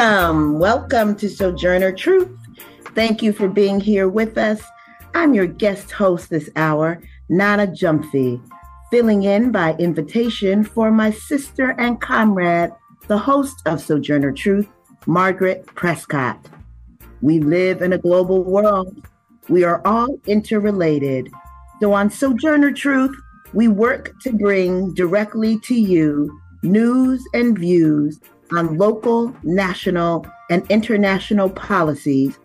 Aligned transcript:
Welcome, 0.00 0.58
welcome 0.58 1.14
to 1.16 1.28
Sojourner 1.28 1.92
Truth. 1.92 2.30
Thank 2.94 3.22
you 3.22 3.34
for 3.34 3.48
being 3.48 3.78
here 3.78 4.08
with 4.08 4.38
us. 4.38 4.62
I'm 5.12 5.34
your 5.34 5.46
guest 5.46 5.90
host 5.90 6.30
this 6.30 6.48
hour, 6.56 7.02
Nana 7.28 7.66
Gyamfi, 7.66 8.40
filling 8.90 9.24
in 9.24 9.52
by 9.52 9.74
invitation 9.74 10.64
for 10.64 10.90
my 10.90 11.10
sister 11.10 11.72
and 11.78 12.00
comrade, 12.00 12.70
the 13.08 13.18
host 13.18 13.60
of 13.66 13.82
Sojourner 13.82 14.32
Truth, 14.32 14.68
Margaret 15.06 15.66
Prescott. 15.66 16.46
We 17.20 17.40
live 17.40 17.82
in 17.82 17.92
a 17.92 17.98
global 17.98 18.42
world. 18.42 19.06
We 19.50 19.64
are 19.64 19.86
all 19.86 20.18
interrelated. 20.26 21.30
So 21.82 21.92
on 21.92 22.08
Sojourner 22.08 22.72
Truth, 22.72 23.14
we 23.52 23.68
work 23.68 24.18
to 24.22 24.32
bring 24.32 24.94
directly 24.94 25.60
to 25.64 25.74
you 25.74 26.40
news 26.62 27.22
and 27.34 27.58
views 27.58 28.18
on 28.52 28.76
local, 28.76 29.34
national, 29.42 30.26
and 30.50 30.68
international 30.70 31.50
policies 31.50 32.38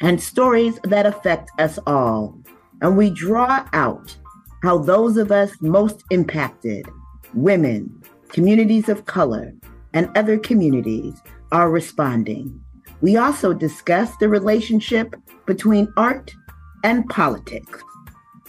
and 0.00 0.20
stories 0.20 0.78
that 0.84 1.06
affect 1.06 1.50
us 1.58 1.78
all. 1.86 2.38
And 2.80 2.96
we 2.96 3.10
draw 3.10 3.66
out 3.72 4.16
how 4.62 4.78
those 4.78 5.16
of 5.16 5.32
us 5.32 5.52
most 5.60 6.04
impacted, 6.10 6.86
women, 7.34 8.02
communities 8.28 8.88
of 8.88 9.06
color, 9.06 9.54
and 9.94 10.10
other 10.16 10.38
communities, 10.38 11.14
are 11.50 11.70
responding. 11.70 12.60
We 13.00 13.16
also 13.16 13.52
discuss 13.52 14.16
the 14.16 14.28
relationship 14.28 15.14
between 15.46 15.92
art 15.96 16.34
and 16.84 17.08
politics. 17.08 17.82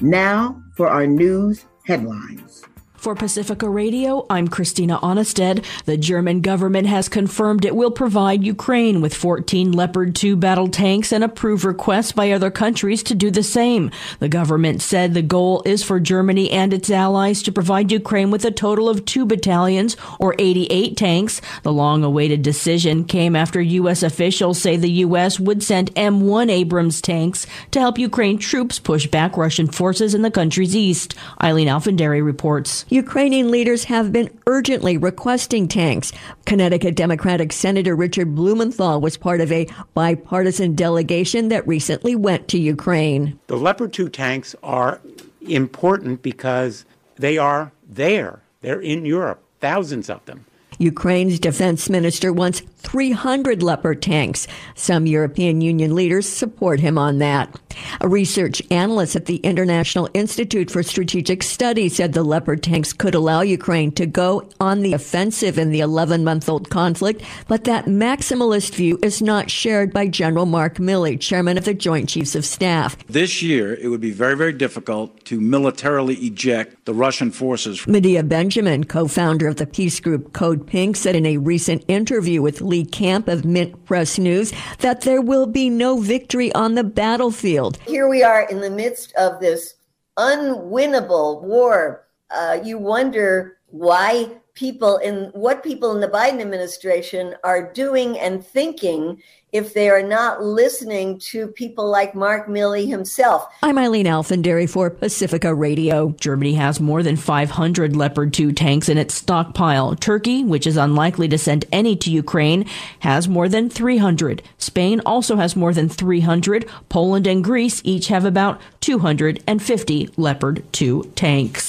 Now 0.01 0.61
for 0.75 0.87
our 0.87 1.07
news 1.07 1.65
headlines. 1.85 2.63
For 2.99 3.15
Pacifica 3.15 3.69
Radio, 3.69 4.25
I'm 4.29 4.49
Christina 4.49 4.99
Aanestad. 4.99 5.63
The 5.85 5.95
German 5.95 6.41
government 6.41 6.85
has 6.87 7.07
confirmed 7.07 7.63
it 7.63 7.73
will 7.73 7.91
provide 7.91 8.43
Ukraine 8.43 8.99
with 8.99 9.15
14 9.15 9.71
Leopard 9.71 10.17
2 10.17 10.35
battle 10.35 10.67
tanks 10.67 11.13
and 11.13 11.23
approve 11.23 11.63
requests 11.63 12.11
by 12.11 12.31
other 12.31 12.51
countries 12.51 13.01
to 13.03 13.15
do 13.15 13.31
the 13.31 13.41
same. 13.41 13.89
The 14.19 14.27
government 14.27 14.81
said 14.81 15.13
the 15.13 15.21
goal 15.21 15.63
is 15.63 15.81
for 15.81 16.01
Germany 16.01 16.51
and 16.51 16.73
its 16.73 16.89
allies 16.89 17.41
to 17.43 17.53
provide 17.53 17.89
Ukraine 17.89 18.31
with 18.31 18.43
a 18.43 18.51
total 18.51 18.89
of 18.89 19.05
two 19.05 19.25
battalions 19.25 19.95
or 20.19 20.35
88 20.37 20.97
tanks. 20.97 21.39
The 21.63 21.71
long 21.71 22.03
awaited 22.03 22.41
decision 22.41 23.05
came 23.05 23.33
after 23.33 23.61
U.S. 23.61 24.03
officials 24.03 24.61
say 24.61 24.75
the 24.75 24.91
U.S. 25.07 25.39
would 25.39 25.63
send 25.63 25.95
M1 25.95 26.51
Abrams 26.51 26.99
tanks 26.99 27.47
to 27.71 27.79
help 27.79 27.97
Ukraine 27.97 28.39
troops 28.39 28.77
push 28.77 29.07
back 29.07 29.37
Russian 29.37 29.67
forces 29.67 30.13
in 30.13 30.21
the 30.21 30.29
country's 30.29 30.75
east. 30.75 31.15
Eileen 31.41 31.69
Alfandary 31.69 32.21
reports. 32.21 32.83
Ukrainian 32.89 33.51
leaders 33.51 33.83
have 33.85 34.11
been 34.11 34.29
urgently 34.47 34.97
requesting 34.97 35.67
tanks. 35.67 36.11
Connecticut 36.45 36.95
Democratic 36.95 37.53
Senator 37.53 37.95
Richard 37.95 38.33
Blumenthal 38.33 38.99
was 38.99 39.15
part 39.15 39.41
of 39.41 39.51
a 39.51 39.67
bipartisan 39.93 40.73
delegation 40.73 41.49
that 41.49 41.67
recently 41.67 42.15
went 42.15 42.47
to 42.47 42.59
Ukraine. 42.59 43.39
The 43.45 43.57
Leopard 43.57 43.93
2 43.93 44.09
tanks 44.09 44.55
are 44.63 45.01
important 45.41 46.23
because 46.23 46.85
they 47.15 47.37
are 47.37 47.71
there. 47.87 48.41
They're 48.61 48.81
in 48.81 49.05
Europe, 49.05 49.43
thousands 49.59 50.09
of 50.09 50.25
them. 50.25 50.45
Ukraine's 50.79 51.39
defense 51.39 51.89
minister 51.89 52.31
wants 52.31 52.61
300 52.77 53.61
Leopard 53.61 54.01
tanks. 54.01 54.47
Some 54.75 55.05
European 55.05 55.59
Union 55.59 55.93
leaders 55.93 56.27
support 56.27 56.79
him 56.79 56.97
on 56.97 57.19
that. 57.19 57.53
A 58.01 58.07
research 58.07 58.61
analyst 58.71 59.15
at 59.15 59.25
the 59.25 59.37
International 59.37 60.09
Institute 60.13 60.71
for 60.71 60.83
Strategic 60.83 61.43
Studies 61.43 61.95
said 61.95 62.13
the 62.13 62.23
Leopard 62.23 62.63
tanks 62.63 62.93
could 62.93 63.15
allow 63.15 63.41
Ukraine 63.41 63.91
to 63.93 64.05
go 64.05 64.49
on 64.59 64.81
the 64.81 64.93
offensive 64.93 65.57
in 65.57 65.71
the 65.71 65.81
11 65.81 66.23
month 66.23 66.47
old 66.47 66.69
conflict, 66.69 67.21
but 67.47 67.65
that 67.65 67.85
maximalist 67.85 68.73
view 68.73 68.97
is 69.03 69.21
not 69.21 69.51
shared 69.51 69.93
by 69.93 70.07
General 70.07 70.45
Mark 70.45 70.77
Milley, 70.77 71.19
chairman 71.19 71.57
of 71.57 71.65
the 71.65 71.73
Joint 71.73 72.09
Chiefs 72.09 72.35
of 72.35 72.45
Staff. 72.45 72.97
This 73.07 73.41
year, 73.41 73.73
it 73.75 73.89
would 73.89 74.01
be 74.01 74.11
very, 74.11 74.35
very 74.35 74.53
difficult 74.53 75.23
to 75.25 75.39
militarily 75.39 76.15
eject 76.15 76.85
the 76.85 76.93
Russian 76.93 77.31
forces. 77.31 77.85
Medea 77.87 78.23
Benjamin, 78.23 78.85
co 78.85 79.07
founder 79.07 79.47
of 79.47 79.57
the 79.57 79.67
peace 79.67 79.99
group 79.99 80.33
Code 80.33 80.65
Pink, 80.65 80.95
said 80.95 81.15
in 81.15 81.25
a 81.25 81.37
recent 81.37 81.83
interview 81.87 82.41
with 82.41 82.61
Lee 82.61 82.85
Camp 82.85 83.27
of 83.27 83.45
Mint 83.45 83.85
Press 83.85 84.17
News 84.17 84.53
that 84.79 85.01
there 85.01 85.21
will 85.21 85.45
be 85.45 85.69
no 85.69 85.99
victory 85.99 86.53
on 86.53 86.75
the 86.75 86.83
battlefield. 86.83 87.58
Here 87.85 88.07
we 88.07 88.23
are 88.23 88.43
in 88.49 88.61
the 88.61 88.69
midst 88.69 89.13
of 89.15 89.39
this 89.39 89.75
unwinnable 90.17 91.41
war. 91.41 92.07
Uh, 92.31 92.59
you 92.63 92.77
wonder 92.77 93.57
why 93.67 94.37
people 94.53 94.97
in 94.97 95.31
what 95.33 95.63
people 95.63 95.93
in 95.93 96.01
the 96.01 96.07
Biden 96.07 96.41
administration 96.41 97.35
are 97.43 97.71
doing 97.71 98.19
and 98.19 98.45
thinking 98.45 99.21
if 99.51 99.73
they 99.73 99.89
are 99.89 100.03
not 100.03 100.43
listening 100.43 101.19
to 101.19 101.47
people 101.47 101.89
like 101.89 102.15
Mark 102.15 102.47
Milley 102.47 102.87
himself. 102.87 103.47
I'm 103.63 103.77
Eileen 103.77 104.05
Alfandary 104.05 104.67
for 104.69 104.89
Pacifica 104.89 105.53
Radio. 105.53 106.09
Germany 106.19 106.53
has 106.55 106.79
more 106.79 107.03
than 107.03 107.15
500 107.15 107.95
Leopard 107.95 108.33
2 108.33 108.51
tanks 108.51 108.89
in 108.89 108.97
its 108.97 109.13
stockpile. 109.13 109.95
Turkey, 109.95 110.43
which 110.43 110.67
is 110.67 110.77
unlikely 110.77 111.27
to 111.27 111.37
send 111.37 111.65
any 111.71 111.95
to 111.97 112.11
Ukraine, 112.11 112.65
has 112.99 113.27
more 113.27 113.47
than 113.47 113.69
300. 113.69 114.41
Spain 114.57 115.01
also 115.05 115.35
has 115.35 115.55
more 115.55 115.73
than 115.73 115.89
300. 115.89 116.69
Poland 116.89 117.27
and 117.27 117.43
Greece 117.43 117.81
each 117.83 118.07
have 118.07 118.25
about 118.25 118.59
250 118.81 120.09
Leopard 120.17 120.63
2 120.71 121.11
tanks. 121.15 121.68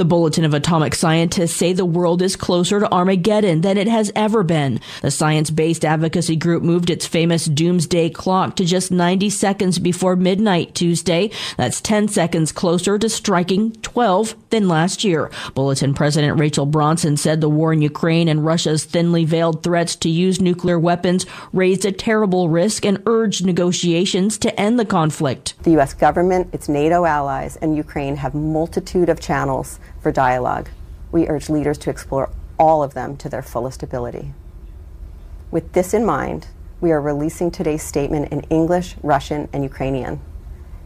The 0.00 0.06
Bulletin 0.06 0.46
of 0.46 0.54
Atomic 0.54 0.94
Scientists 0.94 1.54
say 1.54 1.74
the 1.74 1.84
world 1.84 2.22
is 2.22 2.34
closer 2.34 2.80
to 2.80 2.90
Armageddon 2.90 3.60
than 3.60 3.76
it 3.76 3.86
has 3.86 4.10
ever 4.16 4.42
been. 4.42 4.80
The 5.02 5.10
science-based 5.10 5.84
advocacy 5.84 6.36
group 6.36 6.62
moved 6.62 6.88
its 6.88 7.06
famous 7.06 7.44
doomsday 7.44 8.08
clock 8.08 8.56
to 8.56 8.64
just 8.64 8.90
90 8.90 9.28
seconds 9.28 9.78
before 9.78 10.16
midnight 10.16 10.74
Tuesday. 10.74 11.30
That's 11.58 11.82
10 11.82 12.08
seconds 12.08 12.50
closer 12.50 12.98
to 12.98 13.10
striking 13.10 13.72
12 13.72 14.36
than 14.48 14.68
last 14.68 15.04
year. 15.04 15.30
Bulletin 15.54 15.92
President 15.92 16.40
Rachel 16.40 16.64
Bronson 16.64 17.18
said 17.18 17.42
the 17.42 17.50
war 17.50 17.70
in 17.70 17.82
Ukraine 17.82 18.28
and 18.28 18.42
Russia's 18.42 18.84
thinly 18.84 19.26
veiled 19.26 19.62
threats 19.62 19.96
to 19.96 20.08
use 20.08 20.40
nuclear 20.40 20.78
weapons 20.78 21.26
raised 21.52 21.84
a 21.84 21.92
terrible 21.92 22.48
risk 22.48 22.86
and 22.86 23.02
urged 23.04 23.44
negotiations 23.44 24.38
to 24.38 24.58
end 24.58 24.78
the 24.78 24.86
conflict. 24.86 25.62
The 25.62 25.72
U.S. 25.72 25.92
government, 25.92 26.54
its 26.54 26.70
NATO 26.70 27.04
allies, 27.04 27.56
and 27.56 27.76
Ukraine 27.76 28.16
have 28.16 28.34
multitude 28.34 29.10
of 29.10 29.20
channels 29.20 29.78
for 30.00 30.12
dialogue. 30.12 30.68
We 31.12 31.28
urge 31.28 31.48
leaders 31.48 31.78
to 31.78 31.90
explore 31.90 32.30
all 32.58 32.82
of 32.82 32.94
them 32.94 33.16
to 33.16 33.28
their 33.28 33.42
fullest 33.42 33.82
ability. 33.82 34.32
With 35.50 35.72
this 35.72 35.92
in 35.94 36.04
mind, 36.04 36.46
we 36.80 36.92
are 36.92 37.00
releasing 37.00 37.50
today's 37.50 37.82
statement 37.82 38.32
in 38.32 38.42
English, 38.42 38.96
Russian, 39.02 39.48
and 39.52 39.62
Ukrainian. 39.64 40.20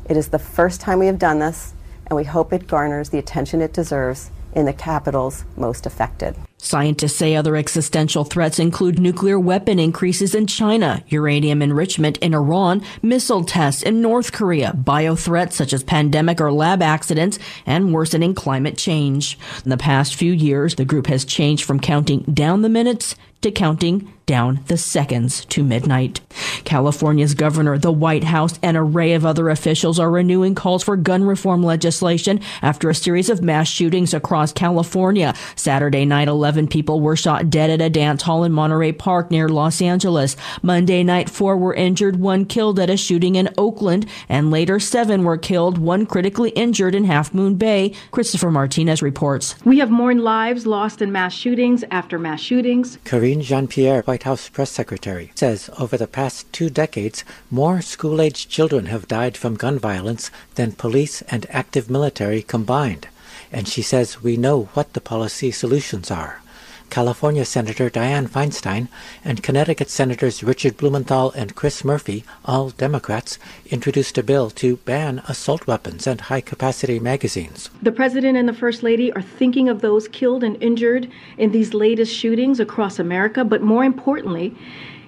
It 0.06 0.16
is 0.16 0.28
the 0.28 0.38
first 0.38 0.80
time 0.80 0.98
we 0.98 1.06
have 1.06 1.18
done 1.18 1.38
this, 1.38 1.74
and 2.06 2.16
we 2.16 2.24
hope 2.24 2.52
it 2.52 2.66
garners 2.66 3.10
the 3.10 3.18
attention 3.18 3.60
it 3.60 3.72
deserves 3.72 4.30
in 4.54 4.66
the 4.66 4.72
capitals 4.72 5.44
most 5.56 5.86
affected. 5.86 6.36
Scientists 6.64 7.16
say 7.16 7.36
other 7.36 7.56
existential 7.56 8.24
threats 8.24 8.58
include 8.58 8.98
nuclear 8.98 9.38
weapon 9.38 9.78
increases 9.78 10.34
in 10.34 10.46
China, 10.46 11.04
uranium 11.08 11.60
enrichment 11.60 12.16
in 12.18 12.32
Iran, 12.32 12.82
missile 13.02 13.44
tests 13.44 13.82
in 13.82 14.00
North 14.00 14.32
Korea, 14.32 14.72
bio 14.72 15.14
threats 15.14 15.56
such 15.56 15.74
as 15.74 15.84
pandemic 15.84 16.40
or 16.40 16.50
lab 16.50 16.80
accidents, 16.80 17.38
and 17.66 17.92
worsening 17.92 18.34
climate 18.34 18.78
change. 18.78 19.38
In 19.62 19.68
the 19.68 19.76
past 19.76 20.14
few 20.14 20.32
years, 20.32 20.76
the 20.76 20.86
group 20.86 21.06
has 21.08 21.26
changed 21.26 21.64
from 21.64 21.80
counting 21.80 22.22
down 22.22 22.62
the 22.62 22.70
minutes 22.70 23.14
to 23.44 23.50
counting 23.50 24.12
down 24.26 24.60
the 24.66 24.76
seconds 24.76 25.44
to 25.46 25.62
midnight. 25.62 26.20
California's 26.64 27.34
governor, 27.34 27.76
the 27.78 27.92
White 27.92 28.24
House, 28.24 28.58
and 28.62 28.76
an 28.76 28.82
array 28.82 29.12
of 29.12 29.26
other 29.26 29.50
officials 29.50 30.00
are 30.00 30.10
renewing 30.10 30.54
calls 30.54 30.82
for 30.82 30.96
gun 30.96 31.24
reform 31.24 31.62
legislation 31.62 32.40
after 32.62 32.88
a 32.88 32.94
series 32.94 33.28
of 33.28 33.42
mass 33.42 33.68
shootings 33.68 34.14
across 34.14 34.52
California. 34.52 35.34
Saturday 35.56 36.04
night, 36.04 36.28
11 36.28 36.68
people 36.68 37.00
were 37.00 37.16
shot 37.16 37.50
dead 37.50 37.70
at 37.70 37.80
a 37.80 37.90
dance 37.90 38.22
hall 38.22 38.44
in 38.44 38.52
Monterey 38.52 38.92
Park 38.92 39.30
near 39.30 39.48
Los 39.48 39.82
Angeles. 39.82 40.36
Monday 40.62 41.02
night, 41.02 41.28
four 41.28 41.56
were 41.56 41.74
injured, 41.74 42.16
one 42.16 42.44
killed 42.46 42.80
at 42.80 42.90
a 42.90 42.96
shooting 42.96 43.34
in 43.34 43.48
Oakland, 43.58 44.06
and 44.28 44.50
later 44.50 44.80
seven 44.80 45.24
were 45.24 45.38
killed, 45.38 45.78
one 45.78 46.06
critically 46.06 46.50
injured 46.50 46.94
in 46.94 47.04
Half 47.04 47.34
Moon 47.34 47.56
Bay. 47.56 47.94
Christopher 48.10 48.50
Martinez 48.50 49.02
reports. 49.02 49.54
We 49.64 49.78
have 49.78 49.90
mourned 49.90 50.24
lives 50.24 50.66
lost 50.66 51.02
in 51.02 51.12
mass 51.12 51.34
shootings 51.34 51.84
after 51.90 52.18
mass 52.18 52.40
shootings. 52.40 52.96
Karine 53.34 53.46
Jean-Pierre, 53.46 54.02
White 54.02 54.22
House 54.22 54.48
press 54.48 54.70
secretary, 54.70 55.32
says 55.34 55.68
over 55.76 55.96
the 55.96 56.06
past 56.06 56.52
two 56.52 56.70
decades, 56.70 57.24
more 57.50 57.82
school-aged 57.82 58.48
children 58.48 58.86
have 58.86 59.08
died 59.08 59.36
from 59.36 59.56
gun 59.56 59.76
violence 59.76 60.30
than 60.54 60.70
police 60.70 61.20
and 61.22 61.44
active 61.50 61.90
military 61.90 62.42
combined. 62.42 63.08
And 63.50 63.66
she 63.66 63.82
says 63.82 64.22
we 64.22 64.36
know 64.36 64.68
what 64.74 64.92
the 64.92 65.00
policy 65.00 65.50
solutions 65.50 66.12
are. 66.12 66.43
California 66.90 67.44
Senator 67.44 67.90
Dianne 67.90 68.28
Feinstein 68.28 68.88
and 69.24 69.42
Connecticut 69.42 69.88
Senators 69.88 70.42
Richard 70.42 70.76
Blumenthal 70.76 71.32
and 71.32 71.54
Chris 71.54 71.84
Murphy, 71.84 72.24
all 72.44 72.70
Democrats, 72.70 73.38
introduced 73.66 74.18
a 74.18 74.22
bill 74.22 74.50
to 74.50 74.76
ban 74.78 75.22
assault 75.28 75.66
weapons 75.66 76.06
and 76.06 76.20
high 76.22 76.40
capacity 76.40 76.98
magazines. 76.98 77.70
The 77.82 77.92
President 77.92 78.36
and 78.36 78.48
the 78.48 78.52
First 78.52 78.82
Lady 78.82 79.12
are 79.12 79.22
thinking 79.22 79.68
of 79.68 79.80
those 79.80 80.08
killed 80.08 80.44
and 80.44 80.62
injured 80.62 81.10
in 81.38 81.52
these 81.52 81.74
latest 81.74 82.14
shootings 82.14 82.60
across 82.60 82.98
America, 82.98 83.44
but 83.44 83.62
more 83.62 83.84
importantly, 83.84 84.56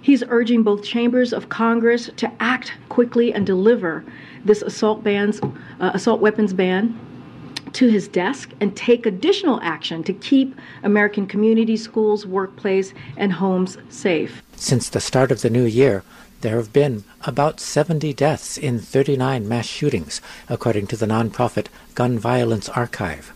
He's 0.06 0.22
urging 0.28 0.62
both 0.62 0.84
chambers 0.84 1.32
of 1.32 1.48
Congress 1.48 2.10
to 2.18 2.30
act 2.38 2.74
quickly 2.90 3.34
and 3.34 3.44
deliver 3.44 4.04
this 4.44 4.62
assault 4.62 5.02
bans, 5.02 5.40
uh, 5.42 5.90
assault 5.94 6.20
weapons 6.20 6.52
ban 6.52 6.96
to 7.76 7.88
his 7.88 8.08
desk 8.08 8.52
and 8.58 8.74
take 8.74 9.04
additional 9.04 9.60
action 9.62 10.02
to 10.02 10.12
keep 10.14 10.56
American 10.82 11.26
community 11.26 11.76
schools, 11.76 12.26
workplace, 12.26 12.94
and 13.18 13.34
homes 13.34 13.76
safe. 13.90 14.42
Since 14.56 14.88
the 14.88 15.00
start 15.00 15.30
of 15.30 15.42
the 15.42 15.50
new 15.50 15.64
year, 15.64 16.02
there 16.40 16.56
have 16.56 16.72
been 16.72 17.04
about 17.22 17.60
70 17.60 18.14
deaths 18.14 18.56
in 18.56 18.78
39 18.78 19.46
mass 19.46 19.66
shootings, 19.66 20.22
according 20.48 20.86
to 20.86 20.96
the 20.96 21.06
nonprofit 21.06 21.66
Gun 21.94 22.18
Violence 22.18 22.70
Archive, 22.70 23.34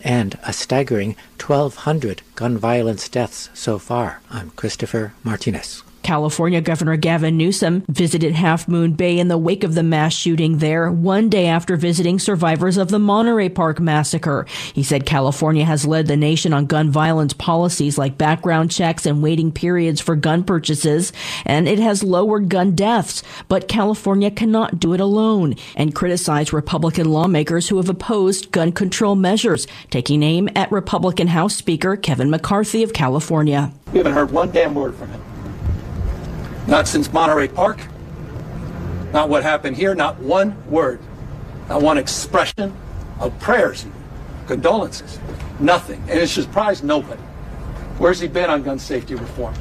and 0.00 0.36
a 0.42 0.52
staggering 0.52 1.14
1,200 1.40 2.22
gun 2.34 2.58
violence 2.58 3.08
deaths 3.08 3.50
so 3.54 3.78
far. 3.78 4.20
I'm 4.30 4.50
Christopher 4.50 5.14
Martinez. 5.22 5.84
California 6.06 6.60
Governor 6.60 6.96
Gavin 6.96 7.36
Newsom 7.36 7.84
visited 7.88 8.32
Half 8.32 8.68
Moon 8.68 8.92
Bay 8.92 9.18
in 9.18 9.26
the 9.26 9.36
wake 9.36 9.64
of 9.64 9.74
the 9.74 9.82
mass 9.82 10.14
shooting 10.14 10.58
there 10.58 10.88
one 10.88 11.28
day 11.28 11.48
after 11.48 11.74
visiting 11.74 12.20
survivors 12.20 12.76
of 12.76 12.90
the 12.90 13.00
Monterey 13.00 13.48
Park 13.48 13.80
massacre. 13.80 14.46
He 14.72 14.84
said 14.84 15.04
California 15.04 15.64
has 15.64 15.84
led 15.84 16.06
the 16.06 16.16
nation 16.16 16.52
on 16.52 16.66
gun 16.66 16.92
violence 16.92 17.32
policies 17.32 17.98
like 17.98 18.16
background 18.16 18.70
checks 18.70 19.04
and 19.04 19.20
waiting 19.20 19.50
periods 19.50 20.00
for 20.00 20.14
gun 20.14 20.44
purchases, 20.44 21.12
and 21.44 21.66
it 21.66 21.80
has 21.80 22.04
lowered 22.04 22.48
gun 22.48 22.76
deaths. 22.76 23.24
But 23.48 23.66
California 23.66 24.30
cannot 24.30 24.78
do 24.78 24.94
it 24.94 25.00
alone 25.00 25.56
and 25.74 25.92
criticized 25.92 26.52
Republican 26.52 27.10
lawmakers 27.10 27.68
who 27.68 27.78
have 27.78 27.88
opposed 27.88 28.52
gun 28.52 28.70
control 28.70 29.16
measures, 29.16 29.66
taking 29.90 30.22
aim 30.22 30.48
at 30.54 30.70
Republican 30.70 31.26
House 31.26 31.56
Speaker 31.56 31.96
Kevin 31.96 32.30
McCarthy 32.30 32.84
of 32.84 32.92
California. 32.92 33.72
We 33.90 33.98
haven't 33.98 34.12
heard 34.12 34.30
one 34.30 34.52
damn 34.52 34.72
word 34.72 34.94
from 34.94 35.10
him. 35.10 35.20
Not 36.66 36.88
since 36.88 37.12
Monterey 37.12 37.48
Park. 37.48 37.80
Not 39.12 39.28
what 39.28 39.42
happened 39.42 39.76
here. 39.76 39.94
Not 39.94 40.18
one 40.18 40.56
word. 40.68 41.00
Not 41.68 41.82
one 41.82 41.98
expression 41.98 42.76
of 43.20 43.38
prayers, 43.38 43.86
condolences. 44.46 45.18
Nothing. 45.60 46.00
And 46.08 46.18
it 46.18 46.28
surprised 46.28 46.84
nobody. 46.84 47.20
Where's 47.98 48.20
he 48.20 48.28
been 48.28 48.50
on 48.50 48.62
gun 48.62 48.78
safety 48.78 49.14
reform? 49.14 49.54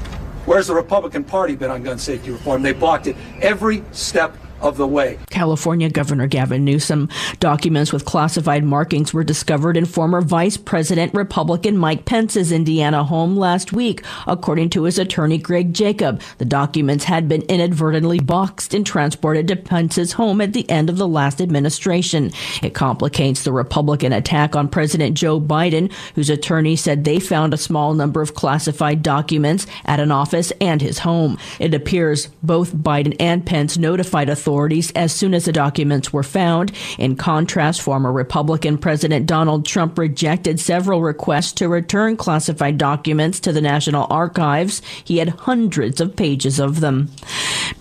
Where's 0.45 0.67
the 0.67 0.75
Republican 0.75 1.23
Party 1.23 1.55
been 1.55 1.71
on 1.71 1.83
gun 1.83 1.97
safety 1.97 2.31
reform? 2.31 2.61
They 2.61 2.73
blocked 2.73 3.07
it 3.07 3.15
every 3.41 3.83
step 3.91 4.35
of 4.61 4.77
the 4.77 4.87
way. 4.87 5.19
California 5.29 5.89
Governor 5.89 6.27
Gavin 6.27 6.63
Newsom. 6.65 7.09
Documents 7.39 7.91
with 7.91 8.05
classified 8.05 8.63
markings 8.63 9.13
were 9.13 9.23
discovered 9.23 9.77
in 9.77 9.85
former 9.85 10.21
Vice 10.21 10.57
President 10.57 11.13
Republican 11.13 11.77
Mike 11.77 12.05
Pence's 12.05 12.51
Indiana 12.51 13.03
home 13.03 13.35
last 13.35 13.73
week, 13.73 14.03
according 14.27 14.69
to 14.71 14.83
his 14.83 14.97
attorney 14.97 15.37
Greg 15.37 15.73
Jacob. 15.73 16.21
The 16.37 16.45
documents 16.45 17.03
had 17.05 17.27
been 17.27 17.41
inadvertently 17.43 18.19
boxed 18.19 18.73
and 18.73 18.85
transported 18.85 19.47
to 19.49 19.55
Pence's 19.55 20.13
home 20.13 20.41
at 20.41 20.53
the 20.53 20.69
end 20.69 20.89
of 20.89 20.97
the 20.97 21.07
last 21.07 21.41
administration. 21.41 22.31
It 22.63 22.73
complicates 22.73 23.43
the 23.43 23.51
Republican 23.51 24.13
attack 24.13 24.55
on 24.55 24.69
President 24.69 25.17
Joe 25.17 25.39
Biden, 25.39 25.91
whose 26.15 26.29
attorney 26.29 26.75
said 26.75 27.03
they 27.03 27.19
found 27.19 27.53
a 27.53 27.57
small 27.57 27.93
number 27.93 28.21
of 28.21 28.35
classified 28.35 29.03
documents 29.03 29.67
at 29.85 29.99
an 29.99 30.11
office 30.11 30.51
and 30.61 30.81
his 30.81 30.99
home. 30.99 31.37
It 31.59 31.73
appears 31.73 32.27
both 32.41 32.73
Biden 32.73 33.15
and 33.19 33.45
Pence 33.45 33.77
notified 33.77 34.29
authorities 34.29 34.44
authorities 34.45 34.91
as 34.91 35.11
soon 35.11 35.33
as 35.33 35.45
the 35.45 35.51
documents 35.51 36.13
were 36.13 36.21
found. 36.21 36.71
In 36.99 37.15
contrast, 37.15 37.81
former 37.81 38.11
Republican 38.11 38.77
President 38.77 39.25
Donald 39.25 39.65
Trump 39.65 39.97
rejected 39.97 40.59
several 40.59 41.01
requests 41.01 41.51
to 41.53 41.67
return 41.67 42.15
classified 42.15 42.77
documents 42.77 43.39
to 43.39 43.51
the 43.51 43.61
National 43.61 44.05
Archives. 44.11 44.83
He 45.03 45.17
had 45.17 45.29
hundreds 45.29 45.99
of 45.99 46.15
pages 46.15 46.59
of 46.59 46.79
them. 46.79 47.09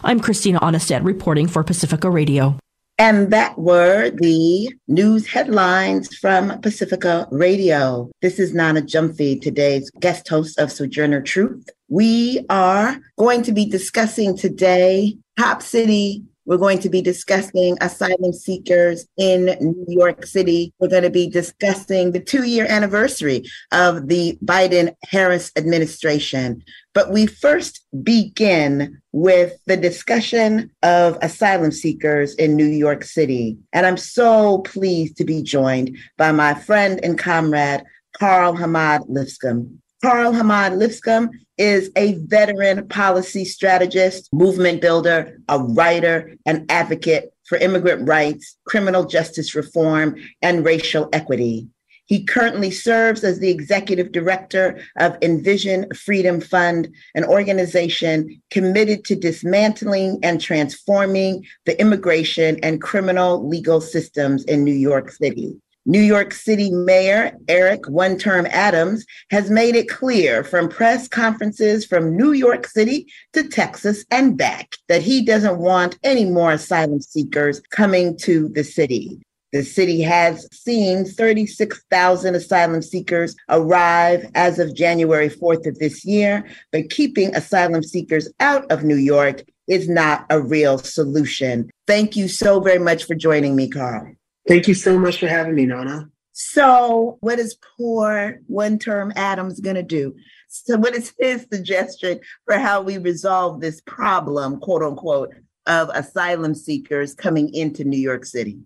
I'm 0.02 0.20
Christina 0.20 0.58
Aanestad 0.60 1.04
reporting 1.04 1.48
for 1.48 1.62
Pacifica 1.62 2.08
Radio. 2.08 2.56
And 2.96 3.30
that 3.30 3.58
were 3.58 4.08
the 4.08 4.72
news 4.88 5.26
headlines 5.26 6.16
from 6.16 6.60
Pacifica 6.62 7.26
Radio. 7.30 8.10
This 8.22 8.38
is 8.38 8.54
Nana 8.54 8.80
Gyamfi, 8.80 9.42
today's 9.42 9.90
guest 10.00 10.26
host 10.28 10.58
of 10.58 10.72
Sojourner 10.72 11.20
Truth. 11.20 11.68
We 11.88 12.46
are 12.48 12.96
going 13.18 13.42
to 13.42 13.52
be 13.52 13.66
discussing 13.66 14.34
today 14.36 15.18
Cop 15.38 15.60
City 15.60 16.22
we're 16.46 16.58
going 16.58 16.78
to 16.80 16.90
be 16.90 17.00
discussing 17.00 17.76
asylum 17.80 18.32
seekers 18.32 19.06
in 19.16 19.56
New 19.60 19.86
York 19.88 20.26
City. 20.26 20.72
We're 20.78 20.88
going 20.88 21.02
to 21.02 21.10
be 21.10 21.28
discussing 21.28 22.12
the 22.12 22.20
two 22.20 22.44
year 22.44 22.66
anniversary 22.68 23.44
of 23.72 24.08
the 24.08 24.38
Biden 24.44 24.94
Harris 25.04 25.50
administration. 25.56 26.62
But 26.92 27.10
we 27.10 27.26
first 27.26 27.86
begin 28.02 29.00
with 29.12 29.54
the 29.66 29.76
discussion 29.76 30.70
of 30.82 31.18
asylum 31.22 31.72
seekers 31.72 32.34
in 32.34 32.56
New 32.56 32.66
York 32.66 33.04
City. 33.04 33.58
And 33.72 33.86
I'm 33.86 33.96
so 33.96 34.58
pleased 34.58 35.16
to 35.18 35.24
be 35.24 35.42
joined 35.42 35.96
by 36.18 36.32
my 36.32 36.54
friend 36.54 37.00
and 37.02 37.18
comrade, 37.18 37.82
Carl 38.18 38.54
Hamad 38.54 39.04
Lipscomb. 39.08 39.80
Carl 40.02 40.32
Hamad 40.32 40.76
Lipscomb 40.76 41.30
is 41.58 41.90
a 41.96 42.14
veteran 42.14 42.88
policy 42.88 43.44
strategist, 43.44 44.32
movement 44.32 44.80
builder, 44.80 45.38
a 45.48 45.58
writer, 45.58 46.34
and 46.46 46.70
advocate 46.70 47.32
for 47.44 47.58
immigrant 47.58 48.08
rights, 48.08 48.56
criminal 48.64 49.04
justice 49.04 49.54
reform, 49.54 50.16
and 50.42 50.64
racial 50.64 51.08
equity. 51.12 51.68
He 52.06 52.24
currently 52.24 52.70
serves 52.70 53.24
as 53.24 53.38
the 53.38 53.50
executive 53.50 54.12
director 54.12 54.78
of 54.98 55.16
Envision 55.22 55.86
Freedom 55.94 56.40
Fund, 56.40 56.88
an 57.14 57.24
organization 57.24 58.42
committed 58.50 59.04
to 59.06 59.16
dismantling 59.16 60.18
and 60.22 60.38
transforming 60.40 61.46
the 61.64 61.80
immigration 61.80 62.58
and 62.62 62.82
criminal 62.82 63.48
legal 63.48 63.80
systems 63.80 64.44
in 64.44 64.64
New 64.64 64.74
York 64.74 65.10
City. 65.12 65.56
New 65.86 66.00
York 66.00 66.32
City 66.32 66.70
Mayor 66.70 67.36
Eric 67.46 67.88
One 67.88 68.16
Term 68.16 68.46
Adams 68.50 69.04
has 69.30 69.50
made 69.50 69.76
it 69.76 69.88
clear 69.88 70.42
from 70.42 70.68
press 70.68 71.08
conferences 71.08 71.84
from 71.84 72.16
New 72.16 72.32
York 72.32 72.66
City 72.66 73.06
to 73.34 73.46
Texas 73.46 74.04
and 74.10 74.36
back 74.36 74.76
that 74.88 75.02
he 75.02 75.22
doesn't 75.22 75.58
want 75.58 75.98
any 76.02 76.24
more 76.24 76.52
asylum 76.52 77.02
seekers 77.02 77.60
coming 77.70 78.16
to 78.18 78.48
the 78.48 78.64
city. 78.64 79.20
The 79.52 79.62
city 79.62 80.00
has 80.00 80.48
seen 80.52 81.04
36,000 81.04 82.34
asylum 82.34 82.80
seekers 82.82 83.36
arrive 83.50 84.28
as 84.34 84.58
of 84.58 84.74
January 84.74 85.28
4th 85.28 85.66
of 85.66 85.78
this 85.78 86.04
year, 86.04 86.44
but 86.72 86.90
keeping 86.90 87.36
asylum 87.36 87.82
seekers 87.82 88.28
out 88.40 88.68
of 88.72 88.84
New 88.84 88.96
York 88.96 89.42
is 89.68 89.88
not 89.88 90.26
a 90.30 90.40
real 90.40 90.78
solution. 90.78 91.70
Thank 91.86 92.16
you 92.16 92.26
so 92.26 92.58
very 92.58 92.78
much 92.78 93.04
for 93.04 93.14
joining 93.14 93.54
me, 93.54 93.68
Carl. 93.68 94.14
Thank 94.46 94.68
you 94.68 94.74
so 94.74 94.98
much 94.98 95.20
for 95.20 95.26
having 95.26 95.54
me, 95.54 95.66
Nana. 95.66 96.10
So, 96.32 97.16
what 97.20 97.38
is 97.38 97.56
poor 97.78 98.40
one 98.46 98.78
term 98.78 99.12
Adams 99.14 99.60
going 99.60 99.76
to 99.76 99.82
do? 99.82 100.16
So, 100.48 100.76
what 100.76 100.94
is 100.94 101.14
his 101.18 101.46
suggestion 101.50 102.20
for 102.44 102.58
how 102.58 102.82
we 102.82 102.98
resolve 102.98 103.60
this 103.60 103.80
problem, 103.82 104.58
quote 104.58 104.82
unquote, 104.82 105.32
of 105.66 105.90
asylum 105.94 106.54
seekers 106.54 107.14
coming 107.14 107.54
into 107.54 107.84
New 107.84 108.00
York 108.00 108.24
City? 108.24 108.58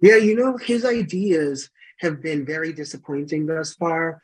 Yeah, 0.00 0.16
you 0.16 0.34
know, 0.36 0.56
his 0.56 0.84
ideas 0.84 1.70
have 2.00 2.22
been 2.22 2.44
very 2.44 2.72
disappointing 2.72 3.46
thus 3.46 3.74
far. 3.74 4.20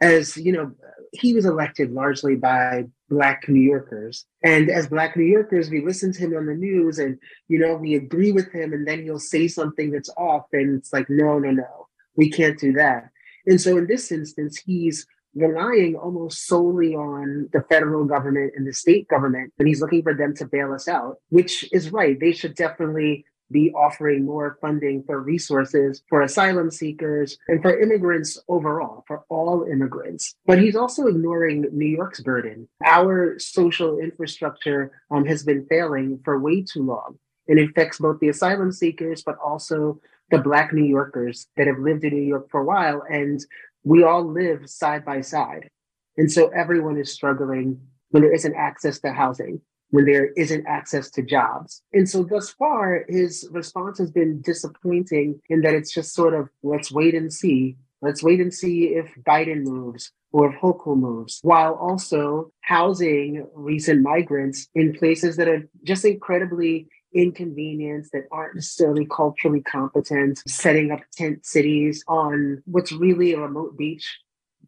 As 0.00 0.36
you 0.36 0.52
know, 0.52 0.72
he 1.12 1.34
was 1.34 1.44
elected 1.44 1.92
largely 1.92 2.36
by 2.36 2.86
Black 3.08 3.48
New 3.48 3.60
Yorkers. 3.60 4.26
And 4.42 4.70
as 4.70 4.86
Black 4.86 5.16
New 5.16 5.24
Yorkers, 5.24 5.70
we 5.70 5.84
listen 5.84 6.12
to 6.12 6.20
him 6.20 6.36
on 6.36 6.46
the 6.46 6.54
news 6.54 6.98
and, 6.98 7.18
you 7.48 7.58
know, 7.58 7.76
we 7.76 7.94
agree 7.94 8.32
with 8.32 8.50
him 8.52 8.72
and 8.72 8.86
then 8.86 9.02
he'll 9.02 9.18
say 9.18 9.48
something 9.48 9.90
that's 9.90 10.10
off 10.16 10.46
and 10.52 10.78
it's 10.78 10.92
like, 10.92 11.08
no, 11.08 11.38
no, 11.38 11.50
no, 11.50 11.88
we 12.16 12.30
can't 12.30 12.58
do 12.58 12.72
that. 12.72 13.10
And 13.46 13.60
so 13.60 13.76
in 13.76 13.86
this 13.86 14.10
instance, 14.10 14.58
he's 14.64 15.06
relying 15.34 15.96
almost 15.96 16.46
solely 16.46 16.94
on 16.94 17.48
the 17.52 17.62
federal 17.68 18.04
government 18.04 18.52
and 18.56 18.66
the 18.66 18.72
state 18.72 19.08
government, 19.08 19.52
and 19.58 19.66
he's 19.66 19.80
looking 19.80 20.02
for 20.02 20.14
them 20.14 20.34
to 20.36 20.46
bail 20.46 20.72
us 20.72 20.88
out, 20.88 21.16
which 21.28 21.68
is 21.72 21.90
right. 21.90 22.18
They 22.18 22.32
should 22.32 22.54
definitely 22.54 23.24
be 23.50 23.72
offering 23.72 24.24
more 24.24 24.58
funding 24.60 25.02
for 25.04 25.20
resources 25.20 26.02
for 26.08 26.22
asylum 26.22 26.70
seekers 26.70 27.36
and 27.48 27.62
for 27.62 27.78
immigrants 27.78 28.38
overall, 28.48 29.04
for 29.06 29.24
all 29.28 29.64
immigrants. 29.70 30.34
But 30.46 30.60
he's 30.60 30.76
also 30.76 31.06
ignoring 31.06 31.66
New 31.72 31.86
York's 31.86 32.20
burden. 32.20 32.68
Our 32.84 33.38
social 33.38 33.98
infrastructure 33.98 34.92
um, 35.10 35.24
has 35.26 35.42
been 35.42 35.66
failing 35.66 36.20
for 36.24 36.38
way 36.38 36.62
too 36.62 36.82
long. 36.82 37.18
It 37.46 37.58
affects 37.58 37.98
both 37.98 38.20
the 38.20 38.30
asylum 38.30 38.72
seekers, 38.72 39.22
but 39.22 39.36
also 39.44 40.00
the 40.30 40.38
Black 40.38 40.72
New 40.72 40.84
Yorkers 40.84 41.46
that 41.56 41.66
have 41.66 41.78
lived 41.78 42.04
in 42.04 42.14
New 42.14 42.22
York 42.22 42.50
for 42.50 42.62
a 42.62 42.64
while. 42.64 43.02
And 43.08 43.40
we 43.82 44.02
all 44.02 44.24
live 44.24 44.68
side 44.68 45.04
by 45.04 45.20
side. 45.20 45.68
And 46.16 46.30
so 46.30 46.48
everyone 46.48 46.96
is 46.96 47.12
struggling 47.12 47.80
when 48.10 48.22
there 48.22 48.34
isn't 48.34 48.54
access 48.54 49.00
to 49.00 49.12
housing, 49.12 49.60
when 49.94 50.06
there 50.06 50.32
isn't 50.32 50.66
access 50.66 51.08
to 51.08 51.22
jobs. 51.22 51.80
And 51.92 52.10
so 52.10 52.24
thus 52.24 52.50
far, 52.50 53.04
his 53.08 53.48
response 53.52 53.96
has 53.98 54.10
been 54.10 54.40
disappointing 54.40 55.40
in 55.48 55.60
that 55.60 55.74
it's 55.74 55.94
just 55.94 56.14
sort 56.14 56.34
of 56.34 56.48
let's 56.64 56.90
wait 56.90 57.14
and 57.14 57.32
see. 57.32 57.76
Let's 58.02 58.20
wait 58.20 58.40
and 58.40 58.52
see 58.52 58.86
if 58.86 59.14
Biden 59.24 59.62
moves 59.62 60.10
or 60.32 60.52
if 60.52 60.60
Hochul 60.60 60.96
moves, 60.96 61.38
while 61.42 61.74
also 61.74 62.50
housing 62.62 63.46
recent 63.54 64.02
migrants 64.02 64.66
in 64.74 64.94
places 64.94 65.36
that 65.36 65.46
are 65.46 65.62
just 65.84 66.04
incredibly 66.04 66.88
inconvenience 67.14 68.10
that 68.12 68.24
aren't 68.32 68.56
necessarily 68.56 69.06
culturally 69.06 69.60
competent, 69.60 70.42
setting 70.48 70.90
up 70.90 71.02
tent 71.12 71.46
cities 71.46 72.02
on 72.08 72.60
what's 72.66 72.90
really 72.90 73.32
a 73.32 73.38
remote 73.38 73.78
beach. 73.78 74.18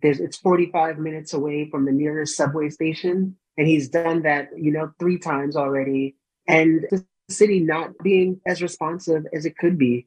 There's, 0.03 0.21
it's 0.21 0.37
45 0.37 0.99
minutes 0.99 1.33
away 1.33 1.69
from 1.69 1.85
the 1.85 1.91
nearest 1.91 2.37
subway 2.37 2.71
station. 2.71 3.35
And 3.57 3.67
he's 3.67 3.89
done 3.89 4.23
that, 4.23 4.49
you 4.57 4.71
know, 4.71 4.93
three 4.99 5.19
times 5.19 5.57
already. 5.57 6.17
And 6.47 6.87
the 6.91 7.05
city 7.29 7.61
not 7.61 7.91
being 8.03 8.41
as 8.47 8.63
responsive 8.63 9.25
as 9.33 9.47
it 9.47 9.57
could 9.57 9.79
be. 9.79 10.07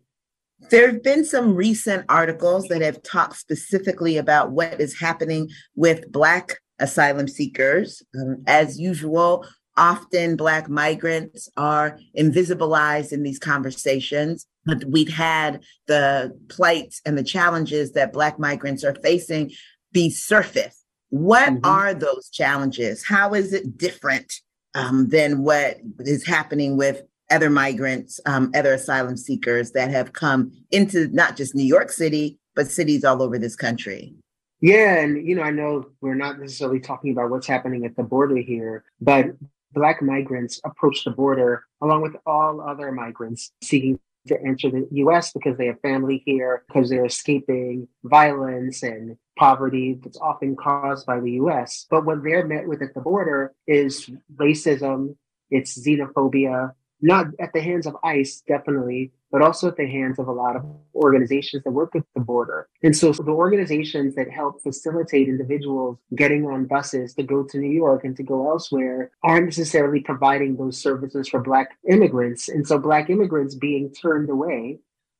There 0.70 0.91
have 0.91 1.03
been 1.03 1.24
some 1.24 1.56
recent 1.56 2.06
articles 2.10 2.68
that 2.68 2.82
have 2.82 3.01
talked 3.01 3.38
specifically 3.38 4.18
about 4.18 4.51
what 4.51 4.79
is 4.79 5.00
happening 5.00 5.50
with 5.75 6.12
Black 6.12 6.60
asylum 6.79 7.27
seekers. 7.27 8.03
Um, 8.20 8.44
as 8.46 8.79
usual, 8.79 9.46
often 9.77 10.36
Black 10.36 10.70
migrants 10.70 11.50
are 11.56 11.98
invisibilized 12.18 13.12
in 13.12 13.24
these 13.24 13.39
conversations. 13.39 14.46
But 14.65 14.84
we've 14.86 15.12
had 15.12 15.63
the 15.88 16.38
plights 16.50 17.01
and 17.06 17.18
the 17.18 17.24
challenges 17.24 17.94
that 17.94 18.13
Black 18.13 18.38
migrants 18.38 18.84
are 18.84 18.96
facing 18.96 19.51
be 19.91 20.10
surfaced. 20.10 20.79
What 21.10 21.54
mm-hmm. 21.54 21.66
are 21.66 21.94
those 21.94 22.30
challenges? 22.30 23.06
How 23.06 23.34
is 23.34 23.54
it 23.54 23.78
different 23.78 24.34
um, 24.75 25.10
than 25.10 25.44
what 25.44 25.78
is 26.00 26.25
happening 26.25 26.78
with 26.78 27.04
other 27.32 27.50
migrants, 27.50 28.20
um, 28.25 28.51
other 28.56 28.74
asylum 28.74 29.18
seekers 29.18 29.72
that 29.72 29.92
have 29.92 30.13
come 30.13 30.51
into 30.72 31.08
not 31.10 31.36
just 31.38 31.56
New 31.56 31.63
York 31.63 31.92
City, 31.92 32.38
but 32.56 32.68
cities 32.68 33.04
all 33.04 33.22
over 33.22 33.38
this 33.38 33.56
country? 33.56 34.13
Yeah, 34.62 35.00
and 35.00 35.25
you 35.25 35.36
know, 35.36 35.44
I 35.44 35.51
know 35.51 35.86
we're 36.01 36.16
not 36.16 36.39
necessarily 36.39 36.80
talking 36.80 37.12
about 37.12 37.30
what's 37.30 37.48
happening 37.48 37.86
at 37.86 37.96
the 37.96 38.04
border 38.04 38.38
here, 38.38 38.84
but 39.00 39.28
Black 39.72 40.01
migrants 40.01 40.60
approach 40.66 41.04
the 41.04 41.12
border 41.12 41.63
along 41.82 42.01
with 42.01 42.16
all 42.25 42.60
other 42.60 42.92
migrants 42.92 43.51
seeking 43.62 44.00
to 44.28 44.40
enter 44.42 44.70
the 44.70 44.88
US 44.92 45.32
because 45.32 45.58
they 45.58 45.68
have 45.68 45.80
family 45.82 46.22
here, 46.26 46.64
because 46.68 46.90
they're 46.90 47.06
escaping 47.06 47.88
violence 48.04 48.84
and 48.84 49.18
poverty 49.38 50.00
that's 50.04 50.20
often 50.20 50.56
caused 50.56 51.06
by 51.06 51.20
the 51.20 51.32
US. 51.32 51.86
But 51.90 52.06
what 52.06 52.24
they're 52.24 52.46
met 52.46 52.68
with 52.68 52.82
at 52.82 52.94
the 52.94 53.02
border 53.02 53.54
is 53.66 54.10
racism, 54.36 55.16
it's 55.50 55.80
xenophobia, 55.80 56.74
not 57.01 57.27
at 57.39 57.53
the 57.53 57.62
hands 57.62 57.88
of 57.88 57.96
ICE, 58.03 58.41
definitely, 58.48 59.12
but 59.32 59.41
also 59.41 59.68
at 59.68 59.77
the 59.77 59.88
hands 59.88 60.20
of 60.20 60.27
a 60.27 60.32
lot 60.32 60.56
of 60.56 60.65
organizations 60.96 61.63
that 61.63 61.72
work 61.72 61.96
at 61.96 62.03
the 62.15 62.22
border. 62.22 62.68
And 62.84 62.96
so 62.96 63.12
the 63.12 63.32
organizations 63.32 64.15
that 64.15 64.29
help 64.29 64.62
facilitate 64.63 65.27
individuals 65.27 65.98
getting 66.15 66.46
on 66.46 66.65
buses 66.65 67.13
to 67.15 67.24
go 67.24 67.44
to 67.44 67.58
New 67.58 67.72
York 67.72 68.03
and 68.03 68.15
to 68.18 68.24
go 68.24 68.50
elsewhere 68.50 69.12
aren't 69.24 69.46
necessarily 69.46 70.01
providing 70.01 70.58
those 70.58 70.82
services 70.82 71.29
for 71.29 71.41
Black 71.41 71.77
immigrants. 71.89 72.50
And 72.50 72.68
so 72.68 72.79
Black 72.79 73.10
immigrants 73.10 73.56
being 73.56 73.94
turned 73.94 74.29
away 74.29 74.79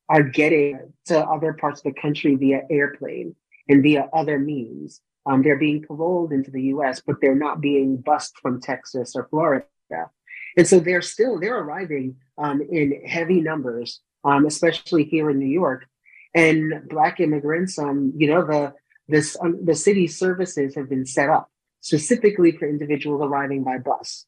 are 0.09 0.24
getting 0.24 0.91
to 1.05 1.19
other 1.19 1.53
parts 1.53 1.81
of 1.81 1.93
the 1.93 2.01
country 2.01 2.36
via 2.36 2.62
airplane 2.69 3.36
and 3.67 3.83
via 3.83 4.09
other 4.12 4.39
means. 4.39 5.01
Um, 5.25 5.43
they're 5.43 5.59
being 5.59 5.83
paroled 5.83 6.31
into 6.31 6.50
the 6.50 6.63
US, 6.63 7.01
but 7.05 7.17
they're 7.21 7.36
not 7.36 7.62
being 7.62 7.98
bussed 7.98 8.38
from 8.39 8.59
Texas 8.59 9.15
or 9.15 9.27
Florida. 9.29 9.65
And 10.58 10.68
so 10.68 10.79
they're 10.79 11.01
still 11.01 11.39
they're 11.39 11.60
arriving 11.60 12.15
um, 12.38 12.62
in 12.62 13.01
heavy 13.06 13.41
numbers, 13.41 14.01
um, 14.24 14.46
especially 14.46 15.03
here 15.03 15.29
in 15.29 15.39
New 15.39 15.48
York. 15.48 15.86
And 16.34 16.88
Black 16.89 17.20
immigrants, 17.20 17.79
um, 17.79 18.13
you 18.15 18.27
know, 18.27 18.46
the 18.46 18.74
this 19.08 19.36
um, 19.41 19.63
the 19.63 19.75
city 19.75 20.08
services 20.08 20.75
have 20.75 20.89
been 20.89 21.06
set 21.06 21.29
up 21.29 21.50
specifically 21.82 22.51
for 22.51 22.68
individuals 22.70 23.22
arriving 23.24 23.63
by 23.63 23.77
bus. 23.77 24.25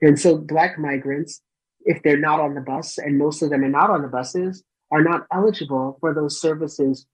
And 0.00 0.18
so 0.18 0.38
Black 0.38 0.78
migrants, 0.78 1.40
if 1.84 2.02
they're 2.02 2.18
not 2.18 2.40
on 2.40 2.54
the 2.54 2.60
bus, 2.60 2.98
and 2.98 3.18
most 3.18 3.42
of 3.42 3.50
them 3.50 3.64
are 3.64 3.68
not 3.68 3.90
on 3.90 4.02
the 4.02 4.08
buses, 4.08 4.64
are 4.90 5.02
not 5.02 5.26
eligible 5.32 5.96
for 6.00 6.14
those 6.14 6.40
services. 6.40 7.06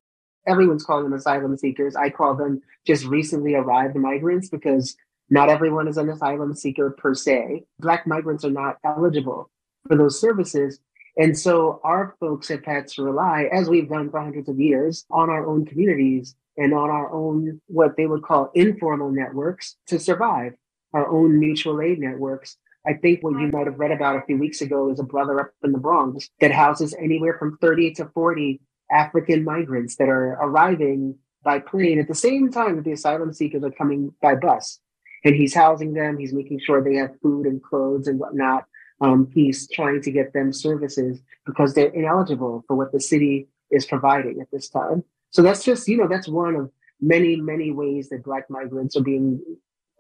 Everyone's 0.47 0.85
calling 0.85 1.05
them 1.05 1.13
asylum 1.13 1.57
seekers. 1.57 1.97
I 1.97 2.11
call 2.11 2.35
them 2.35 2.61
just 2.87 3.05
recently 3.05 3.55
arrived 3.55 3.97
migrants 3.97 4.49
because 4.49 4.97
not 5.31 5.51
everyone 5.51 5.89
is 5.89 5.99
an 5.99 6.09
asylum 6.09 6.55
seeker 6.55 6.91
per 6.91 7.15
se. 7.15 7.65
Black 7.81 8.07
migrants 8.07 8.45
are 8.45 8.51
not 8.51 8.77
eligible 8.85 9.51
for 9.87 9.97
those 9.97 10.21
services. 10.21 10.81
And 11.17 11.37
so 11.37 11.81
our 11.85 12.17
folks 12.21 12.49
have 12.49 12.65
had 12.65 12.87
to 12.89 13.03
rely, 13.03 13.49
as 13.53 13.69
we've 13.69 13.89
done 13.89 14.11
for 14.11 14.21
hundreds 14.21 14.49
of 14.49 14.59
years, 14.59 15.05
on 15.11 15.29
our 15.29 15.47
own 15.47 15.67
communities 15.67 16.35
and 16.57 16.73
on 16.73 16.91
our 16.91 17.13
own, 17.13 17.61
what 17.67 17.97
they 17.97 18.07
would 18.07 18.23
call 18.23 18.51
informal 18.55 19.11
networks 19.11 19.77
to 19.89 19.99
survive, 19.99 20.55
our 20.93 21.09
own 21.09 21.39
mutual 21.39 21.81
aid 21.81 21.99
networks. 21.99 22.57
I 22.87 22.95
think 22.95 23.23
what 23.23 23.39
you 23.39 23.49
might 23.49 23.67
have 23.67 23.79
read 23.79 23.91
about 23.91 24.17
a 24.17 24.23
few 24.23 24.39
weeks 24.39 24.63
ago 24.63 24.91
is 24.91 25.01
a 25.01 25.05
brother 25.05 25.41
up 25.41 25.51
in 25.63 25.73
the 25.73 25.79
Bronx 25.79 26.31
that 26.41 26.53
houses 26.53 26.95
anywhere 26.99 27.37
from 27.39 27.59
30 27.59 27.95
to 27.95 28.07
40 28.15 28.61
African 28.91 29.45
migrants 29.45 29.97
that 29.97 30.09
are 30.09 30.39
arriving 30.41 31.17
by 31.43 31.59
plane 31.59 31.99
at 31.99 32.09
the 32.09 32.15
same 32.15 32.51
time 32.51 32.77
that 32.77 32.85
the 32.85 32.93
asylum 32.93 33.33
seekers 33.33 33.63
are 33.63 33.71
coming 33.71 34.15
by 34.23 34.35
bus 34.35 34.81
and 35.25 35.35
he's 35.35 35.55
housing 35.55 35.93
them. 35.95 36.19
He's 36.19 36.33
making 36.33 36.61
sure 36.61 36.83
they 36.83 36.97
have 36.97 37.21
food 37.21 37.47
and 37.47 37.63
clothes 37.63 38.09
and 38.09 38.19
whatnot. 38.19 38.65
Um, 39.01 39.31
he's 39.33 39.69
trying 39.71 40.03
to 40.03 40.11
get 40.11 40.33
them 40.33 40.53
services 40.53 41.21
because 41.47 41.75
they're 41.75 41.89
ineligible 41.89 42.65
for 42.67 42.77
what 42.77 42.93
the 42.93 43.01
city 43.01 43.49
is 43.71 43.87
providing 43.87 44.41
at 44.41 44.51
this 44.51 44.69
time. 44.69 45.05
So 45.31 45.43
that's 45.43 45.65
just, 45.65 45.89
you 45.89 45.97
know, 45.97 46.09
that's 46.09 46.29
one 46.29 46.57
of 46.57 46.71
many, 47.01 47.37
many 47.37 47.71
ways 47.71 48.09
that 48.09 48.25
Black 48.25 48.49
migrants 48.51 48.97
are 48.97 49.03
being 49.03 49.41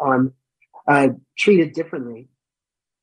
um, 0.00 0.32
uh, 0.86 1.08
treated 1.36 1.74
differently. 1.74 2.28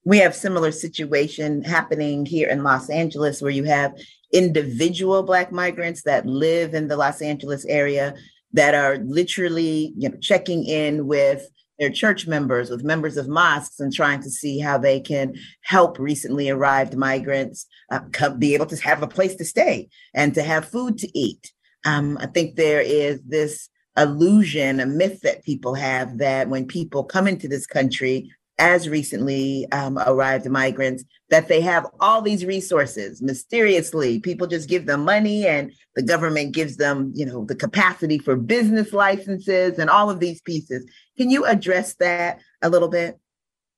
We 0.04 0.20
have 0.20 0.36
similar 0.36 0.72
situation 0.72 1.64
happening 1.64 2.26
here 2.26 2.50
in 2.50 2.64
Los 2.64 2.90
Angeles, 2.90 3.42
where 3.42 3.52
you 3.52 3.64
have 3.64 3.94
individual 4.32 5.24
Black 5.24 5.52
migrants 5.52 6.04
that 6.04 6.26
live 6.26 6.74
in 6.74 6.88
the 6.88 6.98
Los 6.98 7.22
Angeles 7.22 7.66
area 7.66 8.14
that 8.54 8.76
are 8.76 8.98
literally, 8.98 9.94
you 9.98 10.10
know, 10.10 10.18
checking 10.22 10.64
in 10.66 11.08
with 11.08 11.48
their 11.79 11.89
church 11.89 12.27
members, 12.27 12.70
with 12.70 12.84
members 12.84 13.17
of 13.17 13.27
mosques, 13.27 13.79
and 13.79 13.94
trying 13.94 14.22
to 14.22 14.29
see 14.29 14.60
how 14.60 14.77
they 14.77 15.00
can 15.00 15.36
help 15.62 16.00
recently 16.00 16.50
arrived 16.50 16.96
migrants 16.96 17.65
uh, 17.91 18.00
come, 18.12 18.39
be 18.39 18.53
able 18.53 18.65
to 18.67 18.77
have 18.77 19.03
a 19.03 19.08
place 19.08 19.36
to 19.36 19.46
stay 19.46 19.89
and 20.13 20.34
to 20.34 20.44
have 20.44 20.67
food 20.67 20.98
to 20.98 21.17
eat. 21.17 21.51
Um, 21.86 22.17
I 22.20 22.27
think 22.27 22.55
there 22.55 22.82
is 22.82 23.22
this 23.24 23.70
illusion, 23.98 24.79
a 24.79 24.86
myth 24.86 25.22
that 25.22 25.44
people 25.44 25.74
have 25.75 26.17
that 26.17 26.50
when 26.50 26.65
people 26.65 27.03
come 27.03 27.27
into 27.27 27.48
this 27.48 27.65
country, 27.65 28.32
as 28.58 28.88
recently 28.88 29.70
um, 29.72 29.98
arrived 30.00 30.50
migrants 30.50 31.04
that 31.30 31.48
they 31.48 31.60
have 31.62 31.86
all 32.00 32.22
these 32.22 32.46
resources 32.46 33.22
mysteriously. 33.22 34.20
People 34.20 34.48
just 34.48 34.70
give 34.70 34.86
them 34.86 35.04
money 35.04 35.46
and 35.46 35.74
the 35.96 36.04
government 36.04 36.54
gives 36.54 36.78
them 36.78 37.12
you 37.14 37.26
know 37.26 37.46
the 37.46 37.56
capacity 37.56 38.18
for 38.18 38.36
business 38.36 38.94
licenses 38.94 39.78
and 39.80 39.90
all 39.90 40.10
of 40.10 40.20
these 40.20 40.42
pieces. 40.42 40.86
Can 41.18 41.30
you 41.30 41.46
address 41.46 41.96
that 41.96 42.40
a 42.62 42.70
little 42.70 42.90
bit? 42.90 43.20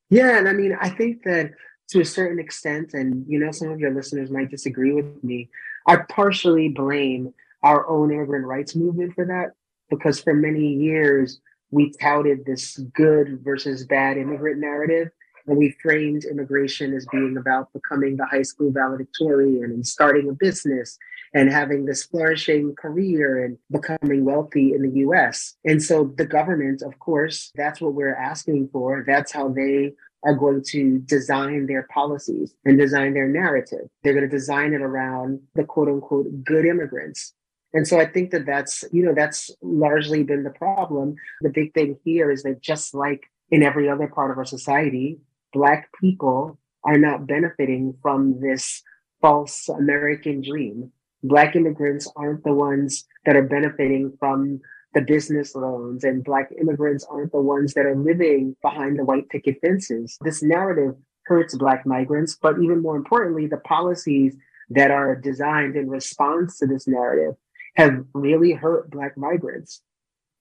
Yeah 0.10 0.38
and 0.38 0.48
i 0.48 0.54
mean 0.54 0.76
i 0.80 0.90
think 0.90 1.24
that 1.24 1.52
to 1.90 2.02
a 2.02 2.06
certain 2.06 2.40
extent 2.40 2.94
and 2.94 3.26
you 3.28 3.40
know 3.40 3.52
some 3.52 3.70
of 3.70 3.80
your 3.80 3.94
listeners 3.94 4.30
might 4.30 4.50
disagree 4.50 4.94
with 4.94 5.24
me 5.24 5.50
i 5.88 5.98
partially 5.98 6.70
blame 6.70 7.34
our 7.64 7.88
own 7.88 8.12
immigrant 8.12 8.46
rights 8.46 8.76
movement 8.76 9.14
for 9.14 9.26
that 9.26 9.52
because 9.90 10.20
for 10.20 10.34
many 10.34 10.74
years 10.74 11.42
we 11.72 11.92
touted 12.02 12.46
this 12.46 12.78
good 12.94 13.42
versus 13.44 13.86
bad 13.86 14.18
immigrant 14.18 14.60
narrative. 14.60 15.10
And 15.48 15.58
we 15.58 15.76
framed 15.82 16.26
immigration 16.26 16.94
as 16.94 17.06
being 17.10 17.38
about 17.38 17.72
becoming 17.72 18.18
the 18.18 18.26
high 18.26 18.42
school 18.42 18.72
valedictorian 18.72 19.72
and 19.72 19.88
starting 19.88 20.30
a 20.30 20.34
business 20.34 20.98
and 21.34 21.50
having 21.50 21.86
this 21.86 22.04
flourishing 22.04 22.76
career 22.76 23.46
and 23.46 23.58
becoming 23.72 24.26
wealthy 24.26 24.74
in 24.74 24.82
the 24.82 25.00
US. 25.02 25.56
And 25.64 25.82
so 25.82 26.14
the 26.18 26.26
government, 26.26 26.82
of 26.82 27.00
course, 27.00 27.52
that's 27.56 27.80
what 27.80 27.94
we're 27.94 28.16
asking 28.16 28.70
for. 28.74 29.06
That's 29.08 29.32
how 29.32 29.50
they 29.50 29.94
are 30.24 30.34
going 30.34 30.64
to 30.68 31.00
design 31.00 31.68
their 31.68 31.88
policies 31.94 32.54
and 32.66 32.78
design 32.78 33.14
their 33.14 33.28
narrative. 33.28 33.88
They're 34.04 34.14
going 34.14 34.30
to 34.30 34.36
design 34.36 34.74
it 34.74 34.82
around 34.82 35.40
the 35.56 35.64
quote 35.64 35.88
unquote 35.88 36.44
good 36.44 36.66
immigrants 36.66 37.34
and 37.74 37.88
so 37.88 38.00
I 38.00 38.06
think 38.06 38.32
that 38.32 38.46
that's, 38.46 38.84
you 38.92 39.04
know, 39.04 39.14
that's 39.14 39.52
largely 39.62 40.24
been 40.24 40.44
the 40.44 40.52
problem. 40.52 41.16
The 41.42 41.50
big 41.50 41.74
thing 41.74 41.98
here 42.04 42.32
is 42.32 42.44
that 42.44 42.62
just 42.62 42.94
like 42.94 43.24
in 43.52 43.64
every 43.64 43.90
other 43.90 44.08
part 44.08 44.32
of 44.32 44.38
our 44.38 44.46
society, 44.46 45.20
Black 45.54 45.90
people 46.00 46.60
are 46.84 46.98
not 46.98 47.28
benefiting 47.28 47.96
from 48.02 48.40
this 48.40 48.82
false 49.22 49.68
American 49.70 50.42
dream. 50.42 50.92
Black 51.24 51.56
immigrants 51.56 52.12
aren't 52.16 52.44
the 52.44 52.54
ones 52.54 53.06
that 53.26 53.36
are 53.36 53.48
benefiting 53.48 54.14
from 54.20 54.62
the 54.94 55.02
business 55.02 55.54
loans 55.54 56.04
and 56.04 56.24
Black 56.24 56.50
immigrants 56.60 57.06
aren't 57.10 57.32
the 57.32 57.42
ones 57.42 57.74
that 57.74 57.86
are 57.86 57.96
living 57.96 58.56
behind 58.62 58.98
the 58.98 59.06
white 59.06 59.28
picket 59.30 59.58
fences. 59.62 60.18
This 60.22 60.42
narrative 60.42 60.96
hurts 61.26 61.56
Black 61.56 61.86
migrants, 61.86 62.38
but 62.42 62.62
even 62.62 62.82
more 62.82 62.96
importantly, 62.96 63.48
the 63.48 63.58
policies 63.58 64.38
that 64.70 64.92
are 64.92 65.16
designed 65.16 65.76
in 65.76 65.90
response 65.90 66.58
to 66.60 66.66
this 66.66 66.88
narrative 66.88 67.36
have 67.78 68.04
really 68.14 68.54
hurt 68.54 68.90
Black 68.92 69.18
migrants. 69.18 69.82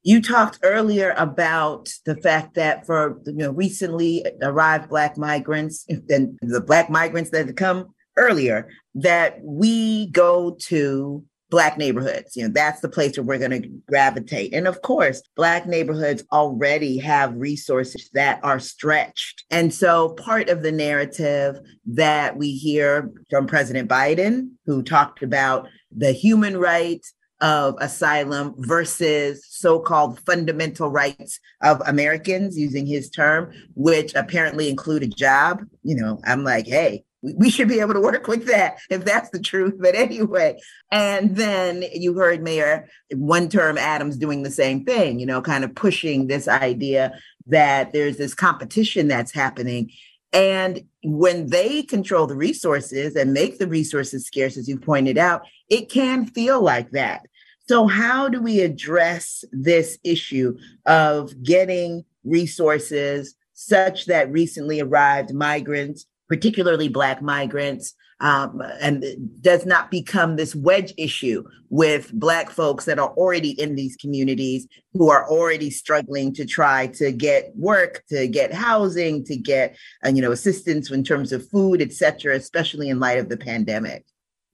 You 0.02 0.23
talked 0.23 0.59
earlier 0.62 1.14
about 1.16 1.88
the 2.05 2.16
fact 2.16 2.55
that 2.55 2.87
for 2.87 3.21
you 3.26 3.35
know 3.35 3.50
recently 3.52 4.25
arrived 4.43 4.88
Black 4.88 5.19
migrants 5.19 5.85
and 5.88 6.38
the 6.40 6.61
Black 6.61 6.90
migrants 6.90 7.31
that 7.31 7.47
have 7.47 7.57
come 7.57 7.95
earlier, 8.16 8.69
that 8.95 9.38
we 9.43 10.07
go 10.11 10.57
to 10.61 11.25
black 11.49 11.78
neighborhoods. 11.78 12.35
You 12.35 12.45
know 12.45 12.52
that's 12.52 12.81
the 12.81 12.88
place 12.88 13.16
where 13.16 13.25
we're 13.25 13.49
going 13.49 13.62
to 13.62 13.69
gravitate. 13.88 14.52
And 14.52 14.66
of 14.66 14.83
course 14.83 15.23
black 15.37 15.66
neighborhoods 15.66 16.25
already 16.33 16.99
have 16.99 17.37
resources 17.37 18.11
that 18.14 18.40
are 18.43 18.59
stretched. 18.59 19.45
And 19.50 19.73
so 19.73 20.11
part 20.14 20.49
of 20.49 20.62
the 20.62 20.73
narrative 20.73 21.59
that 21.87 22.37
we 22.37 22.52
hear 22.52 23.12
from 23.31 23.47
president 23.47 23.88
biden 23.88 24.50
who 24.64 24.83
talked 24.83 25.23
about 25.23 25.69
the 25.97 26.12
human 26.12 26.57
rights 26.57 27.12
of 27.40 27.76
asylum 27.81 28.55
versus 28.59 29.47
so-called 29.49 30.19
fundamental 30.21 30.90
rights 30.90 31.38
of 31.62 31.83
Americans 31.87 32.59
using 32.59 32.87
his 32.87 33.11
term 33.11 33.52
which 33.75 34.14
apparently 34.14 34.71
include 34.71 35.02
a 35.02 35.07
job 35.07 35.62
you 35.83 35.95
know 35.95 36.21
i'm 36.25 36.45
like 36.45 36.66
hey 36.66 37.05
we 37.35 37.50
should 37.50 37.69
be 37.69 37.81
able 37.81 37.95
to 37.95 38.00
work 38.00 38.28
with 38.28 38.47
that 38.47 38.78
if 38.90 39.05
that's 39.05 39.31
the 39.31 39.40
truth. 39.40 39.75
But 39.87 39.95
anyway, 39.95 40.59
and 40.90 41.37
then 41.37 41.85
you 41.93 42.14
heard 42.14 42.43
Mayor 42.43 42.88
one 43.12 43.49
term 43.49 43.78
Adams 43.78 44.16
doing 44.16 44.43
the 44.43 44.50
same 44.50 44.85
thing, 44.85 45.21
you 45.21 45.26
know, 45.26 45.40
kind 45.40 45.62
of 45.64 45.75
pushing 45.75 46.26
this 46.26 46.49
idea 46.49 47.12
that 47.47 47.93
there's 47.93 48.16
this 48.16 48.35
competition 48.35 49.07
that's 49.07 49.33
happening. 49.33 49.90
And 50.37 50.85
when 51.02 51.47
they 51.47 51.83
control 51.83 52.26
the 52.26 52.37
resources 52.37 53.16
and 53.16 53.33
make 53.33 53.59
the 53.59 53.66
resources 53.66 54.26
scarce, 54.26 54.59
as 54.59 54.69
you 54.69 54.78
pointed 54.78 55.16
out, 55.16 55.43
it 55.71 55.88
can 55.88 56.26
feel 56.26 56.61
like 56.61 56.90
that. 56.90 57.23
So, 57.69 57.87
how 57.87 58.28
do 58.28 58.43
we 58.43 58.61
address 58.61 59.45
this 59.50 59.99
issue 60.05 60.59
of 60.85 61.43
getting 61.43 62.05
resources 62.23 63.35
such 63.55 64.05
that 64.07 64.31
recently 64.31 64.81
arrived 64.81 65.33
migrants 65.33 66.05
particularly 66.28 66.88
Black 66.88 67.23
migrants, 67.23 67.95
um, 68.20 68.62
and 68.80 69.04
does 69.42 69.66
not 69.66 69.90
become 69.90 70.37
this 70.37 70.54
wedge 70.54 70.94
issue 70.96 71.44
with 71.68 72.12
Black 72.12 72.50
folks 72.50 72.85
that 72.85 72.99
are 72.99 73.11
already 73.11 73.50
in 73.61 73.75
these 73.75 73.96
communities 73.96 74.66
who 74.94 75.11
are 75.11 75.28
already 75.28 75.70
struggling 75.70 76.32
to 76.35 76.46
try 76.46 76.87
to 76.88 77.12
get 77.12 77.52
work, 77.56 78.02
to 78.08 78.26
get 78.28 78.54
housing, 78.54 79.25
to 79.25 79.37
get 79.37 79.76
uh, 80.04 80.08
you 80.08 80.23
know 80.23 80.32
assistance 80.32 80.90
in 80.90 81.04
terms 81.04 81.32
of 81.32 81.49
food, 81.49 81.82
et 81.82 81.92
cetera, 81.92 82.35
especially 82.35 82.88
in 82.88 83.00
light 83.00 83.18
of 83.18 83.28
the 83.28 83.37
pandemic. 83.37 84.04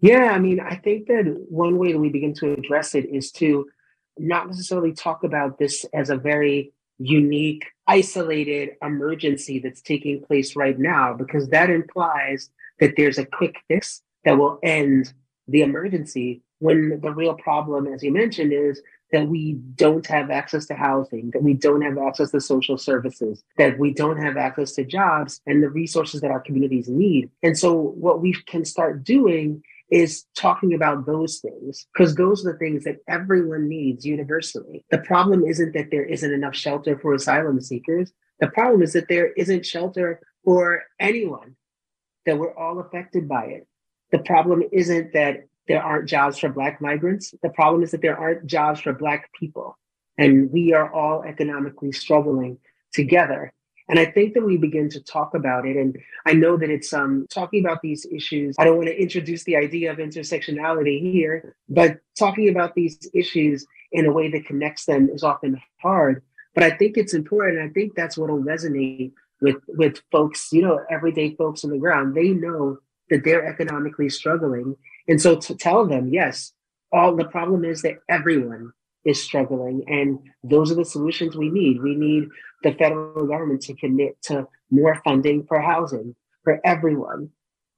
Yeah, 0.00 0.32
I 0.32 0.40
mean, 0.40 0.58
I 0.58 0.74
think 0.76 1.06
that 1.06 1.24
one 1.48 1.78
way 1.78 1.92
that 1.92 1.98
we 1.98 2.08
begin 2.08 2.34
to 2.34 2.52
address 2.54 2.96
it 2.96 3.06
is 3.08 3.30
to 3.32 3.68
not 4.18 4.48
necessarily 4.48 4.92
talk 4.92 5.22
about 5.22 5.58
this 5.58 5.86
as 5.94 6.10
a 6.10 6.16
very 6.16 6.72
unique, 6.98 7.66
isolated 7.86 8.70
emergency 8.82 9.60
that's 9.60 9.80
taking 9.80 10.22
place 10.22 10.56
right 10.56 10.78
now, 10.78 11.14
because 11.14 11.48
that 11.50 11.70
implies 11.70 12.50
that 12.82 12.94
there's 12.96 13.16
a 13.16 13.24
quick 13.24 13.54
fix 13.68 14.02
that 14.24 14.36
will 14.36 14.58
end 14.64 15.14
the 15.46 15.62
emergency 15.62 16.42
when 16.58 17.00
the 17.00 17.12
real 17.12 17.34
problem, 17.34 17.86
as 17.86 18.02
you 18.02 18.12
mentioned, 18.12 18.52
is 18.52 18.82
that 19.12 19.28
we 19.28 19.52
don't 19.76 20.04
have 20.06 20.30
access 20.30 20.66
to 20.66 20.74
housing, 20.74 21.30
that 21.30 21.44
we 21.44 21.54
don't 21.54 21.82
have 21.82 21.96
access 21.96 22.32
to 22.32 22.40
social 22.40 22.76
services, 22.76 23.44
that 23.56 23.78
we 23.78 23.94
don't 23.94 24.16
have 24.16 24.36
access 24.36 24.72
to 24.72 24.84
jobs 24.84 25.40
and 25.46 25.62
the 25.62 25.68
resources 25.68 26.20
that 26.22 26.32
our 26.32 26.40
communities 26.40 26.88
need. 26.88 27.30
And 27.44 27.56
so, 27.56 27.72
what 27.72 28.20
we 28.20 28.34
can 28.48 28.64
start 28.64 29.04
doing 29.04 29.62
is 29.88 30.24
talking 30.34 30.74
about 30.74 31.06
those 31.06 31.38
things 31.38 31.86
because 31.92 32.16
those 32.16 32.44
are 32.44 32.52
the 32.52 32.58
things 32.58 32.82
that 32.82 32.96
everyone 33.08 33.68
needs 33.68 34.04
universally. 34.04 34.84
The 34.90 34.98
problem 34.98 35.44
isn't 35.44 35.72
that 35.74 35.92
there 35.92 36.04
isn't 36.04 36.32
enough 36.32 36.56
shelter 36.56 36.98
for 36.98 37.14
asylum 37.14 37.60
seekers. 37.60 38.12
The 38.40 38.48
problem 38.48 38.82
is 38.82 38.92
that 38.94 39.08
there 39.08 39.32
isn't 39.34 39.66
shelter 39.66 40.20
for 40.44 40.82
anyone, 40.98 41.54
that 42.26 42.38
we're 42.38 42.56
all 42.56 42.78
affected 42.80 43.28
by 43.28 43.44
it. 43.44 43.66
The 44.10 44.18
problem 44.20 44.62
isn't 44.72 45.12
that 45.12 45.46
there 45.68 45.82
aren't 45.82 46.08
jobs 46.08 46.38
for 46.38 46.48
Black 46.48 46.80
migrants. 46.80 47.34
The 47.42 47.50
problem 47.50 47.82
is 47.82 47.92
that 47.92 48.02
there 48.02 48.18
aren't 48.18 48.46
jobs 48.46 48.80
for 48.80 48.92
Black 48.92 49.30
people. 49.38 49.78
And 50.18 50.50
we 50.52 50.72
are 50.74 50.92
all 50.92 51.22
economically 51.22 51.92
struggling 51.92 52.58
together. 52.92 53.52
And 53.88 53.98
I 53.98 54.06
think 54.06 54.34
that 54.34 54.44
we 54.44 54.56
begin 54.56 54.88
to 54.90 55.00
talk 55.00 55.34
about 55.34 55.66
it. 55.66 55.76
And 55.76 55.98
I 56.26 56.34
know 56.34 56.56
that 56.56 56.70
it's 56.70 56.92
um, 56.92 57.26
talking 57.30 57.64
about 57.64 57.82
these 57.82 58.06
issues. 58.06 58.54
I 58.58 58.64
don't 58.64 58.76
want 58.76 58.88
to 58.88 59.00
introduce 59.00 59.44
the 59.44 59.56
idea 59.56 59.90
of 59.90 59.98
intersectionality 59.98 61.00
here, 61.00 61.56
but 61.68 61.98
talking 62.18 62.48
about 62.48 62.74
these 62.74 63.08
issues 63.12 63.66
in 63.90 64.06
a 64.06 64.12
way 64.12 64.30
that 64.30 64.46
connects 64.46 64.86
them 64.86 65.10
is 65.12 65.22
often 65.22 65.60
hard. 65.80 66.22
But 66.54 66.64
I 66.64 66.70
think 66.70 66.96
it's 66.96 67.14
important. 67.14 67.60
I 67.60 67.72
think 67.72 67.94
that's 67.94 68.16
what 68.16 68.30
will 68.30 68.42
resonate 68.42 69.12
with 69.42 69.56
with 69.68 70.00
folks, 70.10 70.48
you 70.52 70.62
know, 70.62 70.80
everyday 70.90 71.34
folks 71.34 71.64
on 71.64 71.70
the 71.70 71.78
ground. 71.78 72.14
They 72.14 72.28
know 72.28 72.78
that 73.10 73.24
they're 73.24 73.46
economically 73.46 74.08
struggling. 74.08 74.76
And 75.08 75.20
so 75.20 75.36
to 75.36 75.54
tell 75.54 75.86
them, 75.86 76.08
yes, 76.08 76.52
all 76.92 77.14
the 77.14 77.26
problem 77.26 77.64
is 77.64 77.82
that 77.82 77.96
everyone 78.08 78.72
is 79.04 79.22
struggling. 79.22 79.82
And 79.88 80.20
those 80.44 80.70
are 80.70 80.76
the 80.76 80.84
solutions 80.84 81.36
we 81.36 81.50
need. 81.50 81.82
We 81.82 81.96
need 81.96 82.28
the 82.62 82.72
federal 82.72 83.26
government 83.26 83.62
to 83.62 83.74
commit 83.74 84.22
to 84.22 84.46
more 84.70 85.00
funding 85.04 85.44
for 85.44 85.60
housing 85.60 86.14
for 86.44 86.60
everyone. 86.64 87.30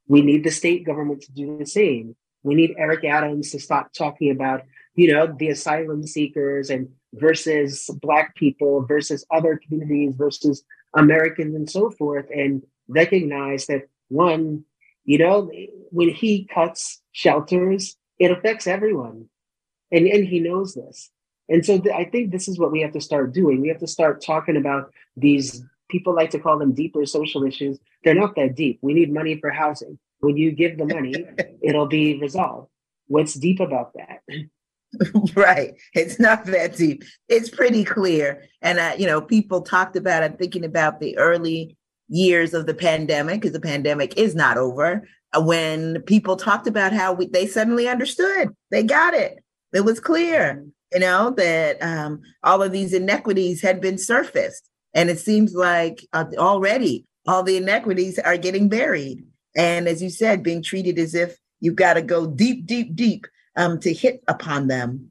We 0.07 0.21
need 0.21 0.45
the 0.45 0.51
state 0.51 0.85
government 0.85 1.23
to 1.23 1.33
do 1.33 1.57
the 1.59 1.67
same. 1.67 2.15
We 2.43 2.55
need 2.55 2.75
Eric 2.77 3.05
Adams 3.05 3.51
to 3.53 3.59
stop 3.59 3.93
talking 3.95 4.31
about, 4.31 4.63
you 4.95 5.13
know, 5.13 5.35
the 5.39 5.49
asylum 5.49 6.07
seekers 6.07 6.69
and 6.69 6.89
versus 7.15 7.89
Black 8.03 8.35
people 8.37 8.85
versus 8.87 9.25
other 9.31 9.59
communities 9.67 10.15
versus 10.15 10.63
Americans 10.97 11.55
and 11.55 11.69
so 11.69 11.91
forth, 11.91 12.27
and 12.31 12.63
recognize 12.89 13.67
that 13.67 13.89
one, 14.09 14.65
you 15.05 15.19
know, 15.19 15.51
when 15.91 16.09
he 16.09 16.45
cuts 16.53 17.03
shelters, 17.13 17.97
it 18.19 18.31
affects 18.31 18.67
everyone. 18.67 19.29
And, 19.91 20.07
and 20.07 20.27
he 20.27 20.41
knows 20.41 20.75
this. 20.75 21.11
And 21.49 21.65
so 21.65 21.79
th- 21.79 21.95
I 21.95 22.05
think 22.05 22.31
this 22.31 22.49
is 22.49 22.59
what 22.59 22.73
we 22.73 22.81
have 22.81 22.93
to 22.93 23.01
start 23.01 23.33
doing. 23.33 23.61
We 23.61 23.69
have 23.69 23.81
to 23.81 23.87
start 23.87 24.23
talking 24.25 24.57
about 24.57 24.93
these 25.17 25.63
people 25.91 26.15
like 26.15 26.31
to 26.31 26.39
call 26.39 26.59
them 26.59 26.73
deeper 26.73 27.05
social 27.07 27.45
issues. 27.45 27.79
They're 28.03 28.15
not 28.15 28.35
that 28.37 28.57
deep. 28.57 28.79
We 28.83 28.95
need 28.95 29.13
money 29.13 29.39
for 29.39 29.51
housing. 29.51 29.99
When 30.21 30.37
you 30.37 30.53
give 30.53 30.79
the 30.79 30.87
money, 30.87 31.15
it'll 31.63 31.87
be 31.87 32.19
resolved. 32.19 32.69
What's 33.09 33.35
deep 33.35 33.61
about 33.61 33.93
that? 33.95 34.21
right. 35.35 35.75
It's 35.95 36.19
not 36.19 36.45
that 36.47 36.77
deep. 36.77 37.05
It's 37.29 37.49
pretty 37.49 37.85
clear. 37.85 38.45
And, 38.63 38.79
uh, 38.79 38.93
you 38.99 39.07
know, 39.07 39.21
people 39.21 39.63
talked 39.63 39.97
about, 39.97 40.23
I'm 40.23 40.37
thinking 40.37 40.65
about 40.65 41.01
the 41.01 41.17
early 41.19 41.77
years 42.09 42.55
of 42.55 42.67
the 42.67 42.75
pandemic, 42.75 43.41
because 43.41 43.53
the 43.53 43.61
pandemic 43.61 44.17
is 44.17 44.35
not 44.35 44.57
over, 44.57 45.09
uh, 45.33 45.41
when 45.43 46.03
people 46.03 46.37
talked 46.37 46.67
about 46.67 46.93
how 46.93 47.13
we, 47.13 47.27
they 47.27 47.47
suddenly 47.47 47.89
understood. 47.89 48.55
They 48.71 48.83
got 48.83 49.15
it. 49.15 49.43
It 49.73 49.85
was 49.85 50.01
clear 50.01 50.65
you 50.95 51.01
know, 51.01 51.31
that 51.31 51.83
um, 51.83 52.23
all 52.45 52.63
of 52.63 52.73
these 52.73 52.95
inequities 52.95 53.61
had 53.61 53.81
been 53.81 53.99
surfaced. 53.99 54.71
And 54.95 55.11
it 55.11 55.19
seems 55.19 55.55
like 55.55 56.07
uh, 56.13 56.27
already 56.39 57.05
all 57.27 57.43
the 57.43 57.57
inequities 57.57 58.19
are 58.21 58.37
getting 58.37 58.69
buried. 58.69 59.25
And 59.57 59.89
as 59.89 60.01
you 60.01 60.09
said, 60.09 60.45
being 60.45 60.63
treated 60.63 60.99
as 60.99 61.15
if 61.15 61.37
you've 61.61 61.75
got 61.75 61.95
to 61.95 62.03
go 62.03 62.27
deep, 62.27 62.65
deep, 62.67 62.95
deep 62.95 63.27
um, 63.57 63.79
to 63.81 63.93
hit 63.93 64.23
upon 64.29 64.67
them. 64.67 65.11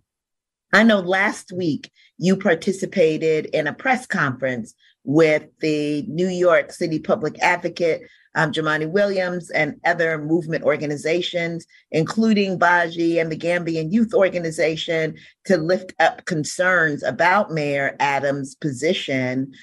I 0.73 0.83
know 0.83 0.99
last 0.99 1.51
week 1.51 1.91
you 2.17 2.35
participated 2.35 3.45
in 3.47 3.67
a 3.67 3.73
press 3.73 4.05
conference 4.05 4.73
with 5.03 5.43
the 5.59 6.03
New 6.07 6.27
York 6.29 6.71
City 6.71 6.99
Public 6.99 7.37
Advocate 7.39 8.01
um, 8.35 8.51
Jumaane 8.51 8.89
Williams 8.91 9.49
and 9.51 9.79
other 9.85 10.17
movement 10.17 10.63
organizations, 10.63 11.65
including 11.91 12.57
BAJI 12.57 13.21
and 13.21 13.31
the 13.31 13.37
Gambian 13.37 13.91
Youth 13.91 14.13
Organization, 14.13 15.15
to 15.45 15.57
lift 15.57 15.93
up 15.99 16.25
concerns 16.25 17.03
about 17.03 17.51
Mayor 17.51 17.95
Adams' 17.99 18.55
position. 18.55 19.53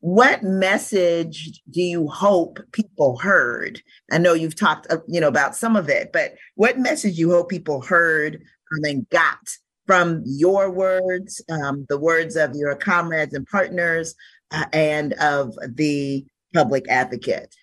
What 0.00 0.44
message 0.44 1.60
do 1.70 1.82
you 1.82 2.06
hope 2.08 2.60
people 2.72 3.18
heard? 3.18 3.82
I 4.12 4.18
know 4.18 4.32
you've 4.32 4.54
talked, 4.54 4.86
uh, 4.90 4.98
you 5.08 5.20
know, 5.20 5.28
about 5.28 5.56
some 5.56 5.74
of 5.74 5.88
it, 5.88 6.10
but 6.12 6.34
what 6.54 6.78
message 6.78 7.18
you 7.18 7.30
hope 7.30 7.48
people 7.48 7.80
heard 7.80 8.42
and 8.84 9.08
got 9.10 9.38
from 9.86 10.22
your 10.24 10.70
words, 10.70 11.42
um, 11.50 11.84
the 11.88 11.98
words 11.98 12.36
of 12.36 12.54
your 12.54 12.76
comrades 12.76 13.34
and 13.34 13.46
partners, 13.46 14.14
uh, 14.52 14.66
and 14.72 15.14
of 15.14 15.54
the 15.68 16.24
public 16.54 16.88
advocate? 16.88 17.54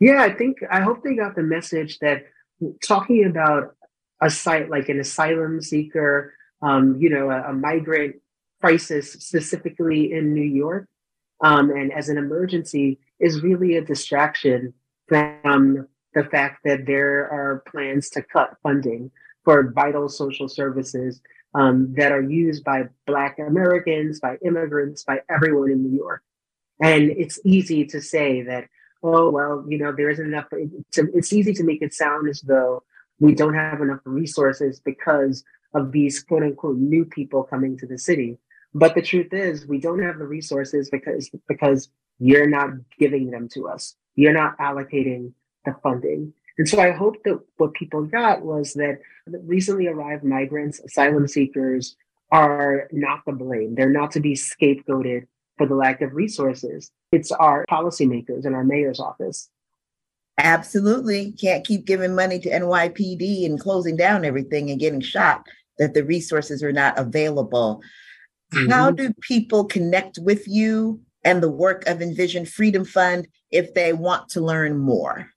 Yeah, 0.00 0.22
I 0.22 0.32
think 0.32 0.58
I 0.70 0.80
hope 0.80 1.04
they 1.04 1.14
got 1.14 1.36
the 1.36 1.42
message 1.42 1.98
that 2.00 2.24
talking 2.82 3.26
about 3.26 3.76
a 4.20 4.30
site 4.30 4.70
like 4.70 4.88
an 4.88 4.98
asylum 4.98 5.60
seeker 5.60 6.32
um, 6.62 6.96
you 6.98 7.08
know, 7.08 7.30
a, 7.30 7.50
a, 7.50 7.52
migrant 7.52 8.16
crisis 8.60 9.12
specifically 9.12 10.12
in 10.12 10.34
New 10.34 10.42
York 10.42 10.86
um, 11.42 11.70
and 11.70 11.92
as 11.92 12.08
an 12.08 12.18
emergency 12.18 12.98
is 13.18 13.42
really 13.42 13.76
a 13.76 13.84
distraction 13.84 14.74
from 15.08 15.88
the 16.14 16.24
fact 16.24 16.60
that 16.64 16.86
there 16.86 17.30
are 17.30 17.62
plans 17.70 18.10
to 18.10 18.22
cut 18.22 18.56
funding 18.62 19.10
for 19.44 19.72
vital 19.72 20.08
social 20.08 20.48
services 20.48 21.20
um, 21.54 21.92
that 21.96 22.12
are 22.12 22.22
used 22.22 22.62
by 22.64 22.84
Black 23.06 23.38
Americans, 23.38 24.20
by 24.20 24.36
immigrants, 24.44 25.02
by 25.02 25.20
everyone 25.28 25.70
in 25.70 25.82
New 25.82 25.96
York. 25.96 26.22
And 26.80 27.10
it's 27.10 27.38
easy 27.44 27.84
to 27.86 28.00
say 28.00 28.42
that, 28.42 28.68
oh, 29.02 29.30
well, 29.30 29.64
you 29.68 29.78
know, 29.78 29.92
there 29.92 30.10
isn't 30.10 30.26
enough. 30.26 30.46
It's, 30.52 30.98
it's 30.98 31.32
easy 31.32 31.52
to 31.54 31.64
make 31.64 31.82
it 31.82 31.94
sound 31.94 32.28
as 32.28 32.40
though 32.42 32.82
we 33.18 33.34
don't 33.34 33.54
have 33.54 33.80
enough 33.80 34.00
resources 34.04 34.80
because 34.80 35.44
of 35.74 35.92
these 35.92 36.22
quote 36.22 36.42
unquote 36.42 36.78
new 36.78 37.04
people 37.04 37.44
coming 37.44 37.76
to 37.78 37.86
the 37.86 37.98
city. 37.98 38.38
But 38.74 38.94
the 38.94 39.02
truth 39.02 39.32
is, 39.32 39.66
we 39.66 39.78
don't 39.78 40.02
have 40.02 40.18
the 40.18 40.26
resources 40.26 40.90
because 40.90 41.30
because 41.48 41.88
you're 42.18 42.48
not 42.48 42.70
giving 42.98 43.30
them 43.30 43.48
to 43.50 43.68
us. 43.68 43.96
You're 44.14 44.32
not 44.32 44.56
allocating 44.58 45.32
the 45.64 45.74
funding. 45.82 46.32
And 46.58 46.68
so 46.68 46.80
I 46.80 46.90
hope 46.90 47.22
that 47.24 47.40
what 47.56 47.74
people 47.74 48.04
got 48.04 48.42
was 48.42 48.74
that 48.74 49.00
recently 49.26 49.86
arrived 49.86 50.24
migrants, 50.24 50.78
asylum 50.80 51.26
seekers 51.26 51.96
are 52.30 52.88
not 52.92 53.20
the 53.26 53.32
blame. 53.32 53.74
They're 53.74 53.90
not 53.90 54.12
to 54.12 54.20
be 54.20 54.34
scapegoated 54.34 55.26
for 55.56 55.66
the 55.66 55.74
lack 55.74 56.00
of 56.00 56.14
resources. 56.14 56.90
It's 57.12 57.32
our 57.32 57.64
policymakers 57.70 58.44
and 58.44 58.54
our 58.54 58.64
mayor's 58.64 59.00
office. 59.00 59.48
Absolutely. 60.38 61.32
Can't 61.32 61.66
keep 61.66 61.84
giving 61.84 62.14
money 62.14 62.38
to 62.38 62.50
NYPD 62.50 63.44
and 63.46 63.60
closing 63.60 63.96
down 63.96 64.24
everything 64.24 64.70
and 64.70 64.80
getting 64.80 65.00
shot 65.00 65.46
that 65.78 65.94
the 65.94 66.04
resources 66.04 66.62
are 66.62 66.72
not 66.72 66.98
available. 66.98 67.82
Mm-hmm. 68.52 68.70
How 68.70 68.90
do 68.90 69.14
people 69.20 69.64
connect 69.64 70.18
with 70.20 70.48
you 70.48 71.00
and 71.24 71.42
the 71.42 71.50
work 71.50 71.86
of 71.86 72.02
Envision 72.02 72.46
Freedom 72.46 72.84
Fund 72.84 73.28
if 73.50 73.74
they 73.74 73.92
want 73.92 74.28
to 74.30 74.40
learn 74.40 74.78
more? 74.78 75.28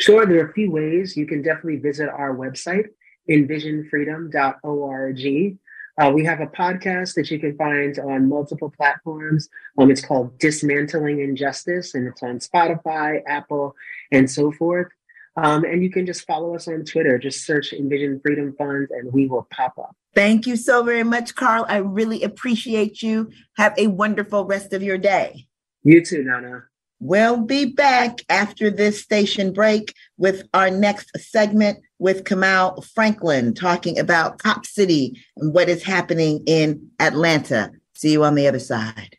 Sure, 0.00 0.24
there 0.26 0.44
are 0.44 0.50
a 0.50 0.52
few 0.52 0.70
ways. 0.70 1.16
You 1.16 1.26
can 1.26 1.42
definitely 1.42 1.78
visit 1.78 2.08
our 2.08 2.36
website, 2.36 2.86
envisionfreedom.org. 3.28 5.58
Uh, 6.00 6.12
we 6.14 6.24
have 6.24 6.40
a 6.40 6.46
podcast 6.46 7.14
that 7.14 7.28
you 7.28 7.40
can 7.40 7.56
find 7.56 7.98
on 7.98 8.28
multiple 8.28 8.72
platforms. 8.76 9.48
Um, 9.76 9.90
it's 9.90 10.04
called 10.04 10.38
Dismantling 10.38 11.20
Injustice, 11.20 11.94
and 11.94 12.06
it's 12.06 12.22
on 12.22 12.38
Spotify, 12.38 13.20
Apple, 13.26 13.74
and 14.12 14.30
so 14.30 14.52
forth. 14.52 14.86
Um, 15.36 15.64
and 15.64 15.82
you 15.82 15.90
can 15.90 16.06
just 16.06 16.24
follow 16.26 16.54
us 16.54 16.68
on 16.68 16.84
Twitter. 16.84 17.18
Just 17.18 17.44
search 17.44 17.72
Envision 17.72 18.20
Freedom 18.24 18.54
Fund, 18.56 18.88
and 18.90 19.12
we 19.12 19.26
will 19.26 19.48
pop 19.50 19.76
up. 19.78 19.96
Thank 20.18 20.48
you 20.48 20.56
so 20.56 20.82
very 20.82 21.04
much, 21.04 21.36
Carl. 21.36 21.64
I 21.68 21.76
really 21.76 22.24
appreciate 22.24 23.04
you. 23.04 23.30
Have 23.56 23.72
a 23.78 23.86
wonderful 23.86 24.44
rest 24.46 24.72
of 24.72 24.82
your 24.82 24.98
day. 24.98 25.46
You 25.84 26.04
too, 26.04 26.24
Nana. 26.24 26.64
We'll 26.98 27.42
be 27.42 27.66
back 27.66 28.22
after 28.28 28.68
this 28.68 29.00
station 29.00 29.52
break 29.52 29.94
with 30.16 30.42
our 30.52 30.70
next 30.70 31.16
segment 31.16 31.78
with 32.00 32.24
Kamau 32.24 32.84
Franklin 32.84 33.54
talking 33.54 33.96
about 33.96 34.40
Cop 34.40 34.66
City 34.66 35.16
and 35.36 35.54
what 35.54 35.68
is 35.68 35.84
happening 35.84 36.42
in 36.48 36.90
Atlanta. 36.98 37.70
See 37.94 38.10
you 38.10 38.24
on 38.24 38.34
the 38.34 38.48
other 38.48 38.58
side. 38.58 39.16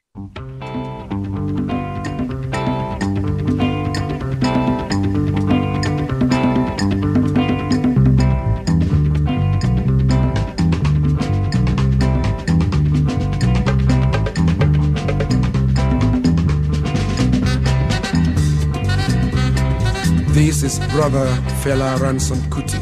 This 20.39 20.63
is 20.63 20.80
Brother 20.91 21.28
Fela 21.62 21.99
Ransome 21.99 22.39
Kuti. 22.49 22.80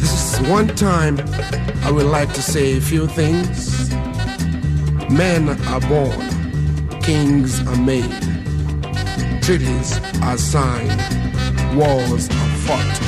This 0.00 0.40
is 0.40 0.48
one 0.48 0.66
time 0.66 1.20
I 1.84 1.92
would 1.92 2.06
like 2.06 2.32
to 2.32 2.42
say 2.42 2.78
a 2.78 2.80
few 2.80 3.06
things. 3.06 3.90
Men 5.08 5.50
are 5.68 5.80
born, 5.82 6.18
kings 7.00 7.60
are 7.68 7.76
made, 7.76 8.10
treaties 9.40 10.00
are 10.20 10.36
signed, 10.36 11.00
wars 11.78 12.28
are 12.28 12.50
fought. 12.66 13.00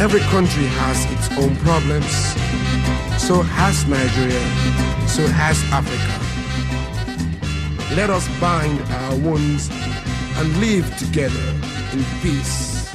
Every 0.00 0.20
country 0.32 0.64
has 0.80 1.04
its 1.12 1.28
own 1.38 1.56
problems. 1.56 2.10
So 3.22 3.42
has 3.42 3.84
Nigeria, 3.86 4.40
so 5.08 5.26
has 5.26 5.62
Africa. 5.70 6.24
Let 7.94 8.08
us 8.08 8.26
bind 8.40 8.80
our 8.80 9.16
wounds 9.16 9.68
and 10.36 10.56
live 10.58 10.96
together 10.98 11.40
in 11.92 12.04
peace. 12.20 12.92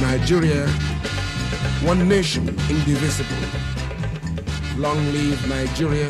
Nigeria, 0.00 0.66
one 1.84 2.08
nation, 2.08 2.48
indivisible. 2.48 3.36
Long 4.76 4.96
live 5.12 5.48
Nigeria. 5.48 6.08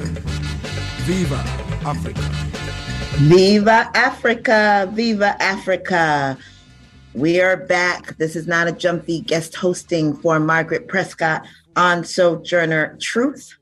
Viva 1.04 1.42
Africa. 1.84 2.20
Viva 3.18 3.90
Africa. 3.94 4.88
Viva 4.92 5.36
Africa. 5.42 6.38
We 7.14 7.40
are 7.40 7.56
back. 7.56 8.16
This 8.18 8.36
is 8.36 8.46
Nana 8.46 8.72
Gyamfi 8.72 9.26
guest 9.26 9.56
hosting 9.56 10.14
for 10.14 10.38
Margaret 10.38 10.86
Prescott 10.86 11.44
on 11.74 12.04
Sojourner 12.04 12.96
Truth. 13.00 13.56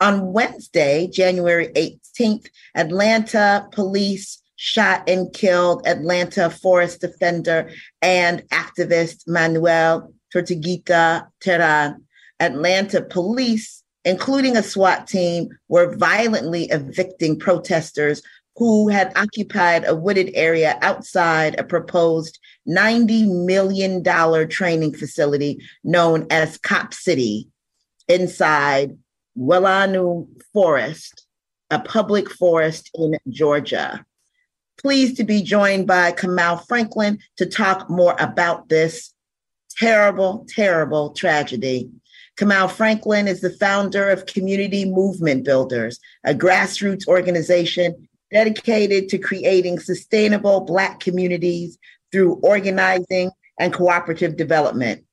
On 0.00 0.32
Wednesday, 0.32 1.06
January 1.06 1.68
18th, 1.68 2.48
Atlanta 2.74 3.68
police 3.70 4.41
shot 4.64 5.02
and 5.08 5.32
killed 5.32 5.84
Atlanta 5.88 6.48
forest 6.48 7.00
defender 7.00 7.68
and 8.00 8.48
activist 8.50 9.24
Manuel 9.26 10.14
Tortuguita 10.32 11.26
Terán. 11.44 11.96
Atlanta 12.38 13.02
police, 13.02 13.82
including 14.04 14.56
a 14.56 14.62
SWAT 14.62 15.08
team, 15.08 15.48
were 15.66 15.96
violently 15.96 16.66
evicting 16.70 17.40
protesters 17.40 18.22
who 18.54 18.88
had 18.88 19.12
occupied 19.16 19.84
a 19.84 19.96
wooded 19.96 20.30
area 20.34 20.78
outside 20.80 21.58
a 21.58 21.64
proposed 21.64 22.38
$90 22.68 23.44
million 23.44 24.48
training 24.48 24.94
facility 24.94 25.58
known 25.82 26.24
as 26.30 26.56
Cop 26.58 26.94
City 26.94 27.48
inside 28.06 28.96
Weelaunee 29.36 30.28
Forest, 30.52 31.26
a 31.68 31.80
public 31.80 32.30
forest 32.30 32.90
in 32.94 33.16
Georgia 33.28 34.06
pleased 34.82 35.16
to 35.16 35.24
be 35.24 35.42
joined 35.42 35.86
by 35.86 36.12
Kamau 36.12 36.66
Franklin 36.66 37.18
to 37.36 37.46
talk 37.46 37.88
more 37.88 38.16
about 38.18 38.68
this 38.68 39.14
terrible, 39.70 40.44
terrible 40.48 41.10
tragedy. 41.10 41.90
Kamau 42.36 42.70
Franklin 42.70 43.28
is 43.28 43.40
the 43.40 43.50
founder 43.50 44.10
of 44.10 44.26
Community 44.26 44.84
Movement 44.84 45.44
Builders, 45.44 46.00
a 46.24 46.34
grassroots 46.34 47.06
organization 47.06 48.08
dedicated 48.32 49.08
to 49.10 49.18
creating 49.18 49.78
sustainable 49.78 50.62
Black 50.62 50.98
communities 51.00 51.78
through 52.10 52.40
organizing 52.42 53.30
and 53.58 53.72
cooperative 53.72 54.36
development. 54.36 55.04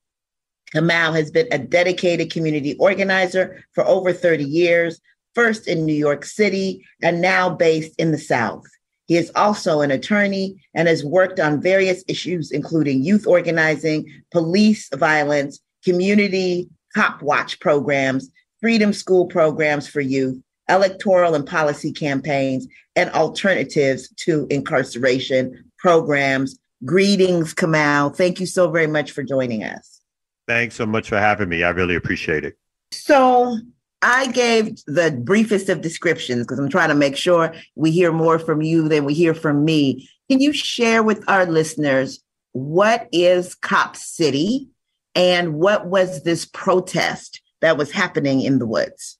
Kamau 0.74 1.14
has 1.14 1.30
been 1.30 1.48
a 1.52 1.58
dedicated 1.58 2.32
community 2.32 2.76
organizer 2.78 3.64
for 3.72 3.86
over 3.86 4.12
30 4.12 4.44
years, 4.44 5.00
first 5.34 5.68
in 5.68 5.84
New 5.84 5.94
York 5.94 6.24
City 6.24 6.84
and 7.02 7.20
now 7.20 7.50
based 7.50 7.94
in 7.98 8.12
the 8.12 8.18
South. 8.18 8.64
He 9.10 9.16
is 9.16 9.32
also 9.34 9.80
an 9.80 9.90
attorney 9.90 10.62
and 10.72 10.86
has 10.86 11.04
worked 11.04 11.40
on 11.40 11.60
various 11.60 12.04
issues, 12.06 12.52
including 12.52 13.02
youth 13.02 13.26
organizing, 13.26 14.06
police 14.30 14.88
violence, 14.94 15.58
community 15.84 16.68
cop 16.94 17.20
watch 17.20 17.58
programs, 17.58 18.30
freedom 18.60 18.92
school 18.92 19.26
programs 19.26 19.88
for 19.88 20.00
youth, 20.00 20.40
electoral 20.68 21.34
and 21.34 21.44
policy 21.44 21.92
campaigns, 21.92 22.68
and 22.94 23.10
alternatives 23.10 24.08
to 24.18 24.46
incarceration 24.48 25.64
programs. 25.80 26.56
Greetings, 26.84 27.52
Kamau. 27.52 28.14
Thank 28.14 28.38
you 28.38 28.46
so 28.46 28.70
very 28.70 28.86
much 28.86 29.10
for 29.10 29.24
joining 29.24 29.64
us. 29.64 30.00
Thanks 30.46 30.76
so 30.76 30.86
much 30.86 31.08
for 31.08 31.18
having 31.18 31.48
me. 31.48 31.64
I 31.64 31.70
really 31.70 31.96
appreciate 31.96 32.44
it. 32.44 32.56
So, 32.92 33.58
I 34.02 34.28
gave 34.28 34.78
the 34.86 35.10
briefest 35.22 35.68
of 35.68 35.82
descriptions 35.82 36.44
because 36.44 36.58
I'm 36.58 36.70
trying 36.70 36.88
to 36.88 36.94
make 36.94 37.16
sure 37.16 37.54
we 37.74 37.90
hear 37.90 38.12
more 38.12 38.38
from 38.38 38.62
you 38.62 38.88
than 38.88 39.04
we 39.04 39.14
hear 39.14 39.34
from 39.34 39.64
me. 39.64 40.08
Can 40.30 40.40
you 40.40 40.52
share 40.52 41.02
with 41.02 41.22
our 41.28 41.44
listeners 41.44 42.22
what 42.52 43.08
is 43.12 43.54
Cop 43.54 43.96
City 43.96 44.68
and 45.14 45.54
what 45.54 45.86
was 45.86 46.22
this 46.22 46.46
protest 46.46 47.42
that 47.60 47.76
was 47.76 47.90
happening 47.90 48.40
in 48.40 48.58
the 48.58 48.66
woods? 48.66 49.18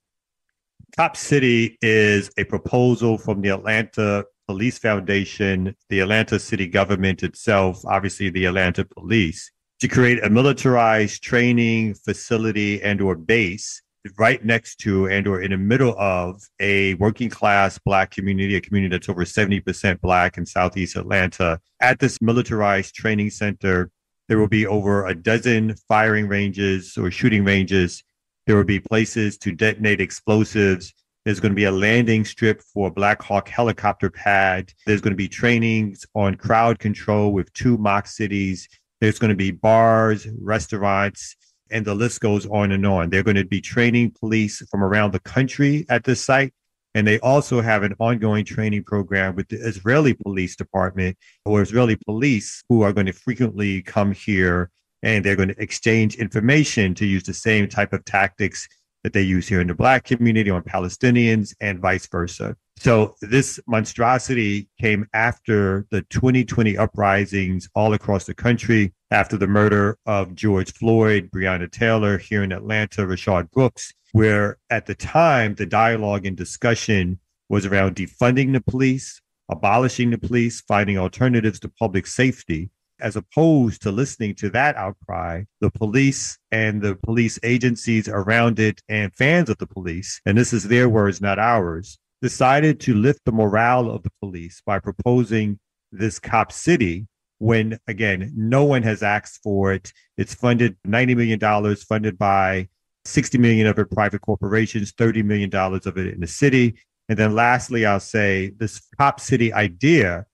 Cop 0.97 1.17
City 1.17 1.79
is 1.83 2.31
a 2.39 2.45
proposal 2.45 3.19
from 3.19 3.43
the 3.43 3.51
Atlanta 3.51 4.25
Police 4.49 4.79
Foundation, 4.79 5.77
the 5.91 6.01
Atlanta 6.01 6.39
city 6.39 6.67
government 6.67 7.23
itself, 7.23 7.85
obviously 7.85 8.31
the 8.31 8.47
Atlanta 8.47 8.85
police, 8.85 9.53
to 9.81 9.89
create 9.89 10.25
a 10.25 10.31
militarized 10.31 11.23
training 11.23 11.95
facility 11.95 12.83
and 12.83 13.01
or 13.01 13.15
base 13.15 13.83
right 14.17 14.45
next 14.45 14.77
to 14.77 15.09
and 15.09 15.27
or 15.27 15.43
in 15.43 15.51
the 15.51 15.59
middle 15.59 15.95
of 15.99 16.43
a 16.59 16.95
working 16.95 17.29
class 17.29 17.79
black 17.79 18.11
community 18.11 18.57
a 18.57 18.61
community 18.61 18.97
that's 18.97 19.09
over 19.09 19.25
70% 19.25 20.01
black 20.01 20.39
in 20.39 20.47
southeast 20.47 20.97
atlanta 20.97 21.61
at 21.81 21.99
this 21.99 22.21
militarized 22.23 22.95
training 22.95 23.29
center 23.31 23.91
there 24.29 24.39
will 24.39 24.49
be 24.49 24.67
over 24.67 25.07
a 25.07 25.15
dozen 25.15 25.75
firing 25.87 26.29
ranges 26.29 26.97
or 26.97 27.11
shooting 27.11 27.45
ranges 27.45 28.03
there 28.47 28.57
will 28.57 28.65
be 28.65 28.81
places 28.81 29.37
to 29.37 29.53
detonate 29.53 30.01
explosives 30.01 30.95
there's 31.25 31.41
going 31.41 31.53
to 31.53 31.57
be 31.57 31.65
a 31.65 31.71
landing 31.71 32.25
strip 32.25 32.63
for 32.63 32.91
Black 32.91 33.21
Hawk 33.21 33.47
helicopter 33.49 34.09
pad. 34.09 34.73
There's 34.87 35.03
going 35.03 35.13
to 35.13 35.17
be 35.17 35.29
trainings 35.29 36.07
on 36.15 36.35
crowd 36.35 36.79
control 36.79 37.35
with 37.35 37.53
two 37.53 37.77
mock 37.77 38.07
cities. 38.07 38.69
There's 39.03 39.19
going 39.19 39.29
to 39.29 39.37
be 39.37 39.51
bars, 39.51 40.27
restaurants, 40.41 41.37
and 41.71 41.85
the 41.85 41.95
list 41.95 42.21
goes 42.21 42.47
on 42.47 42.73
and 42.73 42.87
on. 42.87 43.11
They're 43.11 43.23
going 43.23 43.37
to 43.37 43.45
be 43.45 43.61
training 43.61 44.15
police 44.19 44.63
from 44.71 44.83
around 44.83 45.13
the 45.13 45.21
country 45.21 45.87
at 45.89 46.05
this 46.05 46.25
site. 46.25 46.53
And 46.95 47.07
they 47.07 47.21
also 47.21 47.61
have 47.61 47.85
an 47.85 47.95
ongoing 48.01 48.45
training 48.45 48.85
program 48.85 49.37
with 49.37 49.49
the 49.49 49.57
Israeli 49.57 50.15
Police 50.15 50.57
Department 50.57 51.17
or 51.45 51.63
Israeli 51.63 51.97
police 51.97 52.65
who 52.69 52.83
are 52.83 52.93
going 52.93 53.07
to 53.07 53.13
frequently 53.13 53.83
come 53.83 54.13
here 54.13 54.71
and 55.03 55.25
they're 55.25 55.37
going 55.37 55.49
to 55.49 55.63
exchange 55.63 56.17
information 56.17 56.95
to 56.95 57.07
use 57.07 57.23
the 57.23 57.35
same 57.35 57.69
type 57.69 57.93
of 57.93 58.05
tactics 58.05 58.69
that 59.03 59.13
they 59.13 59.23
use 59.23 59.49
here 59.49 59.61
in 59.61 59.67
the 59.67 59.75
black 59.75 60.05
community 60.05 60.51
on 60.51 60.63
Palestinians 60.63 61.55
and 61.61 61.79
vice 61.79 62.07
versa. 62.07 62.57
So 62.77 63.15
this 63.21 63.61
monstrosity 63.67 64.69
came 64.81 65.07
after 65.15 65.87
the 65.91 66.03
2020 66.11 66.77
uprisings 66.77 67.69
all 67.75 67.95
across 67.95 68.25
the 68.25 68.35
country, 68.35 68.93
after 69.11 69.37
the 69.37 69.47
murder 69.47 69.99
of 70.07 70.35
George 70.35 70.73
Floyd, 70.73 71.31
Breonna 71.31 71.71
Taylor 71.71 72.19
here 72.19 72.45
in 72.45 72.53
Atlanta, 72.53 73.03
Rayshard 73.03 73.51
Brooks, 73.51 73.93
where 74.13 74.59
at 74.71 74.87
the 74.87 74.95
time 74.95 75.55
the 75.55 75.67
dialogue 75.67 76.27
and 76.27 76.37
discussion 76.37 77.19
was 77.49 77.67
around 77.67 77.97
defunding 77.97 78.53
the 78.53 78.61
police, 78.61 79.21
abolishing 79.49 80.11
the 80.11 80.19
police, 80.19 80.61
finding 80.61 80.97
alternatives 80.97 81.59
to 81.61 81.69
public 81.69 82.07
safety 82.07 82.71
as 83.01 83.17
opposed 83.17 83.83
to 83.83 83.91
listening 83.91 84.35
to 84.35 84.51
that 84.51 84.77
outcry, 84.77 85.43
the 85.61 85.71
police 85.71 86.39
and 86.53 86.83
the 86.83 86.95
police 86.97 87.39
agencies 87.43 88.09
around 88.09 88.59
it 88.59 88.81
and 88.89 89.15
fans 89.15 89.49
of 89.49 89.59
the 89.59 89.67
police, 89.67 90.21
and 90.27 90.37
this 90.37 90.53
is 90.53 90.65
their 90.65 90.89
words, 90.89 91.21
not 91.21 91.39
ours, 91.39 91.99
decided 92.23 92.79
to 92.79 92.95
lift 92.95 93.21
the 93.25 93.33
morale 93.33 93.91
of 93.91 94.03
the 94.03 94.13
police 94.21 94.63
by 94.67 94.79
proposing 94.79 95.59
this 95.91 96.19
cop 96.19 96.53
city 96.53 97.07
when 97.41 97.79
again 97.89 98.31
no 98.37 98.65
one 98.65 98.83
has 98.83 99.03
asked 99.03 99.41
for 99.43 99.73
it. 99.73 99.93
It's 100.17 100.35
funded 100.35 100.77
90 100.85 101.15
million 101.15 101.39
dollars 101.39 101.83
funded 101.83 102.19
by 102.19 102.69
60 103.07 103.39
million 103.39 103.67
of 103.67 103.79
it 103.79 103.91
private 103.91 104.21
corporations 104.21 104.93
30 104.93 105.23
million 105.23 105.51
dollars 105.51 105.87
of 105.87 105.97
it 105.97 106.13
in 106.15 106.21
the 106.21 106.27
city. 106.27 106.79
And 107.09 107.19
then 107.19 107.35
lastly 107.35 107.87
i'll 107.87 107.99
say 107.99 108.53
this 108.59 108.81
cop 108.97 109.19
city 109.19 109.53
idea 109.53 110.27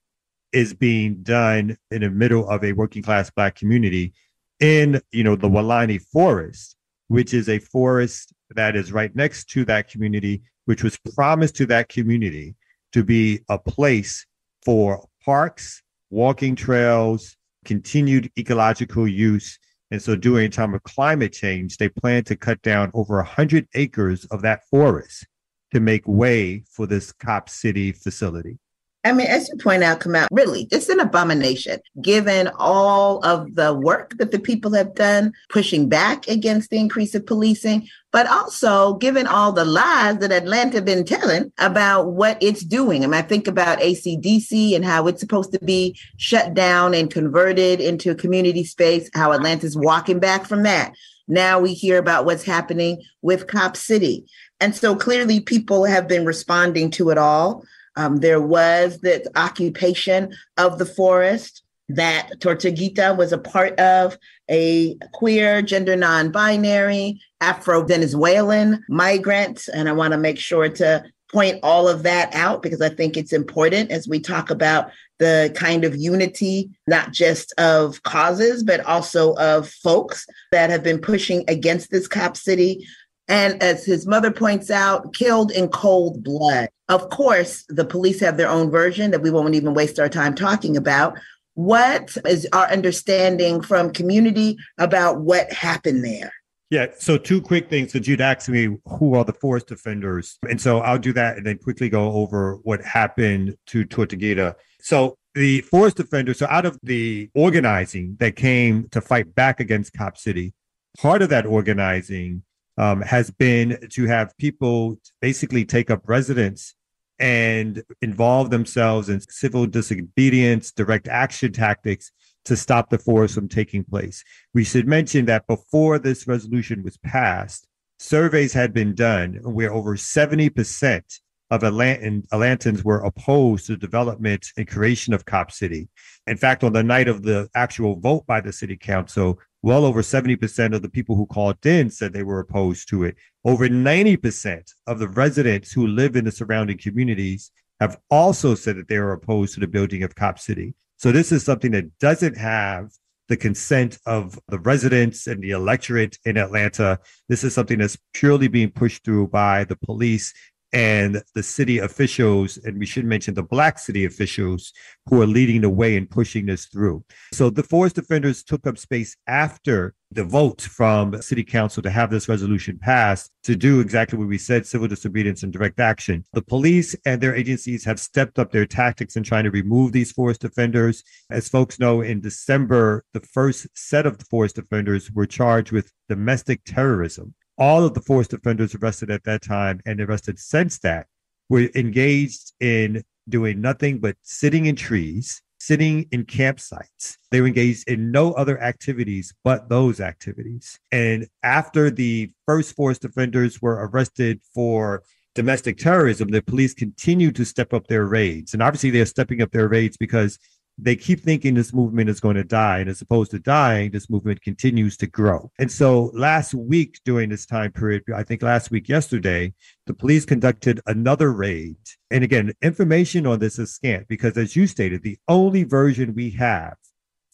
is 0.52 0.74
being 0.74 1.22
done 1.22 1.76
in 1.90 2.02
the 2.02 2.10
middle 2.10 2.48
of 2.48 2.64
a 2.64 2.72
working 2.72 3.02
class 3.02 3.30
black 3.30 3.54
community 3.54 4.12
in 4.60 5.00
you 5.12 5.22
know 5.22 5.36
the 5.36 5.48
Weelaunee 5.48 6.02
forest 6.12 6.76
which 7.08 7.32
is 7.32 7.48
a 7.48 7.60
forest 7.60 8.32
that 8.50 8.74
is 8.74 8.92
right 8.92 9.14
next 9.14 9.48
to 9.50 9.64
that 9.64 9.88
community 9.88 10.42
which 10.64 10.82
was 10.82 10.98
promised 11.14 11.54
to 11.56 11.66
that 11.66 11.88
community 11.88 12.56
to 12.92 13.04
be 13.04 13.40
a 13.48 13.58
place 13.58 14.26
for 14.64 15.06
parks 15.24 15.82
walking 16.10 16.54
trails 16.54 17.36
continued 17.64 18.30
ecological 18.38 19.08
use. 19.08 19.58
And 19.90 20.00
so 20.00 20.16
during 20.16 20.46
a 20.46 20.48
time 20.48 20.74
of 20.74 20.82
climate 20.82 21.32
change 21.32 21.76
they 21.76 21.88
plan 21.88 22.24
to 22.24 22.36
cut 22.36 22.60
down 22.62 22.90
over 22.94 23.16
100 23.16 23.66
acres 23.74 24.24
of 24.26 24.42
that 24.42 24.62
forest 24.70 25.26
to 25.74 25.80
make 25.80 26.06
way 26.06 26.64
for 26.70 26.86
this 26.86 27.12
cop 27.12 27.48
city 27.48 27.92
facility 27.92 28.58
I 29.06 29.12
mean, 29.12 29.28
as 29.28 29.48
you 29.48 29.56
point 29.56 29.84
out, 29.84 30.00
Kamau, 30.00 30.26
really, 30.32 30.66
it's 30.72 30.88
an 30.88 30.98
abomination 30.98 31.78
given 32.02 32.50
all 32.58 33.24
of 33.24 33.54
the 33.54 33.72
work 33.72 34.18
that 34.18 34.32
the 34.32 34.38
people 34.40 34.72
have 34.72 34.96
done 34.96 35.32
pushing 35.48 35.88
back 35.88 36.26
against 36.26 36.70
the 36.70 36.78
increase 36.78 37.14
of 37.14 37.24
policing, 37.24 37.88
but 38.10 38.26
also 38.26 38.94
given 38.94 39.28
all 39.28 39.52
the 39.52 39.64
lies 39.64 40.18
that 40.18 40.32
Atlanta 40.32 40.82
been 40.82 41.04
telling 41.04 41.52
about 41.58 42.14
what 42.14 42.36
it's 42.42 42.64
doing. 42.64 43.04
I 43.04 43.06
mean, 43.06 43.14
I 43.14 43.22
think 43.22 43.46
about 43.46 43.78
ACDC 43.78 44.74
and 44.74 44.84
how 44.84 45.06
it's 45.06 45.20
supposed 45.20 45.52
to 45.52 45.60
be 45.60 45.96
shut 46.16 46.54
down 46.54 46.92
and 46.92 47.08
converted 47.08 47.80
into 47.80 48.10
a 48.10 48.16
community 48.16 48.64
space, 48.64 49.08
how 49.14 49.32
Atlanta's 49.32 49.76
walking 49.76 50.18
back 50.18 50.46
from 50.46 50.64
that. 50.64 50.92
Now 51.28 51.60
we 51.60 51.74
hear 51.74 51.98
about 51.98 52.24
what's 52.24 52.44
happening 52.44 53.02
with 53.22 53.46
Cop 53.46 53.76
City. 53.76 54.26
And 54.60 54.74
so 54.74 54.96
clearly 54.96 55.38
people 55.38 55.84
have 55.84 56.08
been 56.08 56.24
responding 56.24 56.90
to 56.92 57.10
it 57.10 57.18
all. 57.18 57.64
Um, 57.96 58.18
there 58.18 58.40
was 58.40 59.00
the 59.00 59.28
occupation 59.36 60.34
of 60.56 60.78
the 60.78 60.86
forest 60.86 61.62
that 61.88 62.30
Tortuguita 62.38 63.16
was 63.16 63.32
a 63.32 63.38
part 63.38 63.78
of, 63.78 64.18
a 64.50 64.96
queer, 65.12 65.62
gender 65.62 65.96
non 65.96 66.30
binary, 66.30 67.20
Afro 67.40 67.84
Venezuelan 67.84 68.84
migrant. 68.88 69.68
And 69.72 69.88
I 69.88 69.92
want 69.92 70.12
to 70.12 70.18
make 70.18 70.38
sure 70.38 70.68
to 70.68 71.04
point 71.32 71.58
all 71.62 71.88
of 71.88 72.02
that 72.04 72.34
out 72.34 72.62
because 72.62 72.80
I 72.80 72.88
think 72.88 73.16
it's 73.16 73.32
important 73.32 73.90
as 73.90 74.08
we 74.08 74.20
talk 74.20 74.50
about 74.50 74.90
the 75.18 75.52
kind 75.56 75.84
of 75.84 75.96
unity, 75.96 76.70
not 76.86 77.12
just 77.12 77.52
of 77.58 78.02
causes, 78.02 78.62
but 78.62 78.80
also 78.80 79.34
of 79.34 79.68
folks 79.68 80.26
that 80.52 80.70
have 80.70 80.82
been 80.82 81.00
pushing 81.00 81.44
against 81.48 81.90
this 81.90 82.06
cop 82.06 82.36
city 82.36 82.86
and 83.28 83.62
as 83.62 83.84
his 83.84 84.06
mother 84.06 84.30
points 84.30 84.70
out, 84.70 85.14
killed 85.14 85.50
in 85.50 85.68
cold 85.68 86.22
blood. 86.22 86.68
Of 86.88 87.10
course, 87.10 87.64
the 87.68 87.84
police 87.84 88.20
have 88.20 88.36
their 88.36 88.48
own 88.48 88.70
version 88.70 89.10
that 89.10 89.22
we 89.22 89.30
won't 89.30 89.54
even 89.54 89.74
waste 89.74 89.98
our 89.98 90.08
time 90.08 90.34
talking 90.34 90.76
about. 90.76 91.18
What 91.54 92.16
is 92.26 92.46
our 92.52 92.66
understanding 92.66 93.62
from 93.62 93.92
community 93.92 94.56
about 94.78 95.20
what 95.20 95.52
happened 95.52 96.04
there? 96.04 96.32
Yeah. 96.70 96.86
So 96.98 97.16
two 97.16 97.40
quick 97.40 97.70
things 97.70 97.92
that 97.92 98.06
you'd 98.08 98.20
ask 98.20 98.48
me 98.48 98.76
who 98.86 99.14
are 99.14 99.24
the 99.24 99.32
forest 99.32 99.68
defenders. 99.68 100.38
And 100.48 100.60
so 100.60 100.80
I'll 100.80 100.98
do 100.98 101.12
that 101.12 101.36
and 101.36 101.46
then 101.46 101.58
quickly 101.58 101.88
go 101.88 102.12
over 102.12 102.58
what 102.64 102.82
happened 102.82 103.56
to 103.66 103.84
Tortuguita. 103.84 104.54
So 104.80 105.16
the 105.34 105.60
forest 105.62 105.96
defenders, 105.96 106.38
so 106.38 106.46
out 106.48 106.66
of 106.66 106.78
the 106.82 107.30
organizing 107.34 108.16
that 108.20 108.36
came 108.36 108.88
to 108.90 109.00
fight 109.00 109.34
back 109.34 109.60
against 109.60 109.92
Cop 109.92 110.16
City, 110.16 110.54
part 110.98 111.22
of 111.22 111.28
that 111.28 111.46
organizing 111.46 112.42
um, 112.78 113.00
has 113.02 113.30
been 113.30 113.78
to 113.90 114.06
have 114.06 114.36
people 114.38 114.96
basically 115.20 115.64
take 115.64 115.90
up 115.90 116.08
residence 116.08 116.74
and 117.18 117.82
involve 118.02 118.50
themselves 118.50 119.08
in 119.08 119.20
civil 119.20 119.66
disobedience, 119.66 120.72
direct 120.72 121.08
action 121.08 121.52
tactics 121.52 122.12
to 122.44 122.56
stop 122.56 122.90
the 122.90 122.98
forest 122.98 123.34
from 123.34 123.48
taking 123.48 123.84
place. 123.84 124.22
We 124.54 124.64
should 124.64 124.86
mention 124.86 125.24
that 125.26 125.46
before 125.46 125.98
this 125.98 126.26
resolution 126.28 126.82
was 126.82 126.98
passed, 126.98 127.66
surveys 127.98 128.52
had 128.52 128.72
been 128.72 128.94
done 128.94 129.40
where 129.42 129.72
over 129.72 129.96
70% 129.96 131.20
of 131.50 131.62
Atlant- 131.62 132.26
Atlantans 132.28 132.84
were 132.84 132.98
opposed 132.98 133.66
to 133.66 133.76
development 133.76 134.46
and 134.56 134.66
creation 134.66 135.14
of 135.14 135.24
Cop 135.24 135.52
City. 135.52 135.88
In 136.26 136.36
fact, 136.36 136.64
on 136.64 136.72
the 136.72 136.82
night 136.82 137.08
of 137.08 137.22
the 137.22 137.48
actual 137.54 137.98
vote 138.00 138.26
by 138.26 138.40
the 138.40 138.52
city 138.52 138.76
council, 138.76 139.38
well 139.66 139.84
over 139.84 140.00
70% 140.00 140.76
of 140.76 140.82
the 140.82 140.88
people 140.88 141.16
who 141.16 141.26
called 141.26 141.66
in 141.66 141.90
said 141.90 142.12
they 142.12 142.22
were 142.22 142.38
opposed 142.38 142.88
to 142.88 143.02
it. 143.02 143.16
Over 143.44 143.68
90% 143.68 144.62
of 144.86 145.00
the 145.00 145.08
residents 145.08 145.72
who 145.72 145.88
live 145.88 146.14
in 146.14 146.24
the 146.24 146.30
surrounding 146.30 146.78
communities 146.78 147.50
have 147.80 147.98
also 148.08 148.54
said 148.54 148.76
that 148.76 148.86
they 148.86 148.94
are 148.94 149.10
opposed 149.10 149.54
to 149.54 149.60
the 149.60 149.66
building 149.66 150.04
of 150.04 150.14
Cop 150.14 150.38
City. 150.38 150.74
So 150.98 151.10
this 151.10 151.32
is 151.32 151.42
something 151.42 151.72
that 151.72 151.98
doesn't 151.98 152.36
have 152.36 152.92
the 153.28 153.36
consent 153.36 153.98
of 154.06 154.38
the 154.46 154.60
residents 154.60 155.26
and 155.26 155.42
the 155.42 155.50
electorate 155.50 156.16
in 156.24 156.36
Atlanta. 156.36 157.00
This 157.28 157.42
is 157.42 157.52
something 157.52 157.80
that's 157.80 157.98
purely 158.14 158.46
being 158.46 158.70
pushed 158.70 159.02
through 159.04 159.26
by 159.28 159.64
the 159.64 159.74
police 159.74 160.32
and 160.72 161.22
the 161.34 161.42
city 161.42 161.78
officials, 161.78 162.56
and 162.58 162.78
we 162.78 162.86
should 162.86 163.04
mention 163.04 163.34
the 163.34 163.42
black 163.42 163.78
city 163.78 164.04
officials 164.04 164.72
who 165.06 165.22
are 165.22 165.26
leading 165.26 165.60
the 165.60 165.70
way 165.70 165.96
and 165.96 166.10
pushing 166.10 166.46
this 166.46 166.66
through. 166.66 167.04
So 167.32 167.50
the 167.50 167.62
forest 167.62 167.96
defenders 167.96 168.42
took 168.42 168.66
up 168.66 168.78
space 168.78 169.16
after 169.26 169.94
the 170.12 170.24
vote 170.24 170.62
from 170.62 171.20
city 171.20 171.42
council 171.42 171.82
to 171.82 171.90
have 171.90 172.10
this 172.10 172.28
resolution 172.28 172.78
passed 172.78 173.30
to 173.42 173.56
do 173.56 173.80
exactly 173.80 174.18
what 174.18 174.28
we 174.28 174.38
said 174.38 174.66
civil 174.66 174.86
disobedience 174.86 175.42
and 175.42 175.52
direct 175.52 175.80
action. 175.80 176.24
The 176.32 176.42
police 176.42 176.94
and 177.04 177.20
their 177.20 177.34
agencies 177.34 177.84
have 177.84 177.98
stepped 177.98 178.38
up 178.38 178.52
their 178.52 178.66
tactics 178.66 179.16
in 179.16 179.24
trying 179.24 179.44
to 179.44 179.50
remove 179.50 179.92
these 179.92 180.12
forest 180.12 180.40
defenders. 180.40 181.02
As 181.30 181.48
folks 181.48 181.80
know, 181.80 182.02
in 182.02 182.20
December, 182.20 183.04
the 183.14 183.20
first 183.20 183.66
set 183.74 184.06
of 184.06 184.18
the 184.18 184.24
forest 184.26 184.56
defenders 184.56 185.10
were 185.10 185.26
charged 185.26 185.72
with 185.72 185.92
domestic 186.08 186.62
terrorism 186.64 187.34
all 187.58 187.84
of 187.84 187.94
the 187.94 188.00
forest 188.00 188.30
defenders 188.30 188.74
arrested 188.74 189.10
at 189.10 189.24
that 189.24 189.42
time 189.42 189.80
and 189.86 190.00
arrested 190.00 190.38
since 190.38 190.78
that 190.80 191.06
were 191.48 191.68
engaged 191.74 192.52
in 192.60 193.02
doing 193.28 193.60
nothing 193.60 193.98
but 193.98 194.16
sitting 194.22 194.66
in 194.66 194.76
trees, 194.76 195.42
sitting 195.58 196.06
in 196.12 196.24
campsites. 196.24 197.16
They 197.30 197.40
were 197.40 197.46
engaged 197.46 197.88
in 197.88 198.10
no 198.10 198.32
other 198.32 198.60
activities 198.60 199.34
but 199.42 199.68
those 199.68 200.00
activities. 200.00 200.78
And 200.92 201.26
after 201.42 201.90
the 201.90 202.30
first 202.46 202.74
forced 202.74 203.04
offenders 203.04 203.60
were 203.62 203.88
arrested 203.88 204.40
for 204.54 205.02
domestic 205.34 205.76
terrorism, 205.76 206.28
the 206.28 206.42
police 206.42 206.74
continued 206.74 207.36
to 207.36 207.44
step 207.44 207.72
up 207.72 207.86
their 207.86 208.06
raids. 208.06 208.54
And 208.54 208.62
obviously, 208.62 208.90
they're 208.90 209.06
stepping 209.06 209.42
up 209.42 209.50
their 209.50 209.68
raids 209.68 209.96
because 209.96 210.38
they 210.78 210.94
keep 210.94 211.20
thinking 211.20 211.54
this 211.54 211.72
movement 211.72 212.10
is 212.10 212.20
going 212.20 212.36
to 212.36 212.44
die. 212.44 212.80
And 212.80 212.90
as 212.90 213.00
opposed 213.00 213.30
to 213.30 213.38
dying, 213.38 213.90
this 213.90 214.10
movement 214.10 214.42
continues 214.42 214.96
to 214.98 215.06
grow. 215.06 215.50
And 215.58 215.72
so 215.72 216.10
last 216.12 216.52
week 216.52 217.00
during 217.04 217.30
this 217.30 217.46
time 217.46 217.72
period, 217.72 218.02
I 218.14 218.22
think 218.22 218.42
last 218.42 218.70
week, 218.70 218.88
yesterday, 218.88 219.54
the 219.86 219.94
police 219.94 220.26
conducted 220.26 220.80
another 220.86 221.32
raid. 221.32 221.78
And 222.10 222.22
again, 222.22 222.52
information 222.62 223.26
on 223.26 223.38
this 223.38 223.58
is 223.58 223.74
scant 223.74 224.06
because, 224.08 224.36
as 224.36 224.54
you 224.54 224.66
stated, 224.66 225.02
the 225.02 225.18
only 225.28 225.64
version 225.64 226.14
we 226.14 226.30
have 226.32 226.76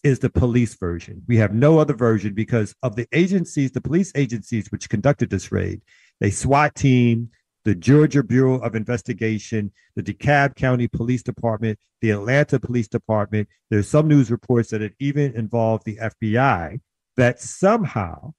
is 0.04 0.20
the 0.20 0.30
police 0.30 0.74
version. 0.74 1.22
We 1.26 1.36
have 1.38 1.54
no 1.54 1.78
other 1.78 1.94
version 1.94 2.34
because 2.34 2.74
of 2.82 2.96
the 2.96 3.06
agencies, 3.12 3.72
the 3.72 3.80
police 3.80 4.12
agencies 4.14 4.70
which 4.70 4.88
conducted 4.88 5.30
this 5.30 5.52
raid, 5.52 5.80
a 6.20 6.30
SWAT 6.30 6.74
team, 6.74 7.30
the 7.64 7.74
Georgia 7.74 8.22
Bureau 8.22 8.58
of 8.58 8.74
Investigation, 8.74 9.72
the 9.94 10.02
DeKalb 10.02 10.56
County 10.56 10.88
Police 10.88 11.22
Department, 11.22 11.78
the 12.00 12.10
Atlanta 12.10 12.58
Police 12.58 12.88
Department. 12.88 13.48
There's 13.70 13.88
some 13.88 14.08
news 14.08 14.30
reports 14.30 14.70
that 14.70 14.82
it 14.82 14.94
even 14.98 15.34
involved 15.36 15.84
the 15.84 15.96
FBI, 15.96 16.80
that 17.16 17.40
somehow 17.40 18.32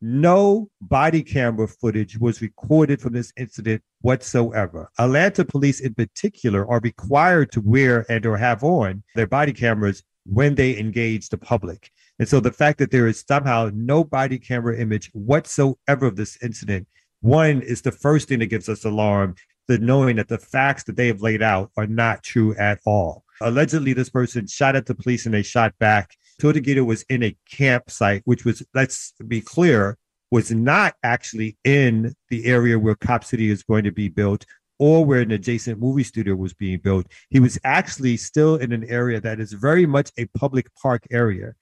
no 0.00 0.68
body 0.80 1.22
camera 1.22 1.68
footage 1.68 2.18
was 2.18 2.42
recorded 2.42 3.00
from 3.00 3.12
this 3.12 3.32
incident 3.36 3.82
whatsoever. 4.00 4.90
Atlanta 4.98 5.44
police 5.44 5.78
in 5.80 5.94
particular 5.94 6.68
are 6.68 6.80
required 6.80 7.52
to 7.52 7.60
wear 7.60 8.04
and 8.10 8.26
or 8.26 8.36
have 8.36 8.64
on 8.64 9.02
their 9.14 9.28
body 9.28 9.52
cameras 9.52 10.02
when 10.24 10.54
they 10.54 10.76
engage 10.76 11.28
the 11.28 11.38
public. 11.38 11.90
And 12.18 12.28
so 12.28 12.40
the 12.40 12.52
fact 12.52 12.78
that 12.78 12.90
there 12.90 13.06
is 13.06 13.24
somehow 13.26 13.70
no 13.72 14.02
body 14.02 14.38
camera 14.38 14.76
image 14.76 15.10
whatsoever 15.12 16.06
of 16.06 16.16
this 16.16 16.36
incident 16.42 16.88
one 17.22 17.62
is 17.62 17.82
the 17.82 17.92
first 17.92 18.28
thing 18.28 18.40
that 18.40 18.46
gives 18.46 18.68
us 18.68 18.84
alarm, 18.84 19.36
the 19.68 19.78
knowing 19.78 20.16
that 20.16 20.28
the 20.28 20.38
facts 20.38 20.82
that 20.84 20.96
they 20.96 21.06
have 21.06 21.22
laid 21.22 21.40
out 21.40 21.70
are 21.76 21.86
not 21.86 22.22
true 22.22 22.54
at 22.56 22.80
all. 22.84 23.24
Allegedly, 23.40 23.92
this 23.92 24.10
person 24.10 24.46
shot 24.46 24.76
at 24.76 24.86
the 24.86 24.94
police 24.94 25.24
and 25.24 25.34
they 25.34 25.42
shot 25.42 25.72
back. 25.78 26.16
Tortuguita 26.40 26.84
was 26.84 27.02
in 27.08 27.22
a 27.22 27.36
campsite, 27.50 28.22
which 28.24 28.44
was, 28.44 28.62
let's 28.74 29.14
be 29.26 29.40
clear, 29.40 29.96
was 30.32 30.50
not 30.50 30.94
actually 31.04 31.56
in 31.64 32.14
the 32.28 32.44
area 32.46 32.78
where 32.78 32.96
Cop 32.96 33.22
City 33.22 33.50
is 33.50 33.62
going 33.62 33.84
to 33.84 33.92
be 33.92 34.08
built 34.08 34.44
or 34.78 35.04
where 35.04 35.20
an 35.20 35.30
adjacent 35.30 35.78
movie 35.78 36.02
studio 36.02 36.34
was 36.34 36.54
being 36.54 36.80
built. 36.80 37.06
He 37.30 37.38
was 37.38 37.56
actually 37.62 38.16
still 38.16 38.56
in 38.56 38.72
an 38.72 38.84
area 38.90 39.20
that 39.20 39.38
is 39.38 39.52
very 39.52 39.86
much 39.86 40.10
a 40.18 40.26
public 40.36 40.74
park 40.74 41.06
area 41.12 41.52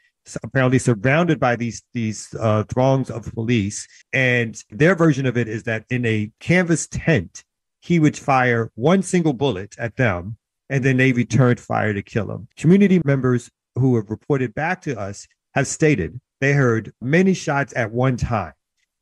apparently 0.43 0.79
surrounded 0.79 1.41
by 1.41 1.57
these 1.57 1.83
these 1.93 2.35
uh, 2.39 2.65
throngs 2.65 3.11
of 3.11 3.33
police. 3.35 3.87
And 4.13 4.61
their 4.71 4.95
version 4.95 5.27
of 5.27 5.37
it 5.37 5.49
is 5.49 5.65
that 5.65 5.85
in 5.91 6.05
a 6.07 6.31
canvas 6.41 6.87
tent, 6.87 7.45
he 7.81 7.99
would 7.99 8.17
fire 8.17 8.71
one 8.75 9.03
single 9.03 9.33
bullet 9.33 9.77
at 9.79 9.97
them, 9.97 10.37
and 10.69 10.85
then 10.85 10.97
they 10.97 11.13
returned 11.13 11.61
fire 11.61 11.95
to 11.95 12.03
kill 12.03 12.31
him. 12.31 12.49
Community 12.57 13.01
members 13.05 13.51
who 13.77 13.97
have 13.97 14.11
reported 14.11 14.55
back 14.55 14.83
to 14.83 14.99
us 14.99 15.27
have 15.55 15.67
stated 15.67 16.21
they 16.41 16.53
heard 16.53 16.93
many 17.01 17.35
shots 17.35 17.73
at 17.77 17.91
one 17.91 18.17
time, 18.17 18.53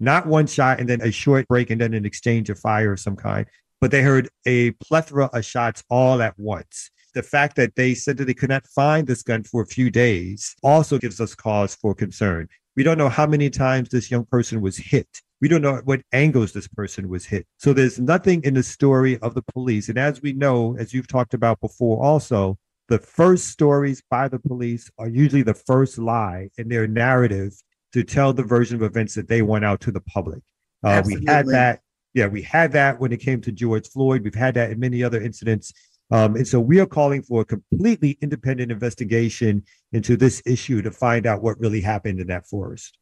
not 0.00 0.26
one 0.26 0.46
shot 0.46 0.80
and 0.80 0.88
then 0.88 1.00
a 1.00 1.10
short 1.10 1.46
break 1.48 1.70
and 1.70 1.80
then 1.80 1.94
an 1.94 2.06
exchange 2.06 2.50
of 2.50 2.58
fire 2.58 2.92
of 2.92 3.00
some 3.00 3.16
kind, 3.16 3.46
but 3.80 3.90
they 3.90 4.02
heard 4.02 4.28
a 4.46 4.72
plethora 4.72 5.26
of 5.26 5.44
shots 5.44 5.84
all 5.88 6.20
at 6.22 6.38
once 6.38 6.90
the 7.18 7.22
fact 7.24 7.56
that 7.56 7.74
they 7.74 7.94
said 7.94 8.16
that 8.16 8.26
they 8.26 8.32
could 8.32 8.48
not 8.48 8.64
find 8.68 9.04
this 9.04 9.24
gun 9.24 9.42
for 9.42 9.60
a 9.60 9.66
few 9.66 9.90
days 9.90 10.54
also 10.62 10.98
gives 10.98 11.20
us 11.20 11.34
cause 11.34 11.74
for 11.74 11.92
concern. 11.92 12.46
We 12.76 12.84
don't 12.84 12.96
know 12.96 13.08
how 13.08 13.26
many 13.26 13.50
times 13.50 13.88
this 13.88 14.08
young 14.08 14.24
person 14.26 14.60
was 14.60 14.76
hit. 14.76 15.08
We 15.40 15.48
don't 15.48 15.62
know 15.62 15.80
what 15.84 16.00
angles 16.12 16.52
this 16.52 16.68
person 16.68 17.08
was 17.08 17.24
hit. 17.24 17.44
So 17.56 17.72
there's 17.72 17.98
nothing 17.98 18.44
in 18.44 18.54
the 18.54 18.62
story 18.62 19.18
of 19.18 19.34
the 19.34 19.42
police. 19.42 19.88
And 19.88 19.98
as 19.98 20.22
we 20.22 20.32
know, 20.32 20.76
as 20.78 20.94
you've 20.94 21.08
talked 21.08 21.34
about 21.34 21.60
before, 21.60 22.00
also, 22.00 22.56
the 22.86 23.00
first 23.00 23.48
stories 23.48 24.00
by 24.08 24.28
the 24.28 24.38
police 24.38 24.88
are 24.96 25.08
usually 25.08 25.42
the 25.42 25.54
first 25.54 25.98
lie 25.98 26.50
in 26.56 26.68
their 26.68 26.86
narrative 26.86 27.52
to 27.94 28.04
tell 28.04 28.32
the 28.32 28.44
version 28.44 28.76
of 28.76 28.82
events 28.82 29.16
that 29.16 29.26
they 29.26 29.42
want 29.42 29.64
out 29.64 29.80
to 29.80 29.90
the 29.90 30.02
public. 30.02 30.44
Uh, 30.84 31.02
we 31.04 31.24
had 31.26 31.48
that. 31.48 31.80
Yeah, 32.14 32.28
we 32.28 32.42
had 32.42 32.70
that 32.72 33.00
when 33.00 33.10
it 33.12 33.18
came 33.18 33.40
to 33.40 33.50
George 33.50 33.88
Floyd. 33.88 34.22
We've 34.22 34.34
had 34.34 34.54
that 34.54 34.70
in 34.70 34.78
many 34.78 35.02
other 35.02 35.20
incidents 35.20 35.72
um, 36.10 36.36
and 36.36 36.48
so 36.48 36.60
we 36.60 36.80
are 36.80 36.86
calling 36.86 37.22
for 37.22 37.42
a 37.42 37.44
completely 37.44 38.18
independent 38.20 38.72
investigation 38.72 39.64
into 39.92 40.16
this 40.16 40.42
issue 40.46 40.82
to 40.82 40.90
find 40.90 41.26
out 41.26 41.42
what 41.42 41.58
really 41.60 41.80
happened 41.80 42.20
in 42.20 42.26
that 42.28 42.46
forest. 42.46 42.96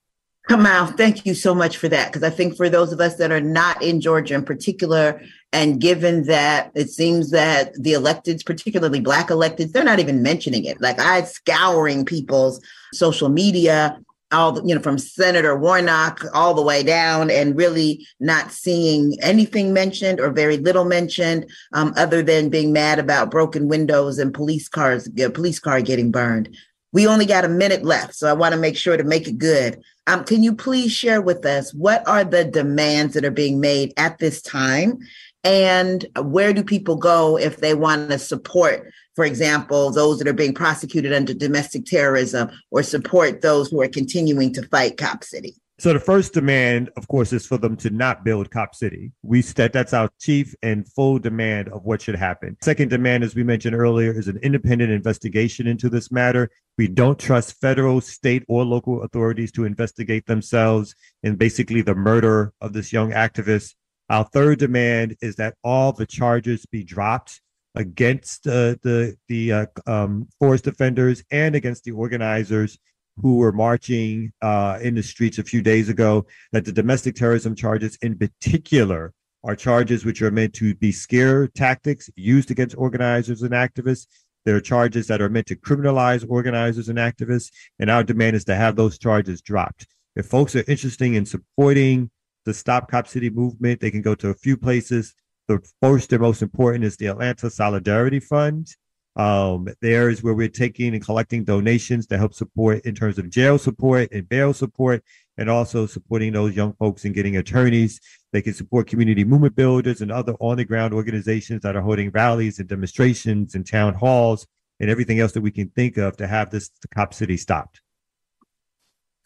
Kamau, 0.49 0.97
thank 0.97 1.27
you 1.27 1.35
so 1.35 1.55
much 1.57 1.77
for 1.77 1.89
that. 1.89 2.07
Because 2.07 2.23
I 2.23 2.31
think 2.31 2.57
for 2.57 2.69
those 2.69 2.93
of 2.93 3.01
us 3.01 3.17
that 3.17 3.33
are 3.33 3.41
not 3.41 3.83
in 3.83 4.01
Georgia 4.01 4.35
in 4.35 4.45
particular, 4.45 5.21
and 5.53 5.81
given 5.81 6.25
that 6.25 6.71
it 6.77 6.89
seems 6.89 7.31
that 7.31 7.75
the 7.75 7.95
electeds, 7.95 8.47
particularly 8.47 9.01
Black 9.01 9.29
electeds, 9.29 9.73
they're 9.73 9.83
not 9.83 9.99
even 9.99 10.23
mentioning 10.23 10.65
it. 10.65 10.81
Like 10.81 11.01
I 11.01 11.23
scouring 11.23 12.05
people's 12.05 12.61
social 12.93 13.29
media 13.29 14.01
all 14.33 14.53
the, 14.53 14.63
you 14.65 14.75
know 14.75 14.81
from 14.81 14.99
senator 14.99 15.57
warnock 15.57 16.25
all 16.35 16.55
the 16.55 16.63
way 16.63 16.83
down 16.83 17.31
and 17.31 17.57
really 17.57 18.07
not 18.19 18.51
seeing 18.51 19.17
anything 19.23 19.73
mentioned 19.73 20.21
or 20.21 20.31
very 20.31 20.57
little 20.57 20.85
mentioned 20.85 21.47
um, 21.73 21.93
other 21.97 22.23
than 22.23 22.49
being 22.49 22.73
mad 22.73 22.99
about 22.99 23.31
broken 23.31 23.69
windows 23.69 24.19
and 24.19 24.35
police 24.35 24.69
cars 24.69 25.09
police 25.33 25.59
car 25.59 25.81
getting 25.81 26.11
burned. 26.11 26.55
We 26.93 27.07
only 27.07 27.27
got 27.27 27.45
a 27.45 27.49
minute 27.49 27.85
left 27.85 28.15
so 28.15 28.29
i 28.29 28.33
want 28.33 28.55
to 28.55 28.61
make 28.61 28.77
sure 28.77 28.97
to 28.97 29.05
make 29.05 29.29
it 29.29 29.39
good. 29.39 29.81
Um, 30.09 30.25
can 30.25 30.43
you 30.43 30.55
please 30.55 30.93
share 30.93 31.21
with 31.21 31.45
us 31.45 31.75
what 31.75 32.07
are 32.07 32.25
the 32.25 32.45
demands 32.45 33.15
that 33.15 33.25
are 33.25 33.31
being 33.31 33.61
made 33.61 33.93
at 33.97 34.19
this 34.19 34.41
time? 34.41 34.99
And 35.45 36.05
where 36.21 36.53
do 36.53 36.65
people 36.65 36.97
go 36.97 37.39
if 37.39 37.59
they 37.59 37.75
want 37.75 38.11
to 38.11 38.19
support 38.19 38.93
for 39.17 39.25
example, 39.25 39.91
those 39.91 40.19
that 40.19 40.29
are 40.29 40.35
being 40.35 40.55
prosecuted 40.55 41.13
under 41.13 41.33
domestic 41.33 41.87
terrorism 41.87 42.51
or 42.71 42.83
support 42.83 43.41
those 43.41 43.71
who 43.71 43.81
are 43.81 43.89
continuing 43.89 44.53
to 44.53 44.63
fight 44.69 44.99
Cop 44.99 45.25
City? 45.25 45.57
So 45.79 45.93
the 45.93 46.01
first 46.01 46.33
demand, 46.33 46.91
of 46.97 47.09
course, 47.09 47.35
is 47.35 47.47
for 47.47 47.59
them 47.59 47.77
to 47.79 47.91
not 47.91 48.25
build 48.25 48.51
Cop 48.51 48.75
City. 48.75 49.13
We 49.23 49.43
that 49.43 49.73
that's 49.73 49.93
our 49.93 50.11
chief 50.21 50.55
and 50.63 50.87
full 50.93 51.19
demand 51.19 51.69
of 51.69 51.85
what 51.85 52.01
should 52.01 52.15
happen. 52.15 52.57
Second 52.63 52.89
demand, 52.89 53.25
as 53.25 53.35
we 53.35 53.43
mentioned 53.43 53.75
earlier, 53.75 54.13
is 54.13 54.29
an 54.29 54.39
independent 54.43 54.91
investigation 54.91 55.67
into 55.67 55.89
this 55.89 56.11
matter. 56.13 56.51
We 56.79 56.89
don't 56.89 57.19
trust 57.19 57.61
federal, 57.61 58.01
state, 58.03 58.45
or 58.49 58.65
local 58.65 59.03
authorities 59.03 59.53
to 59.53 59.65
investigate 59.65 60.27
themselves 60.27 60.95
in 61.23 61.37
basically 61.37 61.83
the 61.83 61.95
murder 61.95 62.53
of 62.61 62.73
this 62.73 62.93
young 62.93 63.13
activist. 63.13 63.75
Our 64.09 64.25
third 64.25 64.59
demand 64.59 65.17
is 65.21 65.37
that 65.37 65.57
all 65.65 65.93
the 65.93 66.07
charges 66.07 66.65
be 66.65 66.85
dropped 66.85 67.41
against 67.77 68.47
uh, 68.47 68.75
the 68.83 69.17
the 69.29 69.53
uh, 69.53 69.67
um, 69.87 70.29
forest 70.39 70.65
defenders 70.65 71.23
and 71.31 71.55
against 71.55 71.85
the 71.85 71.93
organizers 71.93 72.79
who 73.23 73.37
were 73.37 73.53
marching 73.53 74.33
uh, 74.43 74.79
in 74.83 74.95
the 74.95 75.03
streets 75.03 75.39
a 75.39 75.45
few 75.45 75.63
days 75.63 75.89
ago. 75.89 76.27
That 76.53 76.65
the 76.65 76.73
domestic 76.73 77.15
terrorism 77.15 77.55
charges, 77.55 77.97
in 78.03 78.19
particular, 78.19 79.13
are 79.45 79.55
charges 79.55 80.05
which 80.05 80.23
are 80.23 80.31
meant 80.31 80.55
to 80.55 80.75
be 80.75 80.91
scare 80.91 81.47
tactics 81.47 82.11
used 82.17 82.51
against 82.51 82.77
organizers 82.77 83.43
and 83.43 83.53
activists. 83.53 84.07
There 84.45 84.57
are 84.57 84.61
charges 84.61 85.07
that 85.09 85.21
are 85.21 85.29
meant 85.29 85.47
to 85.49 85.57
criminalize 85.57 86.25
organizers 86.29 86.89
and 86.89 86.99
activists, 86.99 87.51
and 87.79 87.91
our 87.91 88.03
demand 88.03 88.37
is 88.37 88.45
to 88.47 88.55
have 88.55 88.77
those 88.77 88.99
charges 88.99 89.41
dropped. 89.41 89.87
If 90.15 90.27
folks 90.27 90.57
are 90.57 90.65
interested 90.67 91.13
in 91.13 91.27
supporting 91.27 92.11
the 92.45 92.55
Stop 92.55 92.91
Cop 92.91 93.07
City 93.07 93.29
movement, 93.29 93.81
they 93.81 93.91
can 93.91 94.03
go 94.03 94.15
to 94.15 94.31
a 94.31 94.35
few 94.35 94.57
places. 94.57 95.15
The 95.49 95.61
first 95.81 96.13
and 96.13 96.23
most 96.23 96.43
important 96.43 96.83
is 96.85 96.97
the 96.97 97.07
Atlanta 97.07 97.51
Solidarity 97.51 98.19
Fund. 98.19 98.69
Um, 99.15 99.69
there 99.81 100.11
is 100.11 100.23
where 100.23 100.35
we're 100.35 100.49
taking 100.49 100.93
and 100.93 101.05
collecting 101.05 101.45
donations 101.45 102.07
to 102.09 102.19
help 102.19 102.35
support 102.35 102.85
in 102.85 102.97
terms 102.97 103.17
of 103.17 103.31
jail 103.31 103.57
support 103.57 104.11
and 104.13 104.29
bail 104.29 104.53
support, 104.53 105.05
and 105.39 105.49
also 105.49 105.87
supporting 105.87 106.33
those 106.33 106.57
young 106.57 106.73
folks 106.75 107.05
and 107.05 107.15
getting 107.15 107.37
attorneys. 107.37 108.01
They 108.33 108.43
can 108.43 108.55
support 108.55 108.89
community 108.89 109.23
movement 109.23 109.55
builders 109.55 110.01
and 110.01 110.11
other 110.11 110.35
on 110.41 110.57
the 110.57 110.65
ground 110.65 110.93
organizations 110.93 111.63
that 111.63 111.77
are 111.77 111.81
holding 111.81 112.11
rallies 112.11 112.59
and 112.59 112.69
demonstrations 112.69 113.55
and 113.55 113.65
town 113.65 113.95
halls 113.95 114.47
and 114.81 114.91
everything 114.91 115.21
else 115.21 115.33
that 115.33 115.43
we 115.43 115.53
can 115.53 115.69
think 115.71 115.97
of 115.97 116.17
to 116.17 116.27
have 116.27 116.51
this 116.51 116.71
cop 116.93 117.15
city 117.15 117.37
stopped. 117.37 117.81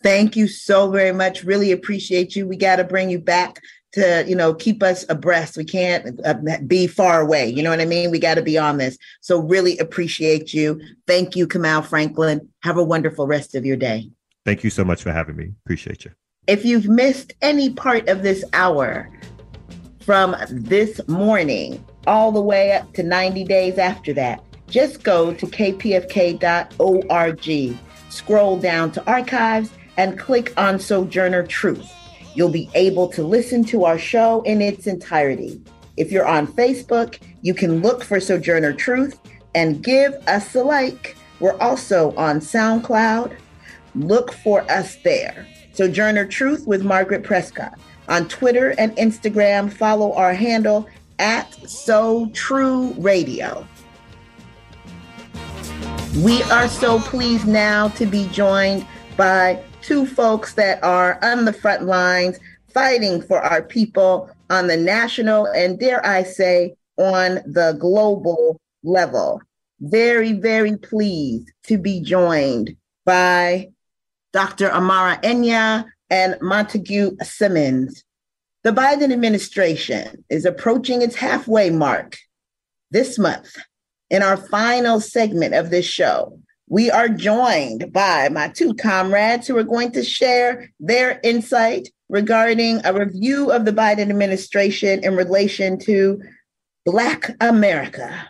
Thank 0.03 0.37
you 0.37 0.49
so 0.49 0.91
very 0.91 1.13
much. 1.13 1.45
Really 1.45 1.73
appreciate 1.73 2.35
you. 2.35 2.47
We 2.47 2.57
got 2.57 2.77
to 2.77 2.85
bring 2.85 3.11
you 3.11 3.19
back 3.19 3.61
to 3.93 4.25
you 4.27 4.37
know 4.37 4.55
keep 4.55 4.83
us 4.83 5.05
abreast. 5.09 5.57
We 5.57 5.65
can't 5.65 6.21
uh, 6.25 6.35
be 6.67 6.87
far 6.87 7.21
away. 7.21 7.49
You 7.49 7.63
know 7.63 7.71
what 7.71 7.81
i 7.81 7.85
mean? 7.85 8.11
We 8.11 8.19
got 8.19 8.35
to 8.35 8.43
be 8.43 8.57
on 8.57 8.79
this. 8.79 8.97
So 9.21 9.41
really 9.41 9.79
appreciate 9.79 10.55
you. 10.55 10.81
Thank 11.07 11.37
you 11.37 11.47
Kamau 11.47 11.85
Franklin. 11.85 12.49
Have 12.63 12.77
a 12.77 12.85
wonderful 12.85 13.27
rest 13.27 13.55
of 13.55 13.67
your 13.67 13.77
day. 13.77 14.11
Thank 14.45 14.65
you 14.65 14.71
so 14.71 14.85
much 14.85 15.03
for 15.03 15.13
having 15.13 15.37
me. 15.37 15.53
Appreciate 15.65 16.05
you. 16.05 16.13
If 16.47 16.65
you've 16.65 16.89
missed 16.89 17.35
any 17.43 17.71
part 17.71 18.09
of 18.09 18.23
this 18.23 18.45
hour 18.53 19.11
from 20.01 20.35
this 20.49 21.01
morning 21.09 21.85
all 22.07 22.33
the 22.33 22.41
way 22.41 22.73
up 22.73 22.93
to 22.95 23.03
90 23.03 23.45
days 23.45 23.77
after 23.77 24.15
that 24.15 24.43
just 24.71 25.03
go 25.03 25.35
to 25.35 25.47
kpfk.org, 25.47 26.49
scroll 28.09 28.59
down 28.59 28.93
to 28.93 29.05
archives, 29.11 29.71
and 29.97 30.19
click 30.19 30.53
on 30.57 30.79
Sojourner 30.79 31.47
Truth. 31.47 31.91
You'll 32.35 32.49
be 32.49 32.71
able 32.75 33.09
to 33.09 33.23
listen 33.23 33.65
to 33.65 33.85
our 33.85 33.99
show 33.99 34.43
in 34.43 34.63
its 34.63 34.87
entirety. 34.87 35.61
If 35.97 36.13
you're 36.13 36.27
on 36.27 36.47
Facebook, 36.47 37.19
you 37.43 37.55
can 37.55 37.83
look 37.83 38.05
for 38.05 38.21
Sojourner 38.21 38.73
Truth 38.73 39.19
and 39.55 39.83
give 39.83 40.15
us 40.27 40.55
a 40.55 40.63
like. 40.63 41.17
We're 41.41 41.59
also 41.59 42.15
on 42.17 42.41
SoundCloud. 42.41 43.37
Look 43.95 44.33
for 44.33 44.63
us 44.71 44.97
there. 45.03 45.47
Sojourner 45.73 46.27
Truth 46.27 46.67
with 46.67 46.85
Margaret 46.85 47.25
Prescott. 47.25 47.79
On 48.09 48.27
Twitter 48.29 48.75
and 48.79 48.97
Instagram, 48.97 49.73
follow 49.73 50.13
our 50.15 50.35
handle 50.35 50.89
at 51.19 51.53
So 51.69 52.31
True 52.33 52.95
Radio. 52.99 53.67
We 56.25 56.43
are 56.45 56.69
so 56.69 56.99
pleased 56.99 57.47
now 57.47 57.89
to 57.89 58.07
be 58.07 58.27
joined 58.29 58.87
by 59.17 59.63
two 59.83 60.07
folks 60.07 60.55
that 60.55 60.83
are 60.83 61.19
on 61.23 61.45
the 61.45 61.53
front 61.53 61.85
lines 61.85 62.39
fighting 62.73 63.23
for 63.23 63.41
our 63.41 63.63
people 63.63 64.31
on 64.49 64.67
the 64.67 64.77
national 64.77 65.47
and, 65.47 65.79
dare 65.79 66.05
I 66.05 66.23
say, 66.23 66.75
on 66.97 67.37
the 67.47 67.77
global 67.79 68.61
level. 68.83 69.41
Very, 69.81 70.33
very 70.33 70.77
pleased 70.77 71.51
to 71.65 71.79
be 71.79 72.01
joined 72.01 72.77
by 73.05 73.71
Dr. 74.33 74.71
Amara 74.71 75.19
Enyia 75.23 75.87
and 76.11 76.37
Montague 76.41 77.17
Simmons. 77.23 78.05
The 78.63 78.73
Biden 78.73 79.13
administration 79.13 80.25
is 80.29 80.45
approaching 80.45 81.01
its 81.03 81.17
halfway 81.17 81.71
mark 81.71 82.19
this 82.91 83.19
month. 83.19 83.57
In 84.11 84.23
our 84.23 84.37
final 84.37 85.01
segment 85.01 85.55
of 85.55 85.71
this 85.71 85.87
show, 85.87 86.39
we 86.71 86.89
are 86.89 87.09
joined 87.09 87.93
by 87.93 88.29
my 88.29 88.47
two 88.47 88.73
comrades 88.75 89.47
who 89.49 89.59
are 89.59 89.65
going 89.65 89.91
to 89.91 90.05
share 90.05 90.71
their 90.79 91.21
insight 91.25 91.89
regarding 92.09 92.81
a 92.87 92.95
review 92.95 93.51
of 93.51 93.65
the 93.65 93.73
Biden 93.73 94.09
administration 94.09 95.03
in 95.03 95.17
relation 95.17 95.81
to 95.81 96.23
Black 96.87 97.35
America. 97.41 98.29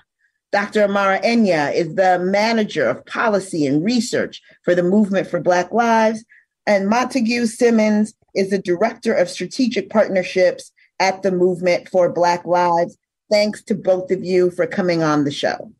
Dr. 0.53 0.85
Amara 0.85 1.21
Enyia 1.21 1.73
is 1.75 1.95
the 1.95 2.19
manager 2.19 2.89
of 2.89 3.05
policy 3.05 3.67
and 3.67 3.85
research 3.85 4.41
for 4.65 4.75
the 4.75 4.83
Movement 4.83 5.29
for 5.29 5.39
Black 5.39 5.71
Lives, 5.71 6.25
and 6.67 6.89
Montague 6.89 7.45
Simmons 7.45 8.15
is 8.35 8.49
the 8.49 8.59
director 8.59 9.13
of 9.13 9.29
strategic 9.29 9.91
partnerships 9.91 10.73
at 10.99 11.23
the 11.23 11.31
Movement 11.31 11.91
for 11.91 12.11
Black 12.11 12.47
Lives. 12.47 12.97
Thanks 13.31 13.63
to 13.65 13.75
both 13.75 14.11
of 14.11 14.25
you 14.25 14.51
for 14.51 14.67
coming 14.67 15.03
on 15.03 15.25
the 15.25 15.31
show. 15.31 15.73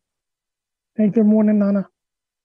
Hey, 0.95 1.09
good 1.09 1.25
morning, 1.25 1.57
Nana. 1.57 1.87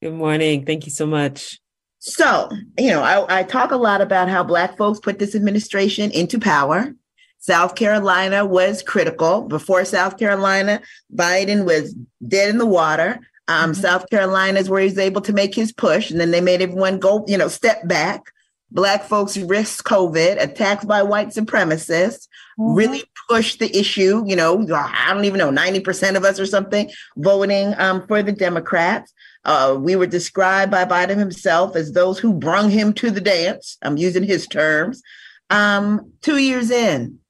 Good 0.02 0.12
morning. 0.12 0.66
Thank 0.66 0.84
you 0.84 0.92
so 0.92 1.06
much. 1.06 1.58
So, 2.00 2.50
you 2.78 2.90
know, 2.90 3.02
I, 3.02 3.40
I 3.40 3.42
talk 3.42 3.70
a 3.70 3.76
lot 3.76 4.02
about 4.02 4.28
how 4.28 4.44
Black 4.44 4.76
folks 4.76 5.00
put 5.00 5.18
this 5.18 5.34
administration 5.34 6.10
into 6.10 6.38
power. 6.38 6.94
South 7.38 7.76
Carolina 7.76 8.44
was 8.44 8.82
critical. 8.82 9.42
Before 9.42 9.86
South 9.86 10.18
Carolina, 10.18 10.82
Biden 11.14 11.64
was 11.64 11.94
dead 12.28 12.50
in 12.50 12.58
the 12.58 12.66
water. 12.66 13.20
Um, 13.48 13.72
mm-hmm. 13.72 13.80
South 13.80 14.10
Carolina 14.10 14.60
is 14.60 14.68
where 14.68 14.82
he's 14.82 14.98
able 14.98 15.22
to 15.22 15.32
make 15.32 15.54
his 15.54 15.72
push, 15.72 16.10
and 16.10 16.20
then 16.20 16.30
they 16.30 16.42
made 16.42 16.60
everyone 16.60 16.98
go, 16.98 17.24
you 17.26 17.38
know, 17.38 17.48
step 17.48 17.86
back. 17.88 18.32
Black 18.72 19.04
folks 19.04 19.38
risk 19.38 19.86
COVID, 19.86 20.42
attacks 20.42 20.84
by 20.84 21.02
white 21.02 21.28
supremacists, 21.28 22.28
mm-hmm. 22.58 22.74
really 22.74 23.04
push 23.30 23.56
the 23.56 23.74
issue. 23.74 24.24
You 24.26 24.36
know, 24.36 24.66
I 24.74 25.14
don't 25.14 25.24
even 25.24 25.38
know, 25.38 25.50
90% 25.50 26.16
of 26.16 26.24
us 26.24 26.38
or 26.38 26.46
something 26.46 26.90
voting 27.16 27.74
um, 27.78 28.06
for 28.06 28.22
the 28.22 28.32
Democrats. 28.32 29.14
Uh, 29.46 29.76
we 29.78 29.94
were 29.94 30.08
described 30.08 30.72
by 30.72 30.84
Biden 30.84 31.18
himself 31.18 31.76
as 31.76 31.92
those 31.92 32.18
who 32.18 32.34
brung 32.34 32.68
him 32.68 32.92
to 32.94 33.12
the 33.12 33.20
dance. 33.20 33.78
I'm 33.80 33.96
using 33.96 34.24
his 34.24 34.46
terms. 34.48 35.02
Um, 35.50 36.12
two 36.20 36.38
years 36.38 36.72
in, 36.72 37.20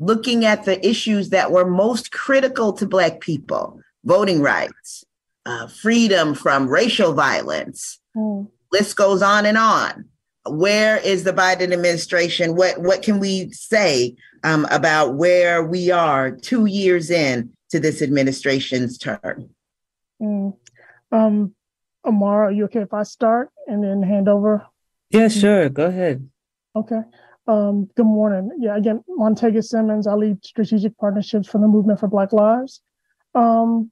looking 0.00 0.44
at 0.44 0.64
the 0.64 0.84
issues 0.84 1.30
that 1.30 1.52
were 1.52 1.64
most 1.64 2.10
critical 2.10 2.72
to 2.72 2.86
Black 2.86 3.20
people 3.20 3.80
voting 4.04 4.42
rights, 4.42 5.04
uh, 5.46 5.68
freedom 5.68 6.34
from 6.34 6.68
racial 6.68 7.12
violence. 7.12 8.00
Mm. 8.16 8.48
List 8.72 8.96
goes 8.96 9.22
on 9.22 9.46
and 9.46 9.56
on. 9.56 10.06
Where 10.48 10.96
is 10.96 11.22
the 11.22 11.32
Biden 11.32 11.72
administration? 11.72 12.56
What 12.56 12.80
what 12.80 13.02
can 13.02 13.20
we 13.20 13.52
say 13.52 14.16
um, 14.42 14.66
about 14.72 15.14
where 15.14 15.62
we 15.62 15.92
are 15.92 16.32
two 16.32 16.66
years 16.66 17.10
in 17.10 17.52
to 17.70 17.78
this 17.78 18.02
administration's 18.02 18.98
term? 18.98 19.50
Mm. 20.20 20.56
Um, 21.12 21.54
Amara, 22.10 22.48
are 22.48 22.52
you 22.52 22.64
okay 22.64 22.80
if 22.80 22.92
I 22.92 23.04
start 23.04 23.50
and 23.66 23.82
then 23.82 24.02
hand 24.02 24.28
over? 24.28 24.66
Yeah, 25.10 25.28
sure. 25.28 25.68
Go 25.68 25.86
ahead. 25.86 26.28
Okay. 26.74 27.00
Um, 27.46 27.88
good 27.96 28.06
morning. 28.06 28.50
Yeah, 28.58 28.76
again, 28.76 29.02
Montague 29.08 29.62
Simmons. 29.62 30.06
I 30.06 30.14
lead 30.14 30.44
strategic 30.44 30.96
partnerships 30.98 31.48
for 31.48 31.58
the 31.58 31.68
Movement 31.68 32.00
for 32.00 32.08
Black 32.08 32.32
Lives. 32.32 32.82
Um, 33.34 33.90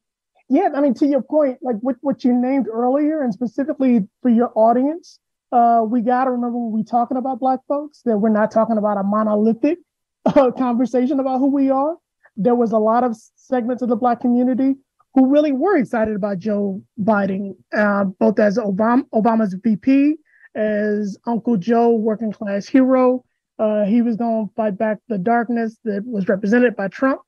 yeah, 0.49 0.69
I 0.75 0.81
mean, 0.81 0.95
to 0.95 1.07
your 1.07 1.23
point, 1.23 1.59
like 1.63 1.77
what, 1.81 1.97
what 2.01 2.25
you 2.25 2.33
named 2.33 2.67
earlier, 2.69 3.23
and 3.23 3.33
specifically 3.33 4.09
for 4.21 4.31
your 4.31 4.51
audience, 4.57 5.21
uh, 5.53 5.83
we 5.87 6.01
got 6.01 6.25
to 6.25 6.33
remember 6.33 6.59
when 6.59 6.73
we're 6.73 6.83
talking 6.83 7.17
about 7.17 7.39
Black 7.39 7.61
folks 7.69 8.03
that 8.05 8.19
we're 8.19 8.31
not 8.31 8.51
talking 8.51 8.79
about 8.79 8.99
a 8.99 9.03
monolithic 9.05 9.79
uh, 10.27 10.51
conversation 10.51 11.21
about 11.21 11.39
who 11.39 11.51
we 11.53 11.71
are. 11.71 11.97
There 12.37 12.55
was 12.55 12.73
a 12.73 12.79
lot 12.79 13.05
of 13.05 13.17
segments 13.37 13.83
of 13.83 13.89
the 13.89 13.97
Black 13.97 14.21
community 14.21 14.75
who 15.19 15.27
really 15.27 15.51
were 15.51 15.77
excited 15.77 16.15
about 16.15 16.39
Joe 16.39 16.81
Biden, 17.03 17.57
uh, 17.77 18.05
both 18.05 18.39
as 18.39 18.57
Obama, 18.57 19.03
Obama's 19.13 19.55
VP, 19.55 20.15
as 20.55 21.19
Uncle 21.27 21.57
Joe, 21.57 21.91
working 21.91 22.31
class 22.31 22.69
hero, 22.69 23.25
uh, 23.59 23.85
he 23.85 24.01
was 24.01 24.17
going 24.17 24.47
to 24.47 24.55
fight 24.55 24.79
back 24.79 24.99
the 25.09 25.19
darkness 25.19 25.77
that 25.83 26.05
was 26.07 26.29
represented 26.29 26.77
by 26.77 26.87
Trump. 26.87 27.21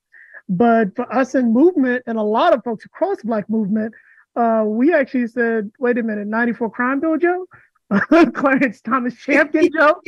But 0.48 0.94
for 0.94 1.12
us 1.12 1.34
in 1.34 1.52
movement 1.52 2.04
and 2.06 2.16
a 2.16 2.22
lot 2.22 2.54
of 2.54 2.62
folks 2.62 2.84
across 2.84 3.18
the 3.18 3.26
Black 3.26 3.50
movement, 3.50 3.92
uh, 4.36 4.62
we 4.64 4.94
actually 4.94 5.26
said, 5.26 5.70
wait 5.80 5.98
a 5.98 6.02
minute, 6.04 6.28
94 6.28 6.70
Crime 6.70 7.00
Bill, 7.00 7.16
Joe? 7.16 7.46
Clarence 8.34 8.80
Thomas 8.80 9.14
Champion, 9.16 9.70
Joe? 9.76 10.00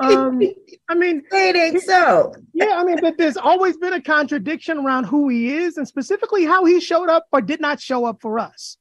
Um, 0.00 0.40
I 0.88 0.94
mean, 0.94 1.22
it 1.32 1.56
ain't 1.56 1.82
so. 1.82 2.34
yeah, 2.54 2.76
I 2.76 2.84
mean, 2.84 2.98
but 3.00 3.18
there's 3.18 3.36
always 3.36 3.76
been 3.76 3.92
a 3.92 4.00
contradiction 4.00 4.78
around 4.78 5.04
who 5.04 5.28
he 5.28 5.54
is 5.54 5.76
and 5.76 5.86
specifically 5.86 6.44
how 6.44 6.64
he 6.64 6.80
showed 6.80 7.08
up 7.08 7.26
or 7.32 7.40
did 7.40 7.60
not 7.60 7.80
show 7.80 8.04
up 8.06 8.20
for 8.22 8.38
us. 8.38 8.78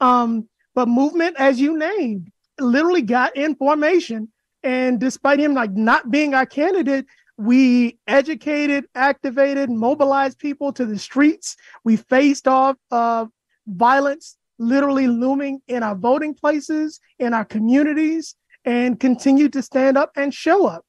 Um, 0.00 0.48
but 0.74 0.88
movement, 0.88 1.36
as 1.38 1.60
you 1.60 1.76
named, 1.76 2.30
literally 2.58 3.02
got 3.02 3.36
in 3.36 3.54
formation 3.54 4.28
and 4.62 5.00
despite 5.00 5.40
him 5.40 5.54
like 5.54 5.72
not 5.72 6.10
being 6.10 6.34
our 6.34 6.46
candidate, 6.46 7.06
we 7.36 7.98
educated, 8.06 8.84
activated, 8.94 9.70
mobilized 9.70 10.38
people 10.38 10.72
to 10.74 10.84
the 10.84 10.98
streets. 10.98 11.56
We 11.84 11.96
faced 11.96 12.46
off 12.46 12.76
uh, 12.90 13.26
violence 13.66 14.36
literally 14.60 15.08
looming 15.08 15.60
in 15.66 15.82
our 15.82 15.96
voting 15.96 16.34
places, 16.34 17.00
in 17.18 17.34
our 17.34 17.44
communities, 17.44 18.36
and 18.64 19.00
continue 19.00 19.48
to 19.48 19.62
stand 19.62 19.96
up 19.96 20.12
and 20.16 20.32
show 20.32 20.66
up. 20.66 20.84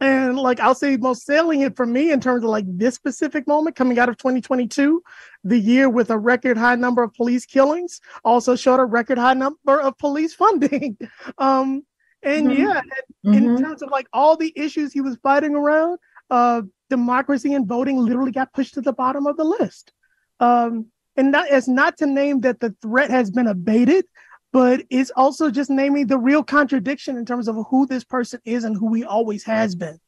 And 0.00 0.38
like 0.38 0.60
I'll 0.60 0.74
say, 0.74 0.96
most 0.96 1.24
salient 1.26 1.76
for 1.76 1.86
me 1.86 2.10
in 2.10 2.20
terms 2.20 2.42
of 2.42 2.50
like 2.50 2.64
this 2.66 2.94
specific 2.94 3.46
moment 3.46 3.76
coming 3.76 3.98
out 3.98 4.08
of 4.08 4.16
2022, 4.16 5.02
the 5.44 5.58
year 5.58 5.90
with 5.90 6.10
a 6.10 6.18
record 6.18 6.56
high 6.56 6.74
number 6.74 7.02
of 7.02 7.12
police 7.14 7.44
killings 7.44 8.00
also 8.24 8.56
showed 8.56 8.80
a 8.80 8.84
record 8.84 9.18
high 9.18 9.34
number 9.34 9.80
of 9.80 9.96
police 9.98 10.34
funding. 10.34 10.96
um, 11.38 11.82
and 12.22 12.48
mm-hmm. 12.48 12.62
yeah, 12.62 12.80
and 13.24 13.34
mm-hmm. 13.34 13.56
in 13.56 13.62
terms 13.62 13.82
of 13.82 13.90
like 13.90 14.06
all 14.12 14.36
the 14.36 14.52
issues 14.56 14.92
he 14.92 15.00
was 15.00 15.16
fighting 15.22 15.54
around, 15.54 15.98
uh, 16.30 16.62
democracy 16.88 17.54
and 17.54 17.66
voting 17.66 17.98
literally 17.98 18.32
got 18.32 18.52
pushed 18.52 18.74
to 18.74 18.80
the 18.80 18.92
bottom 18.92 19.26
of 19.26 19.36
the 19.36 19.44
list. 19.44 19.92
Um, 20.40 20.86
and 21.16 21.34
that 21.34 21.50
is 21.50 21.68
not 21.68 21.96
to 21.98 22.06
name 22.06 22.40
that 22.40 22.60
the 22.60 22.74
threat 22.82 23.10
has 23.10 23.30
been 23.30 23.46
abated, 23.46 24.04
but 24.52 24.82
it's 24.90 25.10
also 25.16 25.50
just 25.50 25.70
naming 25.70 26.06
the 26.06 26.18
real 26.18 26.42
contradiction 26.42 27.16
in 27.16 27.24
terms 27.24 27.48
of 27.48 27.56
who 27.68 27.86
this 27.86 28.04
person 28.04 28.40
is 28.44 28.64
and 28.64 28.76
who 28.76 28.92
he 28.94 29.04
always 29.04 29.44
has 29.44 29.74
been. 29.74 29.98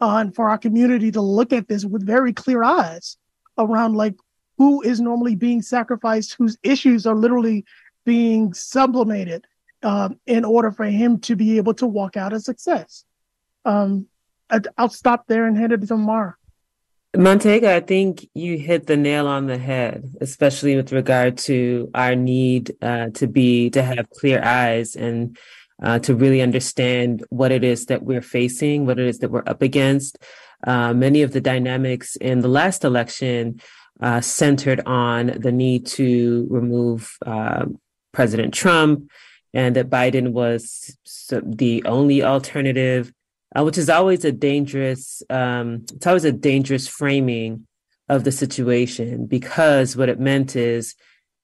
Uh, 0.00 0.16
and 0.16 0.34
for 0.34 0.48
our 0.48 0.56
community 0.56 1.10
to 1.10 1.20
look 1.20 1.52
at 1.52 1.68
this 1.68 1.84
with 1.84 2.06
very 2.06 2.32
clear 2.32 2.62
eyes 2.62 3.18
around 3.58 3.94
like 3.94 4.14
who 4.56 4.80
is 4.82 5.00
normally 5.00 5.34
being 5.34 5.60
sacrificed, 5.60 6.34
whose 6.38 6.56
issues 6.62 7.06
are 7.06 7.14
literally 7.14 7.64
being 8.04 8.52
sublimated 8.54 9.46
um, 9.82 10.18
in 10.26 10.44
order 10.44 10.70
for 10.70 10.84
him 10.84 11.18
to 11.20 11.36
be 11.36 11.56
able 11.56 11.74
to 11.74 11.86
walk 11.86 12.16
out 12.16 12.32
a 12.32 12.40
success. 12.40 13.04
Um, 13.64 14.06
I, 14.50 14.60
will 14.78 14.88
stop 14.88 15.26
there 15.26 15.46
and 15.46 15.56
hand 15.56 15.72
it 15.72 15.86
to 15.86 15.96
Mara. 15.96 16.36
Montague, 17.16 17.68
I 17.68 17.80
think 17.80 18.28
you 18.34 18.56
hit 18.56 18.86
the 18.86 18.96
nail 18.96 19.26
on 19.26 19.46
the 19.46 19.58
head, 19.58 20.14
especially 20.20 20.76
with 20.76 20.92
regard 20.92 21.38
to 21.38 21.90
our 21.92 22.14
need 22.14 22.76
uh, 22.80 23.08
to 23.14 23.26
be 23.26 23.68
to 23.70 23.82
have 23.82 24.08
clear 24.10 24.40
eyes 24.42 24.94
and 24.94 25.36
uh, 25.82 25.98
to 26.00 26.14
really 26.14 26.40
understand 26.40 27.24
what 27.30 27.50
it 27.50 27.64
is 27.64 27.86
that 27.86 28.04
we're 28.04 28.22
facing, 28.22 28.86
what 28.86 29.00
it 29.00 29.06
is 29.06 29.18
that 29.18 29.30
we're 29.30 29.42
up 29.46 29.60
against. 29.60 30.18
Uh, 30.64 30.92
many 30.92 31.22
of 31.22 31.32
the 31.32 31.40
dynamics 31.40 32.14
in 32.16 32.40
the 32.40 32.48
last 32.48 32.84
election 32.84 33.60
uh, 34.00 34.20
centered 34.20 34.80
on 34.86 35.26
the 35.38 35.52
need 35.52 35.86
to 35.86 36.46
remove 36.48 37.16
uh, 37.26 37.64
President 38.12 38.54
Trump 38.54 39.10
and 39.52 39.74
that 39.74 39.90
Biden 39.90 40.30
was 40.30 40.96
the 41.42 41.82
only 41.84 42.22
alternative, 42.22 43.12
uh, 43.56 43.64
which 43.64 43.78
is 43.78 43.90
always 43.90 44.24
a 44.24 44.32
dangerous, 44.32 45.22
um, 45.30 45.84
it's 45.92 46.06
always 46.06 46.24
a 46.24 46.32
dangerous 46.32 46.86
framing 46.86 47.66
of 48.08 48.24
the 48.24 48.32
situation 48.32 49.26
because 49.26 49.96
what 49.96 50.08
it 50.08 50.20
meant 50.20 50.56
is, 50.56 50.94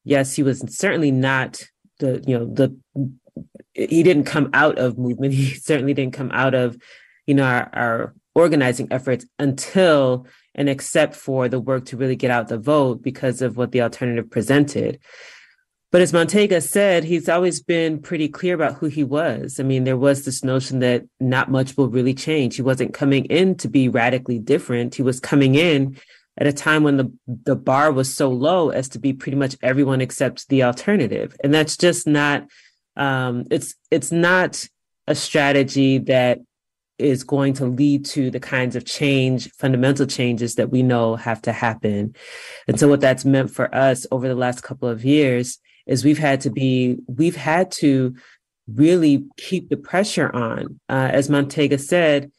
yes, 0.04 0.34
he 0.34 0.42
was 0.42 0.60
certainly 0.68 1.10
not 1.10 1.62
the, 1.98 2.22
you 2.26 2.38
know, 2.38 2.46
the, 2.46 2.76
he 3.72 4.02
didn't 4.02 4.24
come 4.24 4.50
out 4.52 4.78
of 4.78 4.98
movement. 4.98 5.34
He 5.42 5.54
certainly 5.54 5.94
didn't 5.94 6.14
come 6.14 6.30
out 6.32 6.54
of, 6.54 6.76
you 7.26 7.34
know, 7.34 7.44
our, 7.44 7.70
our 7.72 8.14
organizing 8.34 8.88
efforts 8.90 9.24
until 9.38 10.26
and 10.54 10.68
except 10.68 11.14
for 11.14 11.48
the 11.48 11.60
work 11.60 11.84
to 11.86 11.96
really 11.96 12.16
get 12.16 12.30
out 12.30 12.48
the 12.48 12.58
vote 12.58 13.02
because 13.02 13.42
of 13.42 13.56
what 13.56 13.72
the 13.72 13.82
alternative 13.82 14.30
presented. 14.30 14.98
But 15.92 16.00
as 16.00 16.12
Montega 16.12 16.62
said, 16.62 17.04
he's 17.04 17.28
always 17.28 17.62
been 17.62 18.00
pretty 18.00 18.28
clear 18.28 18.54
about 18.54 18.74
who 18.74 18.86
he 18.86 19.04
was. 19.04 19.60
I 19.60 19.62
mean, 19.62 19.84
there 19.84 19.96
was 19.96 20.24
this 20.24 20.42
notion 20.42 20.80
that 20.80 21.04
not 21.20 21.50
much 21.50 21.76
will 21.76 21.88
really 21.88 22.14
change. 22.14 22.56
He 22.56 22.62
wasn't 22.62 22.92
coming 22.92 23.24
in 23.26 23.54
to 23.56 23.68
be 23.68 23.88
radically 23.88 24.38
different. 24.38 24.96
He 24.96 25.02
was 25.02 25.20
coming 25.20 25.54
in 25.54 25.96
at 26.38 26.48
a 26.48 26.52
time 26.52 26.82
when 26.82 26.96
the, 26.96 27.12
the 27.26 27.56
bar 27.56 27.92
was 27.92 28.12
so 28.12 28.28
low 28.28 28.70
as 28.70 28.88
to 28.90 28.98
be 28.98 29.12
pretty 29.12 29.36
much 29.36 29.56
everyone 29.62 30.00
except 30.00 30.48
the 30.48 30.64
alternative. 30.64 31.36
And 31.42 31.54
that's 31.54 31.76
just 31.76 32.06
not, 32.06 32.46
um, 32.96 33.44
it's, 33.50 33.74
it's 33.90 34.10
not 34.10 34.66
a 35.06 35.14
strategy 35.14 35.98
that 35.98 36.40
is 36.98 37.24
going 37.24 37.52
to 37.54 37.66
lead 37.66 38.04
to 38.06 38.30
the 38.30 38.40
kinds 38.40 38.74
of 38.74 38.84
change, 38.84 39.50
fundamental 39.52 40.06
changes 40.06 40.56
that 40.56 40.70
we 40.70 40.82
know 40.82 41.14
have 41.14 41.40
to 41.42 41.52
happen. 41.52 42.14
And 42.66 42.80
so 42.80 42.88
what 42.88 43.00
that's 43.00 43.24
meant 43.24 43.50
for 43.50 43.72
us 43.74 44.06
over 44.10 44.26
the 44.26 44.34
last 44.34 44.62
couple 44.62 44.88
of 44.88 45.04
years 45.04 45.58
is 45.86 46.04
we've 46.04 46.18
had 46.18 46.40
to 46.42 46.50
be, 46.50 46.98
we've 47.06 47.36
had 47.36 47.70
to 47.70 48.14
really 48.66 49.24
keep 49.36 49.68
the 49.68 49.76
pressure 49.76 50.34
on. 50.34 50.80
Uh, 50.88 51.08
as 51.12 51.28
Montega 51.28 51.80
said, 51.80 52.30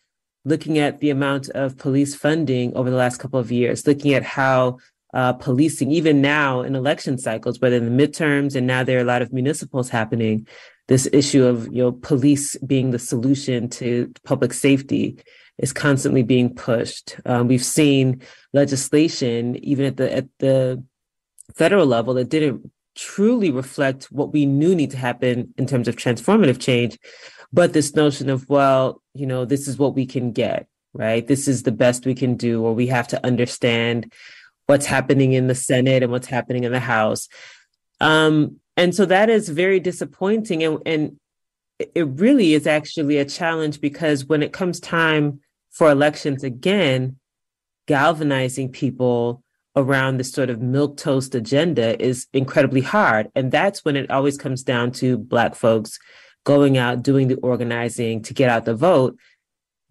looking 0.45 0.77
at 0.77 0.99
the 0.99 1.09
amount 1.09 1.49
of 1.49 1.77
police 1.77 2.15
funding 2.15 2.75
over 2.75 2.89
the 2.89 2.95
last 2.95 3.17
couple 3.17 3.39
of 3.39 3.51
years, 3.51 3.85
looking 3.85 4.13
at 4.13 4.23
how 4.23 4.77
uh, 5.13 5.33
policing, 5.33 5.91
even 5.91 6.21
now 6.21 6.61
in 6.61 6.75
election 6.75 7.17
cycles, 7.17 7.59
whether 7.59 7.77
in 7.77 7.97
the 7.97 8.07
midterms 8.07 8.55
and 8.55 8.67
now 8.67 8.83
there 8.83 8.97
are 8.97 9.01
a 9.01 9.05
lot 9.05 9.21
of 9.21 9.33
municipals 9.33 9.89
happening, 9.89 10.47
this 10.87 11.07
issue 11.11 11.43
of 11.45 11.65
you 11.67 11.83
know 11.83 11.91
police 11.91 12.57
being 12.59 12.91
the 12.91 12.99
solution 12.99 13.69
to 13.69 14.11
public 14.23 14.53
safety 14.53 15.17
is 15.57 15.73
constantly 15.73 16.23
being 16.23 16.53
pushed. 16.53 17.17
Um, 17.25 17.47
we've 17.47 17.63
seen 17.63 18.21
legislation 18.53 19.55
even 19.63 19.85
at 19.85 19.97
the 19.97 20.13
at 20.13 20.27
the 20.39 20.83
federal 21.55 21.85
level 21.85 22.13
that 22.15 22.29
didn't 22.29 22.71
truly 22.97 23.51
reflect 23.51 24.05
what 24.05 24.33
we 24.33 24.45
knew 24.45 24.75
need 24.75 24.91
to 24.91 24.97
happen 24.97 25.53
in 25.57 25.67
terms 25.67 25.87
of 25.87 25.95
transformative 25.95 26.59
change, 26.59 26.97
but 27.53 27.71
this 27.71 27.95
notion 27.95 28.29
of 28.29 28.49
well, 28.49 29.01
you 29.13 29.25
know, 29.25 29.45
this 29.45 29.67
is 29.67 29.77
what 29.77 29.95
we 29.95 30.05
can 30.05 30.31
get, 30.31 30.67
right? 30.93 31.25
This 31.25 31.47
is 31.47 31.63
the 31.63 31.71
best 31.71 32.05
we 32.05 32.15
can 32.15 32.35
do, 32.35 32.63
or 32.63 32.73
we 32.73 32.87
have 32.87 33.07
to 33.09 33.25
understand 33.25 34.11
what's 34.65 34.85
happening 34.85 35.33
in 35.33 35.47
the 35.47 35.55
Senate 35.55 36.03
and 36.03 36.11
what's 36.11 36.27
happening 36.27 36.65
in 36.65 36.71
the 36.71 36.79
House. 36.79 37.29
Um, 38.01 38.59
and 38.75 38.93
so 38.93 39.05
that 39.05 39.29
is 39.29 39.49
very 39.49 39.79
disappointing. 39.79 40.63
And, 40.63 40.79
and 40.85 41.19
it 41.79 42.07
really 42.07 42.53
is 42.53 42.67
actually 42.67 43.17
a 43.17 43.25
challenge 43.25 43.79
because 43.79 44.25
when 44.25 44.43
it 44.43 44.51
comes 44.51 44.79
time 44.79 45.39
for 45.71 45.89
elections 45.89 46.43
again, 46.43 47.17
galvanizing 47.87 48.71
people 48.71 49.43
around 49.77 50.17
this 50.17 50.31
sort 50.31 50.49
of 50.49 50.59
milk 50.59 50.97
toast 50.97 51.35
agenda 51.35 52.01
is 52.03 52.27
incredibly 52.33 52.81
hard. 52.81 53.29
And 53.35 53.51
that's 53.51 53.85
when 53.85 53.95
it 53.95 54.09
always 54.09 54.37
comes 54.37 54.63
down 54.63 54.91
to 54.93 55.17
Black 55.17 55.55
folks 55.55 55.99
going 56.43 56.77
out, 56.77 57.03
doing 57.03 57.27
the 57.27 57.35
organizing 57.35 58.23
to 58.23 58.33
get 58.33 58.49
out 58.49 58.65
the 58.65 58.73
vote. 58.73 59.17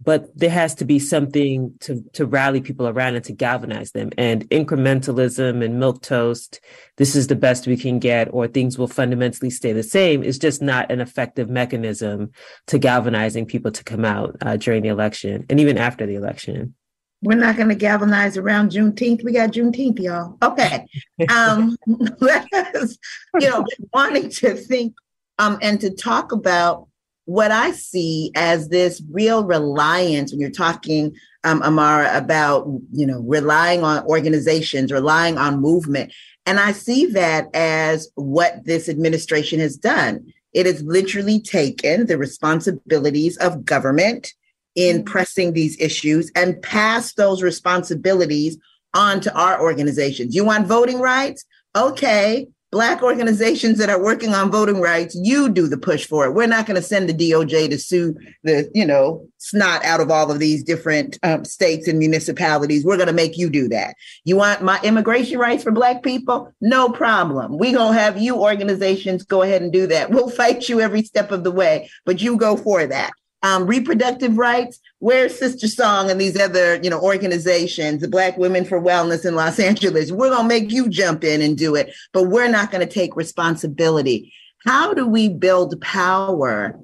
But 0.02 0.36
there 0.36 0.50
has 0.50 0.74
to 0.74 0.84
be 0.84 0.98
something 0.98 1.72
to 1.80 2.04
to 2.14 2.26
rally 2.26 2.60
people 2.60 2.86
around 2.86 3.14
and 3.14 3.24
to 3.24 3.32
galvanize 3.32 3.92
them. 3.92 4.10
And 4.18 4.46
incrementalism 4.50 5.64
and 5.64 5.80
milk 5.80 6.02
toast 6.02 6.60
this 6.98 7.16
is 7.16 7.28
the 7.28 7.36
best 7.36 7.66
we 7.66 7.78
can 7.78 7.98
get 7.98 8.28
or 8.30 8.46
things 8.46 8.76
will 8.76 8.88
fundamentally 8.88 9.48
stay 9.48 9.72
the 9.72 9.82
same 9.82 10.22
is 10.22 10.38
just 10.38 10.60
not 10.60 10.90
an 10.90 11.00
effective 11.00 11.48
mechanism 11.48 12.30
to 12.66 12.78
galvanizing 12.78 13.46
people 13.46 13.70
to 13.70 13.84
come 13.84 14.04
out 14.04 14.36
uh, 14.42 14.56
during 14.58 14.82
the 14.82 14.88
election 14.88 15.46
and 15.48 15.60
even 15.60 15.78
after 15.78 16.06
the 16.06 16.14
election 16.14 16.74
we're 17.22 17.36
not 17.36 17.56
going 17.56 17.68
to 17.68 17.74
galvanize 17.74 18.36
around 18.36 18.70
Juneteenth. 18.70 19.24
We 19.24 19.32
got 19.32 19.50
Juneteenth, 19.50 19.98
y'all. 20.00 20.36
Okay. 20.42 20.86
Um, 21.30 21.76
let 22.20 22.52
us, 22.54 22.98
you 23.40 23.48
know, 23.48 23.64
wanting 23.92 24.28
to 24.28 24.54
think 24.54 24.94
um, 25.38 25.58
and 25.62 25.80
to 25.80 25.90
talk 25.90 26.32
about 26.32 26.88
what 27.24 27.50
I 27.50 27.72
see 27.72 28.30
as 28.34 28.68
this 28.68 29.02
real 29.10 29.44
reliance 29.44 30.30
when 30.30 30.40
you're 30.40 30.50
talking, 30.50 31.14
um, 31.44 31.62
Amara, 31.62 32.16
about 32.16 32.66
you 32.92 33.06
know 33.06 33.20
relying 33.20 33.82
on 33.82 34.04
organizations, 34.04 34.92
relying 34.92 35.36
on 35.36 35.60
movement, 35.60 36.12
and 36.46 36.58
I 36.60 36.72
see 36.72 37.06
that 37.06 37.48
as 37.54 38.08
what 38.14 38.64
this 38.64 38.88
administration 38.88 39.60
has 39.60 39.76
done. 39.76 40.32
It 40.52 40.66
has 40.66 40.82
literally 40.82 41.40
taken 41.40 42.06
the 42.06 42.16
responsibilities 42.16 43.36
of 43.38 43.64
government 43.64 44.32
in 44.76 44.98
mm-hmm. 44.98 45.04
pressing 45.04 45.52
these 45.52 45.78
issues 45.80 46.30
and 46.36 46.60
pass 46.62 47.14
those 47.14 47.42
responsibilities 47.42 48.56
on 48.94 49.20
to 49.20 49.34
our 49.34 49.60
organizations. 49.60 50.34
You 50.34 50.44
want 50.44 50.66
voting 50.66 51.00
rights? 51.00 51.44
Okay, 51.74 52.46
Black 52.72 53.00
organizations 53.02 53.78
that 53.78 53.88
are 53.88 54.02
working 54.02 54.34
on 54.34 54.50
voting 54.50 54.80
rights, 54.80 55.16
you 55.18 55.48
do 55.48 55.68
the 55.68 55.78
push 55.78 56.04
for 56.04 56.26
it. 56.26 56.32
We're 56.32 56.48
not 56.48 56.66
going 56.66 56.74
to 56.74 56.82
send 56.82 57.08
the 57.08 57.14
DOJ 57.14 57.70
to 57.70 57.78
sue 57.78 58.16
the, 58.42 58.68
you 58.74 58.84
know, 58.84 59.26
snot 59.38 59.84
out 59.84 60.00
of 60.00 60.10
all 60.10 60.32
of 60.32 60.40
these 60.40 60.64
different 60.64 61.16
um, 61.22 61.44
states 61.44 61.86
and 61.86 61.98
municipalities. 61.98 62.84
We're 62.84 62.96
going 62.96 63.06
to 63.06 63.12
make 63.12 63.38
you 63.38 63.48
do 63.48 63.68
that. 63.68 63.94
You 64.24 64.36
want 64.36 64.62
my 64.62 64.80
immigration 64.82 65.38
rights 65.38 65.62
for 65.62 65.70
Black 65.70 66.02
people? 66.02 66.52
No 66.60 66.88
problem. 66.88 67.56
We're 67.56 67.72
going 67.72 67.94
to 67.94 68.00
have 68.00 68.20
you 68.20 68.36
organizations 68.36 69.24
go 69.24 69.42
ahead 69.42 69.62
and 69.62 69.72
do 69.72 69.86
that. 69.86 70.10
We'll 70.10 70.28
fight 70.28 70.68
you 70.68 70.80
every 70.80 71.02
step 71.02 71.30
of 71.30 71.44
the 71.44 71.52
way, 71.52 71.88
but 72.04 72.20
you 72.20 72.36
go 72.36 72.56
for 72.56 72.84
that 72.84 73.12
um, 73.46 73.66
reproductive 73.66 74.38
rights. 74.38 74.80
Where's 74.98 75.38
SisterSong 75.38 76.10
and 76.10 76.20
these 76.20 76.38
other, 76.38 76.80
you 76.82 76.90
know, 76.90 77.00
organizations, 77.00 78.00
the 78.00 78.08
Black 78.08 78.36
Women 78.36 78.64
for 78.64 78.80
Wellness 78.80 79.24
in 79.24 79.36
Los 79.36 79.60
Angeles? 79.60 80.10
We're 80.10 80.30
gonna 80.30 80.48
make 80.48 80.72
you 80.72 80.88
jump 80.88 81.22
in 81.22 81.40
and 81.40 81.56
do 81.56 81.76
it, 81.76 81.94
but 82.12 82.24
we're 82.24 82.48
not 82.48 82.72
gonna 82.72 82.86
take 82.86 83.14
responsibility. 83.14 84.32
How 84.64 84.94
do 84.94 85.06
we 85.06 85.28
build 85.28 85.80
power 85.80 86.80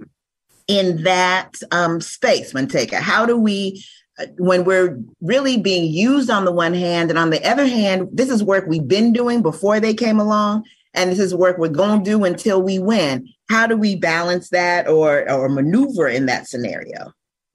in 0.69 1.03
that 1.03 1.57
um, 1.73 2.01
space, 2.01 2.53
Montega? 2.53 2.95
How 2.95 3.27
do 3.27 3.37
we 3.37 3.85
uh, 4.21 4.27
when 4.39 4.65
we're 4.65 5.01
really 5.21 5.57
being 5.57 5.93
used 5.93 6.31
on 6.31 6.45
the 6.45 6.53
one 6.53 6.75
hand, 6.75 7.11
and 7.11 7.19
on 7.19 7.31
the 7.31 7.45
other 7.51 7.67
hand, 7.67 8.09
this 8.13 8.31
is 8.31 8.45
work 8.45 8.67
we've 8.69 8.87
been 8.87 9.13
doing 9.13 9.43
before 9.43 9.81
they 9.81 9.95
came 9.95 10.21
along, 10.21 10.65
and 10.95 11.11
this 11.11 11.19
is 11.19 11.35
work 11.35 11.59
we're 11.59 11.69
going 11.69 12.05
to 12.05 12.11
do 12.11 12.25
until 12.25 12.63
we 12.63 12.79
win. 12.79 13.29
How 13.49 13.67
do 13.67 13.77
we 13.77 13.97
balance 13.97 14.51
that 14.51 14.89
or 14.89 15.31
or 15.31 15.49
maneuver 15.49 16.09
in 16.09 16.27
that 16.27 16.49
scenario? 16.49 17.13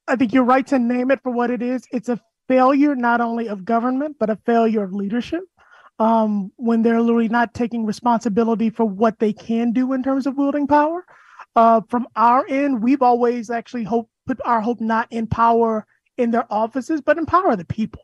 I 0.07 0.15
think 0.15 0.33
you're 0.33 0.43
right 0.43 0.65
to 0.67 0.79
name 0.79 1.11
it 1.11 1.21
for 1.21 1.31
what 1.31 1.51
it 1.51 1.61
is. 1.61 1.85
It's 1.91 2.09
a 2.09 2.19
failure 2.47 2.95
not 2.95 3.21
only 3.21 3.47
of 3.47 3.65
government 3.65 4.17
but 4.19 4.29
a 4.29 4.37
failure 4.45 4.83
of 4.83 4.93
leadership. 4.93 5.43
Um, 5.99 6.51
when 6.57 6.83
they're 6.83 7.01
literally 7.01 7.27
not 7.27 7.55
taking 7.55 7.83
responsibility 7.83 8.69
for 8.69 8.85
what 8.85 9.17
they 9.17 9.33
can 9.33 9.71
do 9.71 9.93
in 9.93 10.03
terms 10.03 10.27
of 10.27 10.37
wielding 10.37 10.67
power. 10.67 11.03
Uh, 11.55 11.81
from 11.89 12.07
our 12.15 12.45
end 12.47 12.83
we've 12.83 13.01
always 13.01 13.49
actually 13.49 13.83
hope 13.83 14.09
put 14.27 14.39
our 14.45 14.61
hope 14.61 14.79
not 14.79 15.07
in 15.11 15.25
power 15.25 15.87
in 16.17 16.29
their 16.31 16.45
offices 16.51 17.01
but 17.01 17.17
empower 17.17 17.55
the 17.55 17.65
people. 17.65 18.01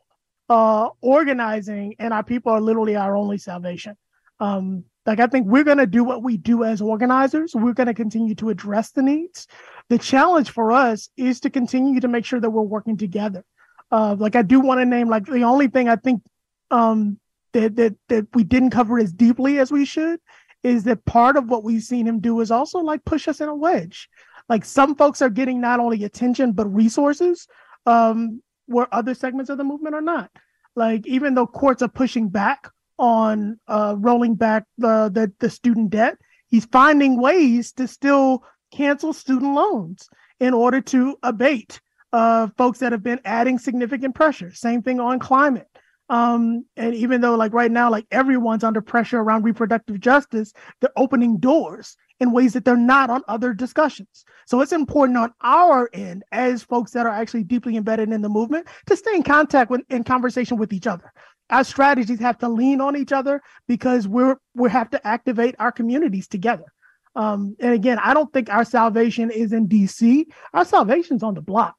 Uh, 0.48 0.88
organizing 1.00 1.94
and 1.98 2.12
our 2.12 2.22
people 2.22 2.52
are 2.52 2.60
literally 2.60 2.96
our 2.96 3.16
only 3.16 3.38
salvation. 3.38 3.96
Um, 4.40 4.84
like 5.06 5.20
I 5.20 5.26
think 5.26 5.46
we're 5.46 5.64
going 5.64 5.78
to 5.78 5.86
do 5.86 6.02
what 6.02 6.22
we 6.22 6.36
do 6.36 6.64
as 6.64 6.80
organizers. 6.80 7.54
We're 7.54 7.74
going 7.74 7.88
to 7.88 7.94
continue 7.94 8.34
to 8.36 8.50
address 8.50 8.90
the 8.90 9.02
needs. 9.02 9.46
The 9.88 9.98
challenge 9.98 10.50
for 10.50 10.72
us 10.72 11.10
is 11.16 11.40
to 11.40 11.50
continue 11.50 12.00
to 12.00 12.08
make 12.08 12.24
sure 12.24 12.40
that 12.40 12.50
we're 12.50 12.62
working 12.62 12.96
together. 12.96 13.44
Uh, 13.90 14.16
like 14.18 14.34
I 14.34 14.42
do 14.42 14.60
want 14.60 14.80
to 14.80 14.86
name 14.86 15.08
like 15.08 15.26
the 15.26 15.42
only 15.42 15.68
thing 15.68 15.88
I 15.88 15.96
think 15.96 16.22
um, 16.70 17.18
that 17.52 17.76
that 17.76 17.96
that 18.08 18.26
we 18.34 18.44
didn't 18.44 18.70
cover 18.70 18.98
as 18.98 19.12
deeply 19.12 19.58
as 19.58 19.70
we 19.70 19.84
should 19.84 20.20
is 20.62 20.84
that 20.84 21.04
part 21.04 21.36
of 21.36 21.50
what 21.50 21.62
we've 21.62 21.82
seen 21.82 22.06
him 22.06 22.20
do 22.20 22.40
is 22.40 22.50
also 22.50 22.78
like 22.78 23.04
push 23.04 23.28
us 23.28 23.40
in 23.40 23.48
a 23.48 23.54
wedge. 23.54 24.08
Like 24.48 24.64
some 24.64 24.94
folks 24.94 25.20
are 25.20 25.30
getting 25.30 25.60
not 25.60 25.80
only 25.80 26.04
attention 26.04 26.52
but 26.52 26.66
resources, 26.66 27.46
um, 27.84 28.42
where 28.66 28.92
other 28.92 29.14
segments 29.14 29.50
of 29.50 29.58
the 29.58 29.64
movement 29.64 29.94
are 29.94 30.00
not. 30.00 30.30
Like 30.74 31.06
even 31.06 31.34
though 31.34 31.46
courts 31.46 31.82
are 31.82 31.88
pushing 31.88 32.30
back 32.30 32.70
on 32.98 33.58
uh, 33.68 33.96
rolling 33.98 34.34
back 34.34 34.64
the, 34.78 35.10
the 35.12 35.32
the 35.40 35.50
student 35.50 35.90
debt. 35.90 36.16
He's 36.48 36.66
finding 36.66 37.20
ways 37.20 37.72
to 37.72 37.88
still 37.88 38.44
cancel 38.72 39.12
student 39.12 39.54
loans 39.54 40.08
in 40.40 40.54
order 40.54 40.80
to 40.80 41.16
abate 41.22 41.80
uh, 42.12 42.48
folks 42.56 42.78
that 42.78 42.92
have 42.92 43.02
been 43.02 43.20
adding 43.24 43.58
significant 43.58 44.14
pressure. 44.14 44.52
Same 44.52 44.82
thing 44.82 45.00
on 45.00 45.18
climate. 45.18 45.68
Um, 46.10 46.64
and 46.76 46.94
even 46.94 47.20
though, 47.20 47.34
like 47.34 47.52
right 47.52 47.70
now, 47.70 47.90
like 47.90 48.06
everyone's 48.10 48.62
under 48.62 48.80
pressure 48.80 49.18
around 49.18 49.42
reproductive 49.42 50.00
justice, 50.00 50.52
they're 50.80 50.90
opening 50.96 51.38
doors 51.38 51.96
in 52.20 52.30
ways 52.30 52.52
that 52.52 52.64
they're 52.64 52.76
not 52.76 53.10
on 53.10 53.22
other 53.26 53.52
discussions. 53.52 54.24
So 54.46 54.60
it's 54.60 54.72
important 54.72 55.18
on 55.18 55.32
our 55.40 55.90
end, 55.92 56.22
as 56.30 56.62
folks 56.62 56.92
that 56.92 57.06
are 57.06 57.12
actually 57.12 57.44
deeply 57.44 57.76
embedded 57.76 58.12
in 58.12 58.22
the 58.22 58.28
movement, 58.28 58.68
to 58.86 58.96
stay 58.96 59.14
in 59.14 59.22
contact 59.22 59.70
with 59.70 59.80
in 59.90 60.04
conversation 60.04 60.58
with 60.58 60.72
each 60.72 60.86
other. 60.86 61.12
Our 61.50 61.64
strategies 61.64 62.20
have 62.20 62.38
to 62.38 62.48
lean 62.48 62.80
on 62.80 62.96
each 62.96 63.12
other 63.12 63.42
because 63.68 64.08
we're 64.08 64.36
we 64.54 64.70
have 64.70 64.90
to 64.90 65.06
activate 65.06 65.54
our 65.58 65.72
communities 65.72 66.26
together. 66.26 66.64
Um, 67.16 67.54
and 67.60 67.72
again, 67.72 67.98
I 68.02 68.14
don't 68.14 68.32
think 68.32 68.50
our 68.50 68.64
salvation 68.64 69.30
is 69.30 69.52
in 69.52 69.68
DC. 69.68 70.24
Our 70.52 70.64
salvation's 70.64 71.22
on 71.22 71.34
the 71.34 71.42
block, 71.42 71.76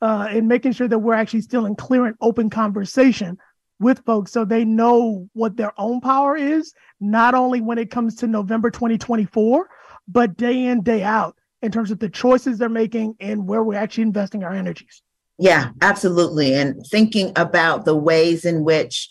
uh, 0.00 0.28
and 0.30 0.48
making 0.48 0.72
sure 0.72 0.88
that 0.88 0.98
we're 0.98 1.14
actually 1.14 1.40
still 1.40 1.66
in 1.66 1.74
clear 1.74 2.06
and 2.06 2.14
open 2.20 2.50
conversation 2.50 3.38
with 3.78 4.04
folks 4.04 4.32
so 4.32 4.44
they 4.44 4.64
know 4.64 5.28
what 5.32 5.56
their 5.56 5.72
own 5.78 6.00
power 6.00 6.36
is, 6.36 6.72
not 7.00 7.34
only 7.34 7.60
when 7.60 7.78
it 7.78 7.90
comes 7.90 8.16
to 8.16 8.26
November 8.26 8.70
2024, 8.70 9.68
but 10.08 10.36
day 10.36 10.66
in, 10.66 10.82
day 10.82 11.02
out 11.02 11.36
in 11.62 11.70
terms 11.70 11.90
of 11.90 11.98
the 11.98 12.08
choices 12.08 12.58
they're 12.58 12.68
making 12.68 13.14
and 13.20 13.46
where 13.46 13.62
we're 13.62 13.74
actually 13.78 14.02
investing 14.02 14.44
our 14.44 14.52
energies. 14.52 15.02
Yeah, 15.38 15.70
absolutely. 15.82 16.54
And 16.54 16.84
thinking 16.90 17.32
about 17.36 17.84
the 17.84 17.96
ways 17.96 18.44
in 18.44 18.64
which 18.64 19.08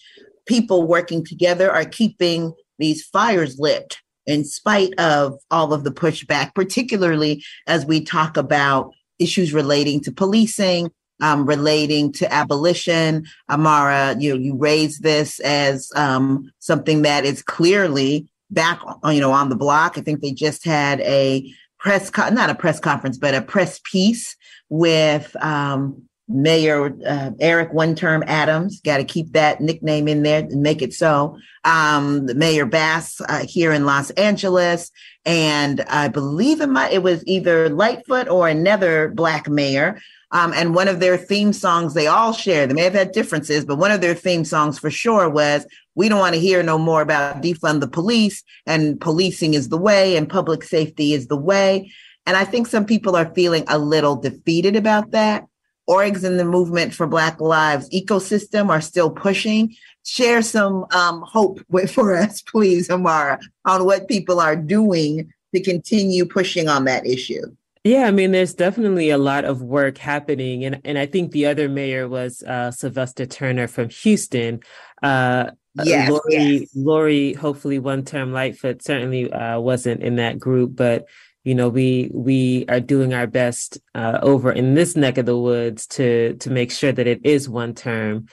people 0.47 0.87
working 0.87 1.23
together 1.23 1.71
are 1.71 1.85
keeping 1.85 2.53
these 2.79 3.03
fires 3.03 3.57
lit 3.59 3.97
in 4.25 4.43
spite 4.43 4.93
of 4.99 5.39
all 5.51 5.71
of 5.73 5.83
the 5.83 5.91
pushback, 5.91 6.55
particularly 6.55 7.43
as 7.67 7.85
we 7.85 8.03
talk 8.03 8.37
about 8.37 8.91
issues 9.19 9.53
relating 9.53 10.01
to 10.01 10.11
policing, 10.11 10.89
um, 11.21 11.45
relating 11.45 12.11
to 12.13 12.31
abolition. 12.33 13.25
Amara, 13.49 14.15
you 14.19 14.35
you 14.35 14.55
raised 14.55 15.03
this 15.03 15.39
as 15.41 15.91
um, 15.95 16.51
something 16.59 17.03
that 17.03 17.23
is 17.23 17.43
clearly 17.43 18.27
back, 18.49 18.81
you 19.05 19.21
know, 19.21 19.31
on 19.31 19.49
the 19.49 19.55
block. 19.55 19.97
I 19.97 20.01
think 20.01 20.21
they 20.21 20.31
just 20.31 20.65
had 20.65 21.01
a 21.01 21.49
press, 21.79 22.09
co- 22.09 22.29
not 22.29 22.49
a 22.49 22.55
press 22.55 22.79
conference, 22.79 23.17
but 23.17 23.35
a 23.35 23.41
press 23.41 23.79
piece 23.91 24.35
with 24.69 25.35
um, 25.43 26.03
Mayor 26.27 26.95
uh, 27.05 27.31
Eric 27.39 27.73
One 27.73 27.95
Term 27.95 28.23
Adams. 28.27 28.81
Got 28.81 28.97
to 28.97 29.03
keep 29.03 29.31
that 29.33 29.61
nickname 29.61 30.07
in 30.07 30.23
there 30.23 30.39
and 30.39 30.61
make 30.61 30.81
it 30.81 30.93
so. 30.93 31.37
Um, 31.63 32.25
Mayor 32.37 32.65
Bass 32.65 33.21
uh, 33.21 33.45
here 33.45 33.71
in 33.71 33.85
Los 33.85 34.09
Angeles, 34.11 34.91
and 35.25 35.81
I 35.81 36.07
believe 36.07 36.61
it 36.61 36.69
might 36.69 36.93
it 36.93 37.03
was 37.03 37.23
either 37.25 37.69
Lightfoot 37.69 38.27
or 38.27 38.47
another 38.47 39.09
black 39.09 39.49
mayor 39.49 39.99
um, 40.35 40.51
and 40.53 40.75
one 40.75 40.89
of 40.89 40.99
their 40.99 41.17
theme 41.17 41.53
songs 41.53 41.93
they 41.93 42.07
all 42.07 42.33
share, 42.33 42.67
they 42.67 42.73
may 42.73 42.83
have 42.83 42.93
had 42.93 43.13
differences, 43.13 43.63
but 43.63 43.77
one 43.77 43.91
of 43.91 44.01
their 44.01 44.13
theme 44.13 44.43
songs 44.43 44.77
for 44.77 44.89
sure 44.89 45.29
was 45.29 45.65
we 45.95 46.09
don't 46.09 46.19
want 46.19 46.35
to 46.35 46.41
hear 46.41 46.61
no 46.61 46.77
more 46.77 47.01
about 47.01 47.41
defund 47.41 47.79
the 47.79 47.87
police 47.87 48.43
and 48.65 48.99
policing 48.99 49.53
is 49.53 49.69
the 49.69 49.77
way 49.77 50.17
and 50.17 50.29
public 50.29 50.63
safety 50.63 51.13
is 51.13 51.27
the 51.27 51.37
way. 51.37 51.89
And 52.25 52.35
I 52.35 52.43
think 52.43 52.67
some 52.67 52.85
people 52.85 53.15
are 53.15 53.33
feeling 53.33 53.63
a 53.67 53.77
little 53.77 54.17
defeated 54.17 54.75
about 54.75 55.11
that. 55.11 55.45
Orgs 55.89 56.23
in 56.23 56.37
the 56.37 56.45
movement 56.45 56.93
for 56.93 57.07
Black 57.07 57.39
Lives 57.39 57.89
ecosystem 57.89 58.69
are 58.69 58.81
still 58.81 59.09
pushing. 59.09 59.75
Share 60.03 60.41
some 60.41 60.85
um, 60.91 61.21
hope 61.21 61.59
with, 61.69 61.91
for 61.95 62.15
us, 62.15 62.41
please, 62.41 62.89
Amara, 62.89 63.39
on 63.65 63.85
what 63.85 64.07
people 64.07 64.39
are 64.39 64.55
doing 64.55 65.31
to 65.53 65.61
continue 65.61 66.25
pushing 66.25 66.67
on 66.67 66.85
that 66.85 67.05
issue. 67.05 67.43
Yeah, 67.83 68.07
I 68.07 68.11
mean, 68.11 68.31
there's 68.31 68.55
definitely 68.55 69.11
a 69.11 69.17
lot 69.19 69.45
of 69.45 69.61
work 69.61 69.99
happening, 69.99 70.65
and 70.65 70.81
and 70.83 70.97
I 70.97 71.05
think 71.05 71.31
the 71.31 71.45
other 71.45 71.69
mayor 71.69 72.07
was 72.07 72.41
uh, 72.41 72.71
Sylvester 72.71 73.27
Turner 73.27 73.67
from 73.67 73.89
Houston. 73.89 74.61
Uh, 75.03 75.51
yes, 75.83 76.09
Lori, 76.09 76.21
yes. 76.29 76.69
Lori, 76.73 77.33
hopefully 77.33 77.77
one 77.77 78.03
term 78.03 78.33
Lightfoot 78.33 78.81
certainly 78.81 79.31
uh, 79.31 79.59
wasn't 79.59 80.01
in 80.01 80.15
that 80.15 80.39
group, 80.39 80.75
but 80.75 81.05
you 81.45 81.55
know 81.55 81.69
we 81.69 82.09
we 82.13 82.65
are 82.67 82.81
doing 82.81 83.13
our 83.13 83.27
best 83.27 83.77
uh, 83.93 84.19
over 84.21 84.51
in 84.51 84.73
this 84.73 84.95
neck 84.97 85.17
of 85.17 85.25
the 85.25 85.37
woods 85.37 85.87
to 85.87 86.35
to 86.35 86.49
make 86.49 86.71
sure 86.71 86.91
that 86.91 87.07
it 87.07 87.21
is 87.23 87.47
one 87.47 87.73
term. 87.73 88.27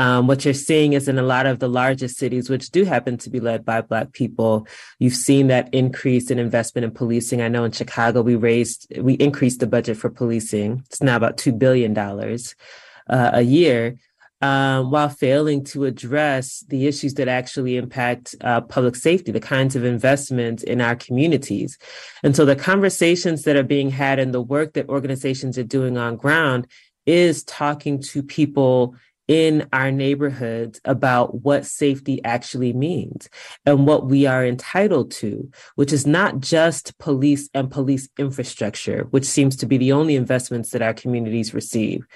Um, 0.00 0.28
what 0.28 0.44
you're 0.44 0.54
seeing 0.54 0.92
is 0.92 1.08
in 1.08 1.18
a 1.18 1.24
lot 1.24 1.46
of 1.46 1.58
the 1.58 1.68
largest 1.68 2.18
cities, 2.18 2.48
which 2.48 2.70
do 2.70 2.84
happen 2.84 3.18
to 3.18 3.30
be 3.30 3.40
led 3.40 3.64
by 3.64 3.80
Black 3.80 4.12
people, 4.12 4.68
you've 5.00 5.14
seen 5.14 5.48
that 5.48 5.74
increase 5.74 6.30
in 6.30 6.38
investment 6.38 6.84
in 6.84 6.92
policing. 6.92 7.42
I 7.42 7.48
know 7.48 7.64
in 7.64 7.72
Chicago, 7.72 8.22
we 8.22 8.36
raised, 8.36 8.86
we 8.96 9.14
increased 9.14 9.58
the 9.58 9.66
budget 9.66 9.96
for 9.96 10.08
policing. 10.08 10.84
It's 10.86 11.02
now 11.02 11.16
about 11.16 11.36
$2 11.36 11.58
billion 11.58 11.98
uh, 11.98 13.30
a 13.32 13.42
year. 13.42 13.96
Um, 14.40 14.92
while 14.92 15.08
failing 15.08 15.64
to 15.64 15.84
address 15.84 16.64
the 16.68 16.86
issues 16.86 17.14
that 17.14 17.26
actually 17.26 17.76
impact 17.76 18.36
uh, 18.40 18.60
public 18.60 18.94
safety, 18.94 19.32
the 19.32 19.40
kinds 19.40 19.74
of 19.74 19.84
investments 19.84 20.62
in 20.62 20.80
our 20.80 20.94
communities. 20.94 21.76
And 22.22 22.36
so 22.36 22.44
the 22.44 22.54
conversations 22.54 23.42
that 23.42 23.56
are 23.56 23.64
being 23.64 23.90
had 23.90 24.20
and 24.20 24.32
the 24.32 24.40
work 24.40 24.74
that 24.74 24.88
organizations 24.88 25.58
are 25.58 25.64
doing 25.64 25.98
on 25.98 26.14
ground 26.14 26.68
is 27.04 27.42
talking 27.42 28.00
to 28.00 28.22
people 28.22 28.94
in 29.28 29.68
our 29.74 29.90
neighborhoods 29.90 30.80
about 30.86 31.42
what 31.42 31.66
safety 31.66 32.24
actually 32.24 32.72
means 32.72 33.28
and 33.66 33.86
what 33.86 34.06
we 34.06 34.26
are 34.26 34.44
entitled 34.44 35.10
to, 35.10 35.50
which 35.74 35.92
is 35.92 36.06
not 36.06 36.40
just 36.40 36.96
police 36.98 37.50
and 37.52 37.70
police 37.70 38.08
infrastructure, 38.18 39.06
which 39.10 39.26
seems 39.26 39.54
to 39.56 39.66
be 39.66 39.76
the 39.76 39.92
only 39.92 40.16
investments 40.16 40.70
that 40.70 40.82
our 40.82 40.94
communities 40.94 41.52
receive, 41.52 42.06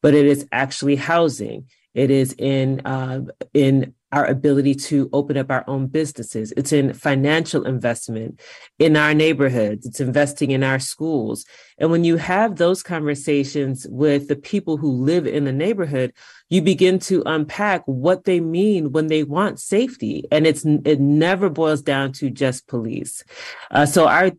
but 0.00 0.14
it 0.14 0.24
is 0.24 0.48
actually 0.50 0.96
housing. 0.96 1.68
It 1.94 2.10
is 2.10 2.34
in 2.38 2.80
uh, 2.86 3.20
in 3.52 3.94
our 4.12 4.26
ability 4.26 4.74
to 4.74 5.08
open 5.12 5.38
up 5.38 5.50
our 5.50 5.64
own 5.66 5.86
businesses. 5.86 6.52
It's 6.56 6.72
in 6.72 6.92
financial 6.92 7.64
investment 7.64 8.40
in 8.78 8.96
our 8.96 9.14
neighborhoods. 9.14 9.86
It's 9.86 10.00
investing 10.00 10.50
in 10.50 10.62
our 10.62 10.78
schools. 10.78 11.46
And 11.78 11.90
when 11.90 12.04
you 12.04 12.18
have 12.18 12.56
those 12.56 12.82
conversations 12.82 13.86
with 13.88 14.28
the 14.28 14.36
people 14.36 14.76
who 14.76 14.92
live 14.92 15.26
in 15.26 15.44
the 15.44 15.52
neighborhood, 15.52 16.12
you 16.50 16.60
begin 16.60 16.98
to 17.00 17.22
unpack 17.24 17.82
what 17.86 18.24
they 18.24 18.40
mean 18.40 18.92
when 18.92 19.06
they 19.06 19.24
want 19.24 19.58
safety. 19.58 20.24
And 20.30 20.46
it's 20.46 20.64
it 20.64 21.00
never 21.00 21.48
boils 21.48 21.80
down 21.80 22.12
to 22.14 22.28
just 22.28 22.68
police. 22.68 23.24
Uh, 23.70 23.86
so 23.86 24.06
our 24.06 24.32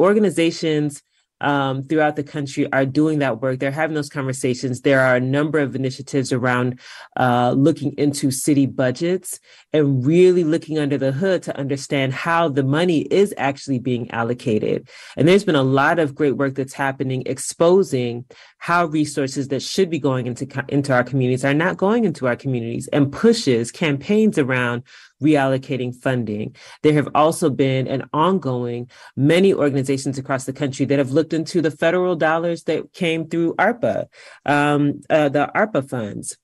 organizations 0.00 1.02
um, 1.42 1.82
throughout 1.82 2.16
the 2.16 2.22
country 2.22 2.72
are 2.72 2.86
doing 2.86 3.18
that 3.18 3.42
work. 3.42 3.58
They're 3.58 3.70
having 3.70 3.94
those 3.94 4.08
conversations. 4.08 4.80
There 4.80 5.00
are 5.00 5.16
a 5.16 5.20
number 5.20 5.58
of 5.58 5.76
initiatives 5.76 6.32
around 6.32 6.80
uh, 7.18 7.52
looking 7.56 7.92
into 7.98 8.30
city 8.30 8.66
budgets 8.66 9.40
and 9.72 10.06
really 10.06 10.44
looking 10.44 10.78
under 10.78 10.96
the 10.96 11.12
hood 11.12 11.42
to 11.42 11.56
understand 11.58 12.12
how 12.12 12.48
the 12.48 12.62
money 12.62 13.00
is 13.02 13.34
actually 13.36 13.80
being 13.80 14.10
allocated. 14.12 14.88
And 15.16 15.28
there's 15.28 15.44
been 15.44 15.56
a 15.56 15.62
lot 15.62 15.98
of 15.98 16.14
great 16.14 16.36
work 16.36 16.54
that's 16.54 16.72
happening 16.72 17.24
exposing 17.26 18.24
how 18.58 18.86
resources 18.86 19.48
that 19.48 19.60
should 19.60 19.90
be 19.90 19.98
going 19.98 20.26
into, 20.26 20.46
into 20.68 20.92
our 20.92 21.02
communities 21.02 21.44
are 21.44 21.52
not 21.52 21.76
going 21.76 22.04
into 22.04 22.28
our 22.28 22.36
communities 22.36 22.88
and 22.92 23.12
pushes 23.12 23.72
campaigns 23.72 24.38
around 24.38 24.84
reallocating 25.22 25.94
funding. 25.94 26.54
There 26.82 26.94
have 26.94 27.08
also 27.14 27.50
been 27.50 27.86
an 27.86 28.08
ongoing 28.12 28.90
many 29.16 29.54
organizations 29.54 30.18
across 30.18 30.44
the 30.44 30.52
country 30.52 30.84
that 30.86 30.98
have 30.98 31.12
looked 31.12 31.32
into 31.32 31.62
the 31.62 31.70
federal 31.70 32.16
dollars 32.16 32.64
that 32.64 32.92
came 32.92 33.28
through 33.28 33.54
ARPA, 33.54 34.06
um, 34.46 35.00
uh, 35.08 35.28
the 35.28 35.50
ARPA 35.54 35.88
funds 35.88 36.36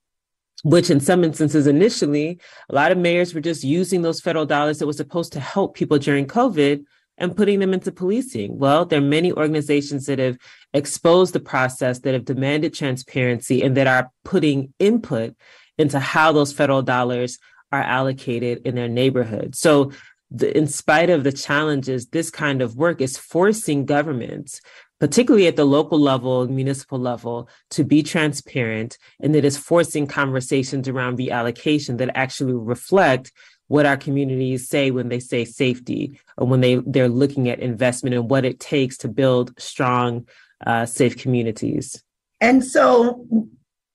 which 0.64 0.91
in 0.91 1.01
some 1.01 1.22
instances 1.22 1.66
initially 1.66 2.39
a 2.68 2.74
lot 2.74 2.91
of 2.91 2.99
mayors 2.99 3.33
were 3.33 3.41
just 3.41 3.62
using 3.62 4.03
those 4.03 4.20
federal 4.20 4.47
dollars 4.47 4.79
that 4.79 4.87
was 4.87 4.97
supposed 4.97 5.33
to 5.33 5.41
help 5.41 5.74
people 5.74 5.99
during 5.99 6.26
covid 6.26 6.85
and 7.16 7.37
putting 7.37 7.61
them 7.61 7.72
into 7.72 7.93
policing 7.93 8.59
well 8.59 8.85
there 8.85 8.99
are 8.99 9.03
many 9.03 9.33
organizations 9.33 10.07
that 10.07 10.18
have 10.18 10.37
exposed 10.74 11.33
the 11.33 11.41
process 11.41 12.01
that 12.01 12.14
have 12.14 12.24
demanded 12.24 12.74
transparency 12.74 13.62
and 13.62 13.76
that 13.76 13.87
are 13.87 14.11
putting 14.24 14.72
input 14.79 15.35
into 15.79 16.01
how 16.01 16.33
those 16.33 16.53
federal 16.53 16.83
dollars 16.83 17.39
are 17.73 17.83
allocated 17.83 18.62
in 18.64 18.75
their 18.75 18.89
neighborhood. 18.89 19.55
So, 19.55 19.93
the, 20.31 20.55
in 20.57 20.66
spite 20.66 21.09
of 21.09 21.25
the 21.25 21.33
challenges, 21.33 22.09
this 22.09 22.31
kind 22.31 22.61
of 22.61 22.77
work 22.77 23.01
is 23.01 23.16
forcing 23.16 23.87
governments, 23.87 24.61
particularly 25.01 25.47
at 25.47 25.57
the 25.57 25.64
local 25.64 25.99
level, 25.99 26.47
municipal 26.49 26.99
level, 26.99 27.49
to 27.71 27.83
be 27.83 28.03
transparent, 28.03 28.99
and 29.21 29.35
it 29.35 29.47
is 29.47 29.57
forcing 29.57 30.07
conversations 30.07 30.87
around 30.87 31.19
reallocation 31.19 31.97
that 31.97 32.11
actually 32.14 32.53
reflect 32.53 33.33
what 33.69 33.87
our 33.87 33.97
communities 33.97 34.69
say 34.69 34.91
when 34.91 35.09
they 35.09 35.21
say 35.21 35.45
safety 35.45 36.19
or 36.37 36.47
when 36.47 36.61
they 36.61 36.77
they're 36.87 37.09
looking 37.09 37.49
at 37.49 37.61
investment 37.61 38.14
and 38.14 38.29
what 38.29 38.45
it 38.45 38.59
takes 38.59 38.97
to 38.99 39.09
build 39.09 39.53
strong 39.59 40.27
uh, 40.66 40.85
safe 40.85 41.16
communities 41.16 42.03
and 42.41 42.64
so 42.64 43.27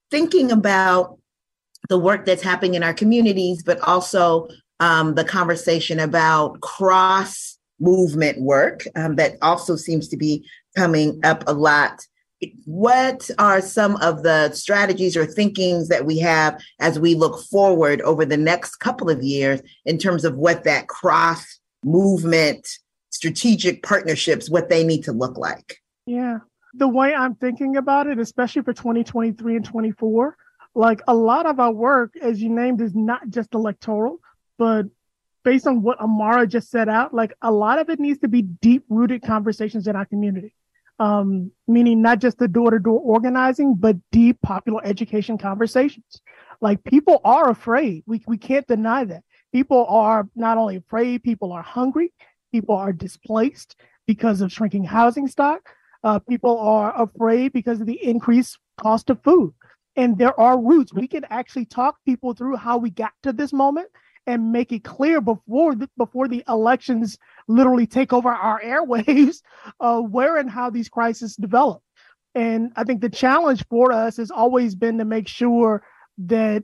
thinking 0.10 0.52
about 0.52 1.18
the 1.90 2.00
work 2.00 2.26
that's 2.26 2.44
happening 2.44 2.76
in 2.76 2.84
our 2.84 2.94
communities, 2.94 3.64
but 3.64 3.80
also 3.82 4.48
um, 4.80 5.16
the 5.16 5.24
conversation 5.24 6.00
about 6.00 6.60
cross 6.62 7.58
movement 7.80 8.42
work 8.42 8.84
um, 8.96 9.16
that 9.16 9.38
also 9.42 9.76
seems 9.76 10.08
to 10.08 10.18
be 10.18 10.46
coming 10.76 11.20
up 11.24 11.44
a 11.48 11.54
lot. 11.54 12.06
What 12.66 13.30
are 13.40 13.62
some 13.62 13.96
of 13.98 14.24
the 14.24 14.52
strategies 14.52 15.16
or 15.16 15.26
thinkings 15.26 15.88
that 15.88 16.06
we 16.06 16.20
have 16.20 16.60
as 16.80 17.00
we 17.00 17.16
look 17.16 17.42
forward 17.46 18.02
over 18.02 18.26
the 18.26 18.38
next 18.38 18.78
couple 18.78 19.10
of 19.10 19.24
years 19.24 19.62
in 19.86 19.98
terms 19.98 20.26
of 20.26 20.36
what 20.36 20.66
that 20.66 20.88
cross 20.88 21.60
movement 21.86 22.68
strategic 23.12 23.84
partnerships 23.84 24.50
what 24.50 24.70
they 24.70 24.84
need 24.84 25.04
to 25.04 25.14
look 25.14 25.38
like? 25.38 25.78
Yeah. 26.06 26.40
The 26.74 26.88
way 26.88 27.14
i'm 27.14 27.36
thinking 27.36 27.78
about 27.78 28.08
it 28.08 28.18
especially 28.18 28.64
for 28.64 28.74
2023 28.74 29.58
and 29.58 29.64
24 29.64 30.36
like 30.76 31.02
a 31.08 31.14
lot 31.14 31.46
of 31.46 31.60
our 31.60 31.72
work 31.72 32.14
as 32.22 32.42
you 32.42 32.50
named 32.50 32.82
is 32.82 32.96
not 32.96 33.30
just 33.30 33.54
electoral 33.54 34.20
but 34.58 34.86
based 35.44 35.68
on 35.68 35.82
what 35.82 36.00
amara 36.02 36.48
just 36.48 36.70
set 36.70 36.90
out 36.90 37.14
like 37.14 37.34
a 37.42 37.52
lot 37.52 37.80
of 37.80 37.90
it 37.90 38.00
needs 38.00 38.20
to 38.20 38.28
be 38.28 38.42
deep 38.42 38.84
rooted 38.90 39.22
conversations 39.22 39.88
in 39.88 39.96
our 39.96 40.06
community 40.06 40.54
um, 41.00 41.52
meaning 41.68 42.02
not 42.02 42.20
just 42.20 42.38
the 42.38 42.48
door 42.48 42.72
to 42.72 42.80
door 42.80 43.00
organizing, 43.00 43.76
but 43.76 43.98
deep 44.12 44.40
popular 44.42 44.82
education 44.86 45.38
conversations. 45.38 46.22
Like 46.62 46.84
people 46.84 47.20
are 47.24 47.50
afraid. 47.50 48.04
We, 48.06 48.24
we 48.28 48.38
can't 48.38 48.68
deny 48.68 49.04
that. 49.06 49.24
People 49.52 49.86
are 49.88 50.28
not 50.36 50.58
only 50.58 50.78
afraid, 50.78 51.24
people 51.24 51.52
are 51.52 51.62
hungry, 51.62 52.14
people 52.52 52.76
are 52.76 52.94
displaced 52.94 53.76
because 54.08 54.42
of 54.42 54.52
shrinking 54.52 54.84
housing 54.84 55.28
stock. 55.28 55.62
Uh, 56.04 56.20
people 56.20 56.58
are 56.60 57.02
afraid 57.02 57.54
because 57.54 57.80
of 57.80 57.88
the 57.88 58.04
increased 58.04 58.58
cost 58.82 59.10
of 59.10 59.22
food. 59.24 59.54
And 59.96 60.18
there 60.18 60.38
are 60.40 60.60
roots. 60.60 60.94
We 60.94 61.08
can 61.08 61.26
actually 61.30 61.66
talk 61.66 61.98
people 62.06 62.34
through 62.34 62.56
how 62.56 62.78
we 62.78 62.90
got 62.90 63.14
to 63.24 63.34
this 63.34 63.54
moment 63.54 63.90
and 64.26 64.52
make 64.52 64.72
it 64.72 64.84
clear 64.84 65.22
before 65.22 65.76
the, 65.76 65.90
before 65.98 66.28
the 66.28 66.44
elections 66.48 67.18
literally 67.48 67.86
take 67.86 68.14
over 68.14 68.30
our 68.30 68.62
airwaves 68.66 69.42
uh, 69.80 70.00
where 70.00 70.38
and 70.38 70.50
how 70.50 70.70
these 70.70 70.90
crises 70.90 71.36
develop. 71.36 71.82
And 72.36 72.72
I 72.76 72.84
think 72.84 73.02
the 73.02 73.10
challenge 73.10 73.66
for 73.70 73.92
us 73.92 74.18
has 74.18 74.32
always 74.32 74.74
been 74.76 74.98
to 74.98 75.06
make 75.06 75.28
sure 75.28 75.84
that 76.20 76.64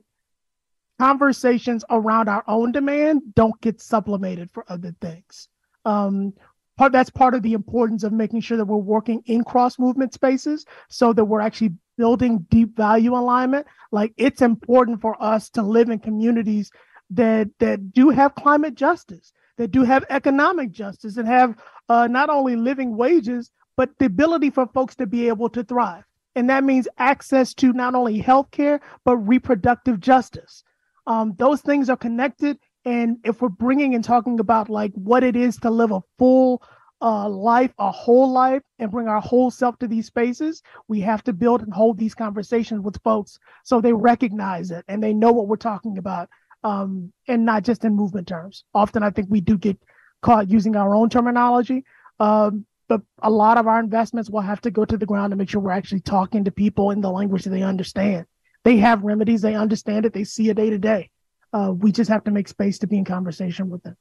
conversations 0.98 1.84
around 1.90 2.28
our 2.28 2.44
own 2.46 2.72
demand 2.72 3.22
don't 3.34 3.58
get 3.60 3.80
supplemented 3.80 4.50
for 4.52 4.64
other 4.68 4.94
things. 5.00 5.48
Um, 5.84 6.34
part 6.76 6.92
that's 6.92 7.10
part 7.10 7.34
of 7.34 7.42
the 7.42 7.52
importance 7.52 8.02
of 8.04 8.12
making 8.12 8.40
sure 8.40 8.56
that 8.56 8.64
we're 8.64 8.76
working 8.76 9.22
in 9.26 9.44
cross 9.44 9.78
movement 9.78 10.12
spaces 10.12 10.66
so 10.88 11.12
that 11.12 11.24
we're 11.24 11.40
actually 11.40 11.72
building 12.00 12.46
deep 12.48 12.74
value 12.74 13.14
alignment. 13.14 13.66
Like 13.92 14.14
it's 14.16 14.40
important 14.40 15.02
for 15.02 15.22
us 15.22 15.50
to 15.50 15.62
live 15.62 15.90
in 15.90 15.98
communities 15.98 16.70
that 17.10 17.50
that 17.58 17.92
do 17.92 18.08
have 18.08 18.34
climate 18.34 18.74
justice, 18.74 19.34
that 19.58 19.70
do 19.70 19.82
have 19.84 20.06
economic 20.08 20.70
justice, 20.70 21.18
and 21.18 21.28
have 21.28 21.56
uh, 21.90 22.06
not 22.06 22.30
only 22.30 22.56
living 22.56 22.96
wages 22.96 23.52
but 23.76 23.90
the 23.98 24.06
ability 24.06 24.50
for 24.50 24.66
folks 24.66 24.94
to 24.96 25.06
be 25.06 25.28
able 25.28 25.50
to 25.50 25.62
thrive. 25.62 26.04
And 26.34 26.48
that 26.48 26.64
means 26.64 26.88
access 26.98 27.52
to 27.54 27.72
not 27.72 27.94
only 27.94 28.22
healthcare 28.22 28.80
but 29.04 29.16
reproductive 29.18 30.00
justice. 30.00 30.64
Um, 31.06 31.34
those 31.38 31.60
things 31.60 31.90
are 31.90 31.96
connected. 31.96 32.58
And 32.84 33.18
if 33.24 33.42
we're 33.42 33.48
bringing 33.66 33.94
and 33.94 34.04
talking 34.04 34.40
about 34.40 34.70
like 34.70 34.92
what 34.94 35.22
it 35.22 35.36
is 35.36 35.56
to 35.58 35.70
live 35.70 35.92
a 35.92 36.00
full 36.18 36.62
uh, 37.02 37.28
life, 37.28 37.72
a 37.78 37.90
whole 37.90 38.30
life, 38.30 38.62
and 38.78 38.90
bring 38.90 39.08
our 39.08 39.20
whole 39.20 39.50
self 39.50 39.78
to 39.78 39.88
these 39.88 40.06
spaces, 40.06 40.62
we 40.88 41.00
have 41.00 41.22
to 41.24 41.32
build 41.32 41.62
and 41.62 41.72
hold 41.72 41.98
these 41.98 42.14
conversations 42.14 42.80
with 42.80 43.02
folks 43.02 43.38
so 43.64 43.80
they 43.80 43.92
recognize 43.92 44.70
it 44.70 44.84
and 44.88 45.02
they 45.02 45.14
know 45.14 45.32
what 45.32 45.48
we're 45.48 45.56
talking 45.56 45.98
about 45.98 46.28
um, 46.62 47.12
and 47.26 47.44
not 47.44 47.64
just 47.64 47.84
in 47.84 47.94
movement 47.96 48.28
terms. 48.28 48.64
Often, 48.74 49.02
I 49.02 49.10
think 49.10 49.28
we 49.30 49.40
do 49.40 49.56
get 49.56 49.78
caught 50.22 50.50
using 50.50 50.76
our 50.76 50.94
own 50.94 51.08
terminology, 51.08 51.84
um, 52.18 52.66
but 52.88 53.00
a 53.22 53.30
lot 53.30 53.56
of 53.56 53.66
our 53.66 53.80
investments 53.80 54.28
will 54.28 54.40
have 54.40 54.60
to 54.62 54.70
go 54.70 54.84
to 54.84 54.96
the 54.96 55.06
ground 55.06 55.30
to 55.30 55.36
make 55.36 55.48
sure 55.48 55.60
we're 55.60 55.70
actually 55.70 56.00
talking 56.00 56.44
to 56.44 56.50
people 56.50 56.90
in 56.90 57.00
the 57.00 57.10
language 57.10 57.44
that 57.44 57.50
they 57.50 57.62
understand. 57.62 58.26
They 58.64 58.76
have 58.78 59.02
remedies, 59.02 59.40
they 59.40 59.54
understand 59.54 60.04
it, 60.04 60.12
they 60.12 60.24
see 60.24 60.50
it 60.50 60.54
day 60.54 60.70
to 60.70 60.78
day. 60.78 61.10
Uh, 61.52 61.72
we 61.76 61.92
just 61.92 62.10
have 62.10 62.24
to 62.24 62.30
make 62.30 62.48
space 62.48 62.78
to 62.80 62.86
be 62.86 62.98
in 62.98 63.04
conversation 63.04 63.70
with 63.70 63.82
them. 63.82 63.96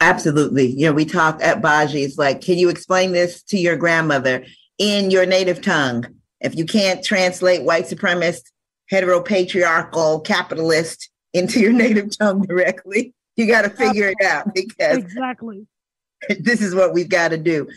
Absolutely. 0.00 0.66
You 0.66 0.86
know, 0.86 0.92
we 0.92 1.04
talk 1.04 1.40
at 1.42 1.62
BAJI, 1.62 2.04
it's 2.04 2.18
like, 2.18 2.40
can 2.40 2.58
you 2.58 2.68
explain 2.68 3.12
this 3.12 3.42
to 3.44 3.58
your 3.58 3.76
grandmother 3.76 4.44
in 4.78 5.10
your 5.10 5.24
native 5.24 5.62
tongue? 5.62 6.06
If 6.40 6.56
you 6.56 6.66
can't 6.66 7.02
translate 7.04 7.62
white 7.62 7.84
supremacist, 7.84 8.50
heteropatriarchal, 8.92 10.24
capitalist 10.24 11.10
into 11.32 11.60
your 11.60 11.72
native 11.84 12.16
tongue 12.16 12.42
directly. 12.42 13.14
You 13.36 13.46
got 13.46 13.62
to 13.62 13.70
figure 13.70 14.08
it 14.08 14.24
out 14.24 14.54
because 14.54 14.98
exactly 14.98 15.66
this 16.40 16.62
is 16.62 16.74
what 16.74 16.92
we've 16.94 17.08
got 17.08 17.28
to 17.28 17.36
do. 17.36 17.68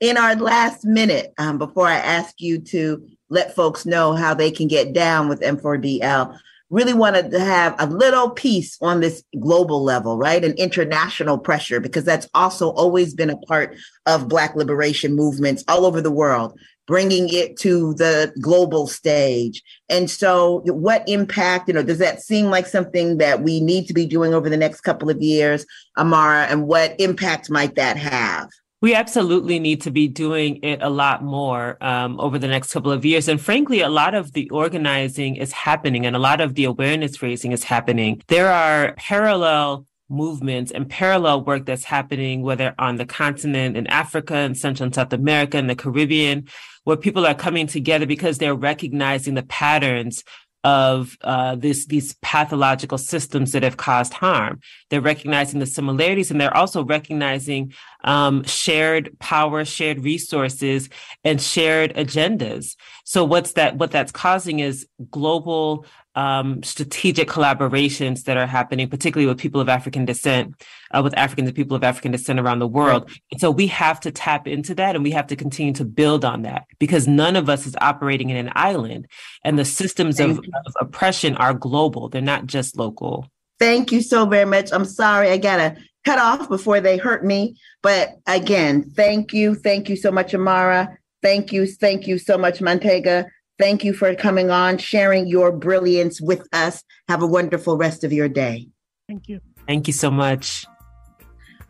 In 0.00 0.18
our 0.18 0.36
last 0.36 0.84
minute, 0.84 1.32
um, 1.38 1.56
before 1.56 1.88
I 1.88 1.96
ask 1.96 2.34
you 2.38 2.58
to 2.58 3.08
let 3.30 3.54
folks 3.54 3.86
know 3.86 4.12
how 4.12 4.34
they 4.34 4.50
can 4.50 4.68
get 4.68 4.92
down 4.92 5.28
with 5.28 5.40
M4BL, 5.40 6.38
really 6.70 6.94
wanted 6.94 7.30
to 7.30 7.40
have 7.40 7.74
a 7.78 7.86
little 7.86 8.30
piece 8.30 8.76
on 8.80 9.00
this 9.00 9.22
global 9.38 9.82
level, 9.82 10.16
right? 10.16 10.44
An 10.44 10.54
international 10.54 11.38
pressure, 11.38 11.80
because 11.80 12.04
that's 12.04 12.28
also 12.34 12.70
always 12.70 13.14
been 13.14 13.30
a 13.30 13.36
part 13.36 13.76
of 14.06 14.28
Black 14.28 14.56
liberation 14.56 15.14
movements 15.14 15.64
all 15.68 15.86
over 15.86 16.00
the 16.00 16.10
world 16.10 16.58
bringing 16.86 17.28
it 17.28 17.56
to 17.58 17.94
the 17.94 18.32
global 18.40 18.86
stage. 18.86 19.62
And 19.88 20.08
so, 20.08 20.62
what 20.66 21.08
impact, 21.08 21.68
you 21.68 21.74
know, 21.74 21.82
does 21.82 21.98
that 21.98 22.22
seem 22.22 22.46
like 22.46 22.66
something 22.66 23.18
that 23.18 23.42
we 23.42 23.60
need 23.60 23.86
to 23.88 23.94
be 23.94 24.06
doing 24.06 24.34
over 24.34 24.48
the 24.48 24.56
next 24.56 24.82
couple 24.82 25.10
of 25.10 25.20
years, 25.20 25.66
Amara? 25.98 26.44
And 26.44 26.66
what 26.66 26.98
impact 27.00 27.50
might 27.50 27.74
that 27.74 27.96
have? 27.96 28.48
We 28.86 28.94
absolutely 28.94 29.58
need 29.58 29.80
to 29.80 29.90
be 29.90 30.06
doing 30.06 30.60
it 30.62 30.80
a 30.80 30.88
lot 30.88 31.20
more 31.20 31.76
um, 31.80 32.20
over 32.20 32.38
the 32.38 32.46
next 32.46 32.72
couple 32.72 32.92
of 32.92 33.04
years. 33.04 33.26
And 33.26 33.40
frankly, 33.40 33.80
a 33.80 33.88
lot 33.88 34.14
of 34.14 34.32
the 34.32 34.48
organizing 34.50 35.34
is 35.34 35.50
happening 35.50 36.06
and 36.06 36.14
a 36.14 36.20
lot 36.20 36.40
of 36.40 36.54
the 36.54 36.62
awareness 36.62 37.20
raising 37.20 37.50
is 37.50 37.64
happening. 37.64 38.22
There 38.28 38.48
are 38.48 38.94
parallel 38.96 39.86
movements 40.08 40.70
and 40.70 40.88
parallel 40.88 41.42
work 41.42 41.66
that's 41.66 41.82
happening, 41.82 42.42
whether 42.42 42.76
on 42.78 42.94
the 42.94 43.06
continent 43.06 43.76
in 43.76 43.88
Africa 43.88 44.36
and 44.36 44.56
Central 44.56 44.84
and 44.84 44.94
South 44.94 45.12
America 45.12 45.58
and 45.58 45.68
the 45.68 45.74
Caribbean, 45.74 46.46
where 46.84 46.96
people 46.96 47.26
are 47.26 47.34
coming 47.34 47.66
together 47.66 48.06
because 48.06 48.38
they're 48.38 48.54
recognizing 48.54 49.34
the 49.34 49.42
patterns 49.42 50.22
of 50.66 51.16
uh, 51.20 51.54
this 51.54 51.86
these 51.86 52.14
pathological 52.22 52.98
systems 52.98 53.52
that 53.52 53.62
have 53.62 53.76
caused 53.76 54.12
harm. 54.12 54.58
They're 54.90 55.00
recognizing 55.00 55.60
the 55.60 55.66
similarities, 55.66 56.32
and 56.32 56.40
they're 56.40 56.56
also 56.56 56.84
recognizing 56.84 57.72
um, 58.06 58.44
shared 58.44 59.18
power, 59.18 59.64
shared 59.64 60.02
resources, 60.04 60.88
and 61.24 61.42
shared 61.42 61.94
agendas. 61.94 62.76
So 63.04 63.24
what's 63.24 63.52
that? 63.52 63.76
What 63.76 63.90
that's 63.90 64.12
causing 64.12 64.60
is 64.60 64.86
global 65.10 65.84
um, 66.14 66.62
strategic 66.62 67.28
collaborations 67.28 68.24
that 68.24 68.38
are 68.38 68.46
happening, 68.46 68.88
particularly 68.88 69.26
with 69.26 69.38
people 69.38 69.60
of 69.60 69.68
African 69.68 70.06
descent, 70.06 70.54
uh, 70.90 71.02
with 71.04 71.16
Africans 71.18 71.48
and 71.48 71.54
people 71.54 71.76
of 71.76 71.84
African 71.84 72.10
descent 72.10 72.40
around 72.40 72.58
the 72.58 72.66
world. 72.66 73.10
And 73.30 73.38
so 73.38 73.50
we 73.50 73.66
have 73.66 74.00
to 74.00 74.10
tap 74.10 74.48
into 74.48 74.74
that 74.76 74.94
and 74.94 75.04
we 75.04 75.10
have 75.10 75.26
to 75.26 75.36
continue 75.36 75.74
to 75.74 75.84
build 75.84 76.24
on 76.24 76.42
that 76.42 76.64
because 76.78 77.06
none 77.06 77.36
of 77.36 77.50
us 77.50 77.66
is 77.66 77.76
operating 77.82 78.30
in 78.30 78.38
an 78.38 78.50
island 78.54 79.08
and 79.44 79.58
the 79.58 79.64
systems 79.66 80.18
of, 80.18 80.38
of 80.38 80.74
oppression 80.80 81.36
are 81.36 81.52
global. 81.52 82.08
They're 82.08 82.22
not 82.22 82.46
just 82.46 82.78
local. 82.78 83.30
Thank 83.58 83.92
you 83.92 84.00
so 84.00 84.24
very 84.24 84.46
much. 84.46 84.70
I'm 84.72 84.84
sorry 84.86 85.30
I 85.30 85.36
got 85.36 85.56
to 85.56 85.76
cut 86.06 86.18
off 86.20 86.48
before 86.48 86.80
they 86.80 86.96
hurt 86.96 87.24
me. 87.24 87.56
But 87.82 88.16
again, 88.26 88.84
thank 88.94 89.32
you. 89.32 89.54
Thank 89.54 89.88
you 89.88 89.96
so 89.96 90.10
much, 90.12 90.34
Amara. 90.34 90.96
Thank 91.20 91.52
you. 91.52 91.66
Thank 91.66 92.06
you 92.06 92.18
so 92.18 92.38
much, 92.38 92.60
Montega. 92.60 93.26
Thank 93.58 93.82
you 93.84 93.92
for 93.92 94.14
coming 94.14 94.50
on, 94.50 94.78
sharing 94.78 95.26
your 95.26 95.50
brilliance 95.50 96.20
with 96.20 96.46
us. 96.52 96.84
Have 97.08 97.22
a 97.22 97.26
wonderful 97.26 97.76
rest 97.76 98.04
of 98.04 98.12
your 98.12 98.28
day. 98.28 98.68
Thank 99.08 99.28
you. 99.28 99.40
Thank 99.66 99.88
you 99.88 99.92
so 99.92 100.10
much. 100.10 100.64